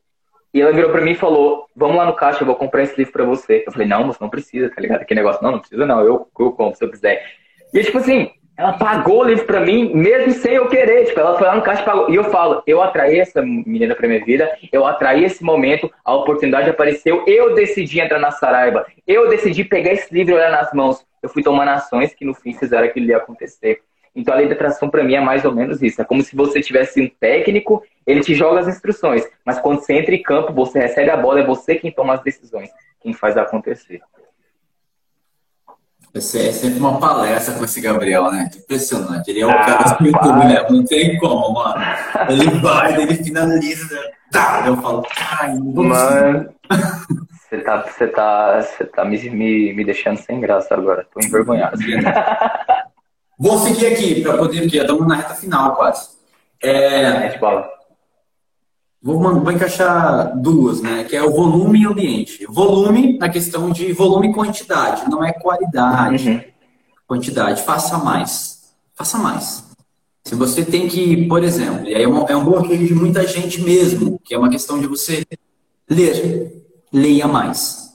e 0.53 0.61
ela 0.61 0.73
virou 0.73 0.89
pra 0.89 1.01
mim 1.01 1.11
e 1.11 1.15
falou, 1.15 1.67
vamos 1.75 1.97
lá 1.97 2.05
no 2.05 2.15
caixa, 2.15 2.41
eu 2.41 2.47
vou 2.47 2.55
comprar 2.55 2.83
esse 2.83 2.97
livro 2.97 3.13
pra 3.13 3.23
você. 3.23 3.63
Eu 3.65 3.71
falei, 3.71 3.87
não, 3.87 4.07
você 4.07 4.17
não 4.19 4.29
precisa, 4.29 4.69
tá 4.69 4.81
ligado? 4.81 5.05
Que 5.05 5.13
negócio, 5.13 5.41
não, 5.43 5.51
não 5.51 5.59
precisa 5.59 5.85
não, 5.85 5.99
eu, 5.99 6.27
eu 6.39 6.51
compro 6.51 6.75
se 6.77 6.83
eu 6.83 6.89
quiser. 6.89 7.23
E 7.77 7.83
tipo 7.83 7.99
assim, 7.99 8.31
ela 8.57 8.73
pagou 8.73 9.19
o 9.19 9.23
livro 9.23 9.45
pra 9.45 9.59
mim, 9.59 9.93
mesmo 9.93 10.31
sem 10.33 10.55
eu 10.55 10.67
querer. 10.67 11.05
Tipo, 11.05 11.19
ela 11.19 11.37
foi 11.37 11.45
lá 11.45 11.55
no 11.55 11.61
caixa 11.61 11.83
e 11.83 11.85
pagou. 11.85 12.09
E 12.09 12.15
eu 12.15 12.23
falo, 12.23 12.63
eu 12.65 12.81
atraí 12.81 13.19
essa 13.19 13.39
menina 13.39 13.93
pra 13.93 14.07
minha 14.07 14.25
vida, 14.25 14.49
eu 14.71 14.83
atraí 14.83 15.23
esse 15.23 15.43
momento, 15.43 15.91
a 16.03 16.15
oportunidade 16.15 16.67
apareceu, 16.67 17.23
eu 17.27 17.53
decidi 17.53 17.99
entrar 17.99 18.17
na 18.17 18.31
Saraiva, 18.31 18.87
eu 19.05 19.29
decidi 19.29 19.63
pegar 19.63 19.93
esse 19.93 20.11
livro 20.11 20.33
e 20.33 20.37
olhar 20.37 20.49
nas 20.49 20.73
mãos. 20.73 21.05
Eu 21.21 21.29
fui 21.29 21.43
tomando 21.43 21.69
ações 21.69 22.15
que 22.15 22.25
no 22.25 22.33
fim 22.33 22.51
fizeram 22.51 22.87
aquilo 22.87 23.05
ia 23.05 23.17
acontecer. 23.17 23.81
Então 24.15 24.33
a 24.33 24.37
lei 24.37 24.47
da 24.47 24.55
atração 24.55 24.89
para 24.89 25.03
mim 25.03 25.13
é 25.13 25.21
mais 25.21 25.45
ou 25.45 25.53
menos 25.53 25.83
isso. 25.83 26.01
É 26.01 26.03
como 26.03 26.23
se 26.23 26.35
você 26.35 26.59
tivesse 26.59 26.99
um 26.99 27.07
técnico, 27.07 27.83
ele 28.07 28.21
te 28.21 28.33
joga 28.33 28.61
as 28.61 28.67
instruções, 28.67 29.23
mas 29.45 29.59
quando 29.59 29.81
você 29.81 29.93
entra 29.93 30.15
em 30.15 30.23
campo, 30.23 30.51
você 30.51 30.79
recebe 30.79 31.11
a 31.11 31.17
bola, 31.17 31.41
é 31.41 31.45
você 31.45 31.75
quem 31.75 31.91
toma 31.91 32.15
as 32.15 32.23
decisões, 32.23 32.71
quem 32.99 33.13
faz 33.13 33.37
acontecer. 33.37 34.01
É 36.13 36.19
sempre 36.19 36.79
uma 36.79 36.99
palestra 36.99 37.53
com 37.55 37.63
esse 37.63 37.79
Gabriel, 37.79 38.31
né? 38.31 38.49
Impressionante. 38.55 39.29
Ele 39.29 39.41
é 39.41 39.47
um 39.47 39.51
ah, 39.51 39.65
cara 39.65 39.93
do 39.95 40.05
YouTube, 40.05 40.45
né? 40.45 40.65
Não 40.69 40.83
tem 40.83 41.17
como, 41.19 41.53
mano. 41.53 41.83
Ele 42.29 42.49
vai, 42.59 43.01
ele 43.01 43.15
finaliza. 43.15 43.99
Tá, 44.31 44.63
eu 44.65 44.75
falo, 44.77 45.03
caralho, 45.03 45.63
Mano, 45.63 46.49
você 47.49 47.59
tá, 47.59 47.81
você 47.83 48.07
tá, 48.07 48.61
você 48.61 48.85
tá 48.85 49.05
me, 49.05 49.17
me, 49.29 49.73
me 49.73 49.85
deixando 49.85 50.17
sem 50.17 50.39
graça 50.41 50.73
agora. 50.73 51.07
Tô 51.13 51.25
envergonhado. 51.25 51.77
Vou 53.39 53.57
seguir 53.59 53.87
aqui 53.87 54.21
para 54.21 54.37
poder 54.37 54.65
aqui. 54.65 54.77
Estamos 54.77 55.07
na 55.07 55.15
reta 55.15 55.35
final 55.35 55.75
quase. 55.75 56.09
É... 56.61 57.27
é 57.27 57.37
bola. 57.37 57.76
Vou, 59.01 59.19
vou 59.19 59.51
encaixar 59.51 60.37
duas, 60.37 60.81
né? 60.81 61.03
Que 61.03 61.15
é 61.15 61.23
o 61.23 61.31
volume 61.31 61.81
e 61.81 61.85
ambiente. 61.85 62.45
Volume 62.47 63.17
na 63.17 63.29
questão 63.29 63.69
de 63.69 63.93
volume 63.93 64.29
e 64.29 64.33
quantidade, 64.33 65.09
não 65.09 65.23
é 65.23 65.31
qualidade. 65.31 66.29
Uhum. 66.29 66.41
Quantidade. 67.07 67.61
Faça 67.63 67.97
mais. 67.97 68.73
Faça 68.95 69.17
mais. 69.17 69.63
Se 70.25 70.35
você 70.35 70.65
tem 70.65 70.87
que, 70.89 71.25
por 71.27 71.43
exemplo, 71.43 71.87
e 71.87 71.95
aí 71.95 72.03
é, 72.03 72.07
uma, 72.07 72.25
é 72.25 72.35
um 72.35 72.43
bloqueio 72.43 72.85
de 72.85 72.93
muita 72.93 73.25
gente 73.25 73.61
mesmo, 73.61 74.19
que 74.25 74.33
é 74.33 74.37
uma 74.37 74.49
questão 74.49 74.79
de 74.79 74.87
você 74.87 75.25
ler. 75.89 76.65
Leia 76.91 77.27
mais. 77.27 77.93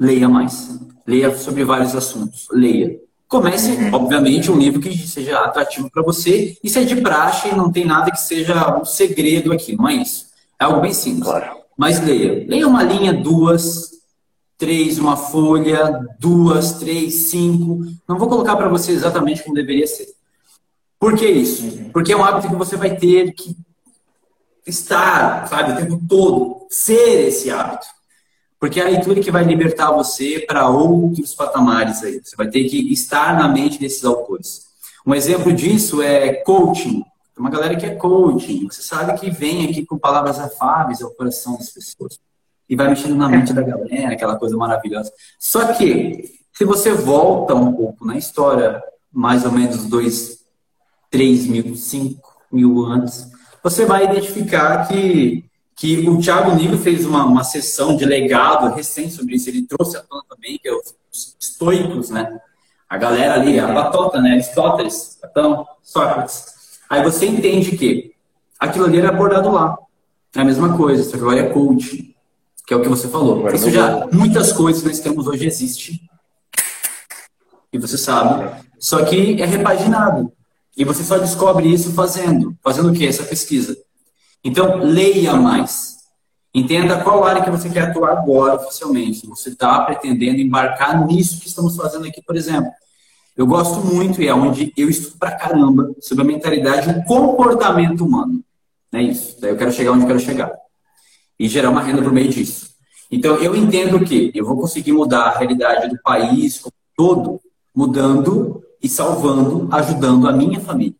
Leia 0.00 0.28
mais. 0.28 0.78
leia 1.06 1.36
sobre 1.36 1.64
vários 1.64 1.94
assuntos. 1.94 2.46
Leia. 2.52 2.98
Comece, 3.28 3.72
uhum. 3.72 3.92
obviamente, 3.92 4.50
um 4.50 4.56
livro 4.56 4.80
que 4.80 4.96
seja 4.96 5.40
atrativo 5.40 5.90
para 5.90 6.02
você. 6.02 6.56
Isso 6.62 6.78
é 6.78 6.84
de 6.84 6.96
praxe, 6.96 7.54
não 7.54 7.70
tem 7.70 7.84
nada 7.84 8.10
que 8.10 8.20
seja 8.20 8.78
um 8.80 8.84
segredo 8.84 9.52
aqui, 9.52 9.76
não 9.76 9.88
é 9.88 9.94
isso. 9.94 10.26
É 10.60 10.64
algo 10.64 10.80
bem 10.80 10.92
simples. 10.92 11.24
Claro. 11.24 11.58
Mas 11.76 12.00
leia. 12.00 12.46
Leia 12.48 12.68
uma 12.68 12.82
linha, 12.82 13.12
duas, 13.12 13.90
três, 14.56 14.98
uma 14.98 15.16
folha, 15.16 16.06
duas, 16.18 16.74
três, 16.74 17.14
cinco. 17.30 17.80
Não 18.08 18.18
vou 18.18 18.28
colocar 18.28 18.56
para 18.56 18.68
você 18.68 18.92
exatamente 18.92 19.42
como 19.42 19.54
deveria 19.54 19.86
ser. 19.86 20.06
Por 20.98 21.16
que 21.16 21.26
isso? 21.26 21.64
Uhum. 21.64 21.90
Porque 21.90 22.12
é 22.12 22.16
um 22.16 22.24
hábito 22.24 22.48
que 22.48 22.54
você 22.54 22.76
vai 22.76 22.96
ter 22.96 23.32
que 23.32 23.56
estar, 24.66 25.46
sabe, 25.48 25.72
o 25.72 25.76
tempo 25.76 26.00
todo, 26.08 26.66
ser 26.70 27.28
esse 27.28 27.50
hábito. 27.50 27.86
Porque 28.58 28.80
é 28.80 28.84
a 28.84 28.88
leitura 28.88 29.20
que 29.20 29.30
vai 29.30 29.44
libertar 29.44 29.90
você 29.90 30.40
para 30.46 30.68
outros 30.68 31.34
patamares 31.34 32.02
aí. 32.02 32.20
Você 32.24 32.34
vai 32.34 32.48
ter 32.48 32.64
que 32.64 32.90
estar 32.92 33.36
na 33.36 33.46
mente 33.46 33.78
desses 33.78 34.04
autores. 34.04 34.62
Um 35.06 35.14
exemplo 35.14 35.52
disso 35.52 36.00
é 36.00 36.32
coaching. 36.32 37.04
Tem 37.34 37.44
uma 37.44 37.50
galera 37.50 37.76
que 37.76 37.84
é 37.84 37.94
coaching. 37.94 38.68
Você 38.70 38.82
sabe 38.82 39.18
que 39.18 39.30
vem 39.30 39.68
aqui 39.68 39.84
com 39.84 39.98
palavras 39.98 40.38
afáveis 40.38 41.02
ao 41.02 41.10
coração 41.10 41.56
das 41.56 41.70
pessoas. 41.70 42.18
E 42.68 42.76
vai 42.76 42.88
mexendo 42.88 43.16
na 43.16 43.28
mente 43.28 43.52
da 43.52 43.62
galera, 43.62 44.12
aquela 44.12 44.36
coisa 44.36 44.56
maravilhosa. 44.56 45.12
Só 45.38 45.72
que, 45.72 46.40
se 46.52 46.64
você 46.64 46.92
volta 46.92 47.54
um 47.54 47.72
pouco 47.72 48.06
na 48.06 48.16
história, 48.16 48.82
mais 49.12 49.44
ou 49.44 49.52
menos 49.52 49.86
dois, 49.86 50.44
três 51.10 51.46
mil, 51.46 51.74
cinco 51.76 52.34
mil 52.50 52.84
anos, 52.84 53.28
você 53.62 53.84
vai 53.84 54.04
identificar 54.04 54.86
que 54.86 55.44
que 55.76 56.08
o 56.08 56.20
Thiago 56.20 56.54
Nigro 56.54 56.78
fez 56.78 57.04
uma, 57.04 57.24
uma 57.24 57.42
sessão 57.42 57.96
de 57.96 58.04
legado 58.04 58.74
recente 58.74 59.10
sobre 59.10 59.34
isso. 59.34 59.48
Ele 59.48 59.66
trouxe 59.66 59.96
a 59.96 60.02
tona 60.02 60.22
também, 60.28 60.58
que 60.58 60.68
é 60.68 60.72
os, 60.72 60.94
os 61.12 61.36
estoicos, 61.40 62.10
né? 62.10 62.40
A 62.88 62.96
galera 62.96 63.34
ali, 63.34 63.58
a 63.58 63.66
batota, 63.66 64.20
né? 64.20 64.32
Aristóteles, 64.32 65.18
Platão, 65.20 65.66
Sócrates. 65.82 66.53
Aí 66.94 67.02
você 67.02 67.26
entende 67.26 67.76
que 67.76 68.12
aquilo 68.56 68.84
ali 68.84 68.98
era 68.98 69.08
abordado 69.08 69.50
lá. 69.50 69.76
É 70.32 70.40
a 70.40 70.44
mesma 70.44 70.76
coisa, 70.76 71.02
só 71.02 71.10
que 71.10 71.16
agora 71.16 71.40
é 71.40 71.48
coach, 71.48 72.14
que 72.64 72.72
é 72.72 72.76
o 72.76 72.82
que 72.82 72.88
você 72.88 73.08
falou. 73.08 73.50
Isso 73.50 73.68
já, 73.68 74.06
muitas 74.12 74.52
coisas 74.52 74.80
que 74.80 74.88
nós 74.88 75.00
temos 75.00 75.26
hoje 75.26 75.44
existem. 75.44 76.00
E 77.72 77.78
você 77.78 77.98
sabe. 77.98 78.48
Só 78.78 79.04
que 79.04 79.42
é 79.42 79.44
repaginado. 79.44 80.32
E 80.76 80.84
você 80.84 81.02
só 81.02 81.18
descobre 81.18 81.66
isso 81.66 81.92
fazendo. 81.94 82.56
Fazendo 82.62 82.90
o 82.90 82.94
quê? 82.94 83.06
Essa 83.06 83.24
pesquisa. 83.24 83.76
Então, 84.44 84.78
leia 84.78 85.34
mais. 85.34 85.96
Entenda 86.54 87.02
qual 87.02 87.24
área 87.24 87.42
que 87.42 87.50
você 87.50 87.68
quer 87.68 87.88
atuar 87.88 88.12
agora 88.12 88.54
oficialmente. 88.54 89.26
Você 89.26 89.48
está 89.48 89.80
pretendendo 89.80 90.38
embarcar 90.38 91.04
nisso 91.04 91.40
que 91.40 91.48
estamos 91.48 91.74
fazendo 91.74 92.06
aqui, 92.06 92.22
por 92.22 92.36
exemplo. 92.36 92.70
Eu 93.36 93.46
gosto 93.46 93.84
muito 93.84 94.22
e 94.22 94.28
é 94.28 94.34
onde 94.34 94.72
eu 94.76 94.88
estudo 94.88 95.18
pra 95.18 95.32
caramba 95.32 95.92
sobre 96.00 96.22
a 96.22 96.26
mentalidade 96.26 96.88
e 96.88 96.92
o 96.92 97.04
comportamento 97.04 98.04
humano. 98.04 98.42
É 98.92 99.02
isso. 99.02 99.36
Daí 99.40 99.50
eu 99.50 99.56
quero 99.56 99.72
chegar 99.72 99.92
onde 99.92 100.02
eu 100.02 100.06
quero 100.06 100.20
chegar. 100.20 100.52
E 101.38 101.48
gerar 101.48 101.70
uma 101.70 101.82
renda 101.82 102.00
por 102.00 102.12
meio 102.12 102.28
disso. 102.28 102.74
Então, 103.10 103.36
eu 103.36 103.54
entendo 103.56 104.04
que 104.04 104.30
eu 104.34 104.44
vou 104.44 104.56
conseguir 104.56 104.92
mudar 104.92 105.22
a 105.22 105.38
realidade 105.38 105.88
do 105.88 106.00
país 106.02 106.62
todo, 106.96 107.40
mudando 107.74 108.62
e 108.80 108.88
salvando, 108.88 109.68
ajudando 109.72 110.28
a 110.28 110.32
minha 110.32 110.60
família. 110.60 110.94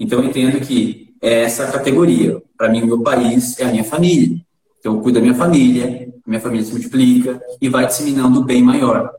Então, 0.00 0.20
eu 0.20 0.26
entendo 0.26 0.60
que 0.60 1.14
é 1.22 1.42
essa 1.42 1.70
categoria. 1.70 2.42
Para 2.56 2.70
mim, 2.70 2.82
o 2.82 2.86
meu 2.86 3.02
país 3.02 3.58
é 3.60 3.64
a 3.64 3.70
minha 3.70 3.84
família. 3.84 4.38
Então, 4.78 4.94
eu 4.94 5.00
cuido 5.00 5.18
da 5.18 5.22
minha 5.22 5.34
família, 5.34 6.12
minha 6.26 6.40
família 6.40 6.64
se 6.64 6.72
multiplica 6.72 7.40
e 7.60 7.68
vai 7.68 7.86
disseminando 7.86 8.40
o 8.40 8.44
bem 8.44 8.62
maior. 8.62 9.12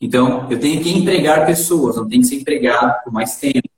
Então, 0.00 0.46
eu 0.50 0.60
tenho 0.60 0.82
que 0.82 0.90
empregar 0.90 1.46
pessoas, 1.46 1.96
não 1.96 2.08
tenho 2.08 2.22
que 2.22 2.28
ser 2.28 2.36
empregado 2.36 3.02
por 3.04 3.12
mais 3.12 3.36
tempo. 3.36 3.68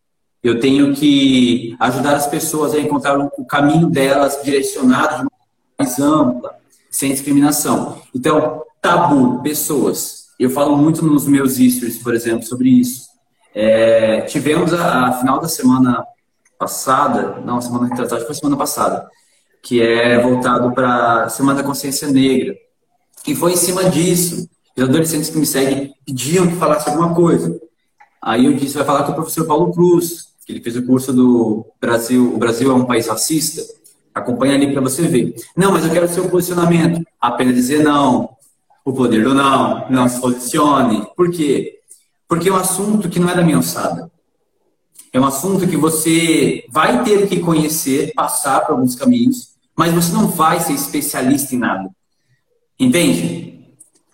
Eu 0.43 0.61
tenho 0.61 0.95
que 0.95 1.77
ajudar 1.81 2.15
as 2.15 2.27
pessoas 2.27 2.75
a 2.75 2.79
encontrar 2.79 3.19
o 3.19 3.45
caminho 3.45 3.89
delas 3.89 4.41
direcionado 4.43 5.17
de 5.17 5.23
uma 5.23 5.31
mais 5.79 5.99
ampla, 5.99 6.57
sem 6.91 7.13
discriminação. 7.13 8.01
Então, 8.15 8.63
tabu, 8.81 9.43
pessoas. 9.43 10.29
Eu 10.39 10.51
falo 10.51 10.77
muito 10.77 11.05
nos 11.05 11.27
meus 11.27 11.57
stories, 11.57 11.99
por 11.99 12.15
exemplo, 12.15 12.45
sobre 12.45 12.69
isso. 12.69 13.09
É, 13.55 14.21
tivemos 14.23 14.73
a, 14.73 15.09
a 15.09 15.13
final 15.13 15.41
da 15.41 15.49
semana 15.49 16.05
passada, 16.59 17.41
não, 17.45 17.61
semana 17.61 17.89
retrasada, 17.89 18.25
foi 18.25 18.35
semana 18.35 18.57
passada, 18.57 19.09
que 19.63 19.81
é 19.81 20.21
voltado 20.21 20.73
para 20.73 21.25
a 21.25 21.29
Semana 21.29 21.63
da 21.63 21.67
Consciência 21.67 22.09
Negra. 22.09 22.55
E 23.27 23.35
foi 23.35 23.53
em 23.53 23.57
cima 23.57 23.91
disso. 23.91 24.49
Os 24.79 24.85
adolescentes 24.85 25.29
que 25.29 25.37
me 25.37 25.45
seguem 25.45 25.93
pediam 26.07 26.47
que 26.47 26.55
falasse 26.55 26.89
alguma 26.89 27.13
coisa. 27.13 27.61
Aí 28.23 28.45
eu 28.45 28.55
disse, 28.55 28.77
vai 28.77 28.87
falar 28.87 29.03
com 29.03 29.11
o 29.11 29.15
professor 29.17 29.45
Paulo 29.45 29.73
Cruz, 29.73 30.29
que 30.47 30.53
ele 30.53 30.61
fez 30.61 30.77
o 30.77 30.87
curso 30.87 31.13
do 31.13 31.67
Brasil, 31.81 32.33
o 32.33 32.39
Brasil 32.39 32.71
é 32.71 32.75
um 32.75 32.85
país 32.85 33.09
racista. 33.09 33.61
Acompanha 34.15 34.55
ali 34.55 34.71
para 34.73 34.81
você 34.81 35.03
ver. 35.03 35.35
Não, 35.57 35.73
mas 35.73 35.85
eu 35.85 35.91
quero 35.91 36.07
seu 36.07 36.29
posicionamento. 36.29 37.05
Apenas 37.21 37.57
dizer 37.57 37.83
não. 37.83 38.37
O 38.85 38.93
poder 38.93 39.25
do 39.25 39.35
não. 39.35 39.91
Não 39.91 40.09
se 40.09 40.21
posicione. 40.21 41.09
Por 41.17 41.29
quê? 41.33 41.81
Porque 42.29 42.49
é 42.49 42.53
um 42.53 42.57
assunto 42.57 43.09
que 43.09 43.19
não 43.19 43.29
é 43.29 43.35
da 43.35 43.43
minha 43.43 43.57
alçada. 43.57 44.09
É 45.13 45.19
um 45.19 45.27
assunto 45.27 45.67
que 45.67 45.77
você 45.77 46.65
vai 46.71 47.03
ter 47.03 47.27
que 47.27 47.41
conhecer, 47.41 48.13
passar 48.15 48.61
por 48.61 48.75
alguns 48.75 48.95
caminhos, 48.95 49.55
mas 49.77 49.93
você 49.93 50.13
não 50.13 50.29
vai 50.29 50.61
ser 50.61 50.75
especialista 50.75 51.57
em 51.57 51.59
nada. 51.59 51.91
Entende? 52.79 53.58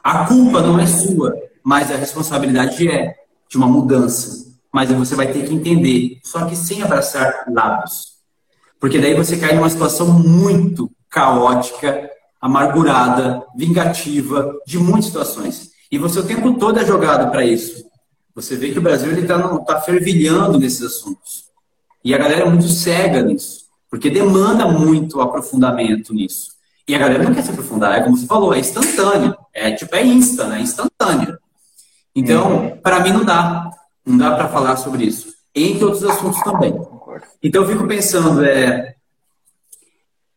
A 0.05 0.27
culpa 0.27 0.61
não 0.61 0.79
é 0.79 0.87
sua, 0.87 1.35
mas 1.63 1.91
a 1.91 1.97
responsabilidade 1.97 2.87
é 2.87 3.15
de 3.49 3.57
uma 3.57 3.67
mudança. 3.67 4.53
Mas 4.71 4.93
você 4.93 5.15
vai 5.15 5.33
ter 5.33 5.49
que 5.49 5.55
entender, 5.55 6.21
só 6.23 6.45
que 6.45 6.55
sem 6.55 6.83
abraçar 6.83 7.47
lados. 7.51 8.17
Porque 8.79 8.99
daí 8.99 9.15
você 9.15 9.39
cai 9.39 9.55
numa 9.55 9.71
situação 9.71 10.13
muito 10.13 10.91
caótica, 11.09 12.11
amargurada, 12.39 13.43
vingativa, 13.57 14.55
de 14.67 14.79
muitas 14.79 15.07
situações. 15.07 15.71
E 15.91 15.97
você 15.97 16.19
o 16.19 16.27
tempo 16.27 16.53
todo 16.59 16.79
é 16.79 16.85
jogado 16.85 17.31
para 17.31 17.43
isso. 17.43 17.83
Você 18.35 18.57
vê 18.57 18.73
que 18.73 18.79
o 18.79 18.83
Brasil 18.83 19.11
está 19.19 19.59
tá 19.61 19.81
fervilhando 19.81 20.59
nesses 20.59 20.83
assuntos. 20.83 21.45
E 22.05 22.15
a 22.15 22.19
galera 22.19 22.43
é 22.43 22.51
muito 22.51 22.69
cega 22.69 23.23
nisso, 23.23 23.65
porque 23.89 24.11
demanda 24.11 24.69
muito 24.69 25.23
aprofundamento 25.23 26.13
nisso. 26.13 26.54
E 26.87 26.95
a 26.95 26.99
galera 26.99 27.25
não 27.25 27.35
quer 27.35 27.43
se 27.43 27.51
aprofundar, 27.51 27.99
é 27.99 28.03
como 28.03 28.17
você 28.17 28.27
falou, 28.27 28.55
é 28.55 28.59
instantâneo. 28.59 29.35
É 29.53 29.73
tipo, 29.73 29.95
é 29.97 30.05
insta, 30.05 30.47
né? 30.47 30.61
Instantâneo. 30.61 31.39
Então, 32.15 32.57
uhum. 32.57 32.77
para 32.77 33.01
mim 33.01 33.13
não 33.13 33.25
dá. 33.25 33.71
Não 34.05 34.19
dá 34.19 34.35
para 34.35 34.49
falar 34.49 34.77
sobre 34.77 35.05
isso. 35.05 35.33
Entre 35.55 35.83
outros 35.85 36.05
assuntos 36.05 36.41
também. 36.43 36.75
Então, 37.43 37.63
eu 37.63 37.69
fico 37.69 37.87
pensando, 37.87 38.45
é, 38.45 38.95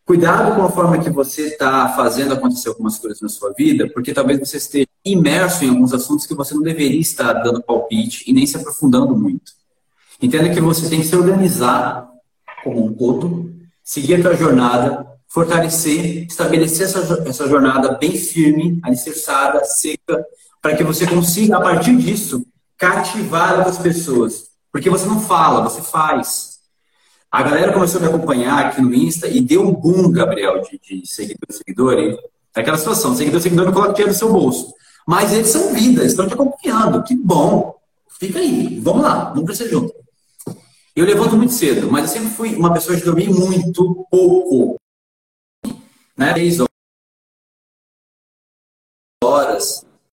cuidado 0.05 0.55
com 0.55 0.63
a 0.63 0.71
forma 0.71 0.99
que 0.99 1.09
você 1.09 1.47
está 1.47 1.89
fazendo 1.89 2.33
acontecer 2.33 2.69
algumas 2.69 2.97
coisas 2.97 3.19
na 3.19 3.27
sua 3.27 3.51
vida, 3.51 3.89
porque 3.93 4.13
talvez 4.13 4.39
você 4.39 4.55
esteja 4.55 4.87
imerso 5.03 5.65
em 5.65 5.69
alguns 5.69 5.93
assuntos 5.93 6.25
que 6.25 6.33
você 6.33 6.53
não 6.53 6.61
deveria 6.61 6.99
estar 6.99 7.33
dando 7.33 7.61
palpite 7.61 8.23
e 8.25 8.31
nem 8.31 8.47
se 8.47 8.55
aprofundando 8.55 9.17
muito. 9.17 9.51
Entenda 10.21 10.49
que 10.49 10.61
você 10.61 10.89
tem 10.89 11.01
que 11.01 11.07
se 11.07 11.15
organizar 11.15 12.09
como 12.63 12.85
um 12.85 12.93
todo, 12.93 13.53
seguir 13.83 14.15
a 14.15 14.21
sua 14.21 14.35
jornada, 14.35 15.07
fortalecer, 15.37 16.25
estabelecer 16.25 16.87
essa, 16.87 17.23
essa 17.27 17.47
jornada 17.47 17.91
bem 17.91 18.17
firme, 18.17 18.79
alicerçada, 18.81 19.63
seca, 19.65 20.25
para 20.59 20.75
que 20.75 20.83
você 20.83 21.05
consiga, 21.05 21.57
a 21.57 21.61
partir 21.61 21.95
disso, 21.95 22.43
cativar 22.75 23.59
outras 23.59 23.77
pessoas. 23.77 24.47
Porque 24.71 24.89
você 24.89 25.05
não 25.05 25.21
fala, 25.21 25.61
você 25.61 25.79
faz. 25.79 26.57
A 27.31 27.43
galera 27.43 27.71
começou 27.71 27.99
a 27.99 28.01
me 28.01 28.09
acompanhar 28.09 28.65
aqui 28.65 28.81
no 28.81 28.91
Insta 28.91 29.27
e 29.27 29.39
deu 29.39 29.61
um 29.61 29.71
boom, 29.71 30.11
Gabriel, 30.11 30.59
de, 30.61 30.79
de 30.79 31.07
seguidor, 31.07 31.51
seguidor. 31.51 31.99
E 31.99 32.17
aquela 32.55 32.77
situação, 32.77 33.15
seguidor, 33.15 33.39
seguidor 33.39 33.65
não 33.65 33.73
coloca 33.73 33.93
dinheiro 33.93 34.13
no 34.13 34.17
seu 34.17 34.31
bolso. 34.31 34.73
Mas 35.07 35.31
eles 35.33 35.49
são 35.49 35.71
vida, 35.71 36.03
estão 36.03 36.27
te 36.27 36.33
acompanhando. 36.33 37.03
Que 37.03 37.15
bom. 37.15 37.75
Fica 38.19 38.39
aí. 38.39 38.79
Vamos 38.81 39.03
lá, 39.03 39.25
vamos 39.25 39.45
crescer 39.45 39.69
junto. 39.69 39.93
Eu 40.95 41.05
levanto 41.05 41.37
muito 41.37 41.53
cedo, 41.53 41.91
mas 41.91 42.05
eu 42.05 42.13
sempre 42.13 42.35
fui 42.35 42.55
uma 42.55 42.73
pessoa 42.73 42.97
de 42.97 43.03
dormir 43.03 43.29
muito 43.29 44.07
pouco. 44.09 44.79
Né? 46.17 46.33
Três 46.33 46.57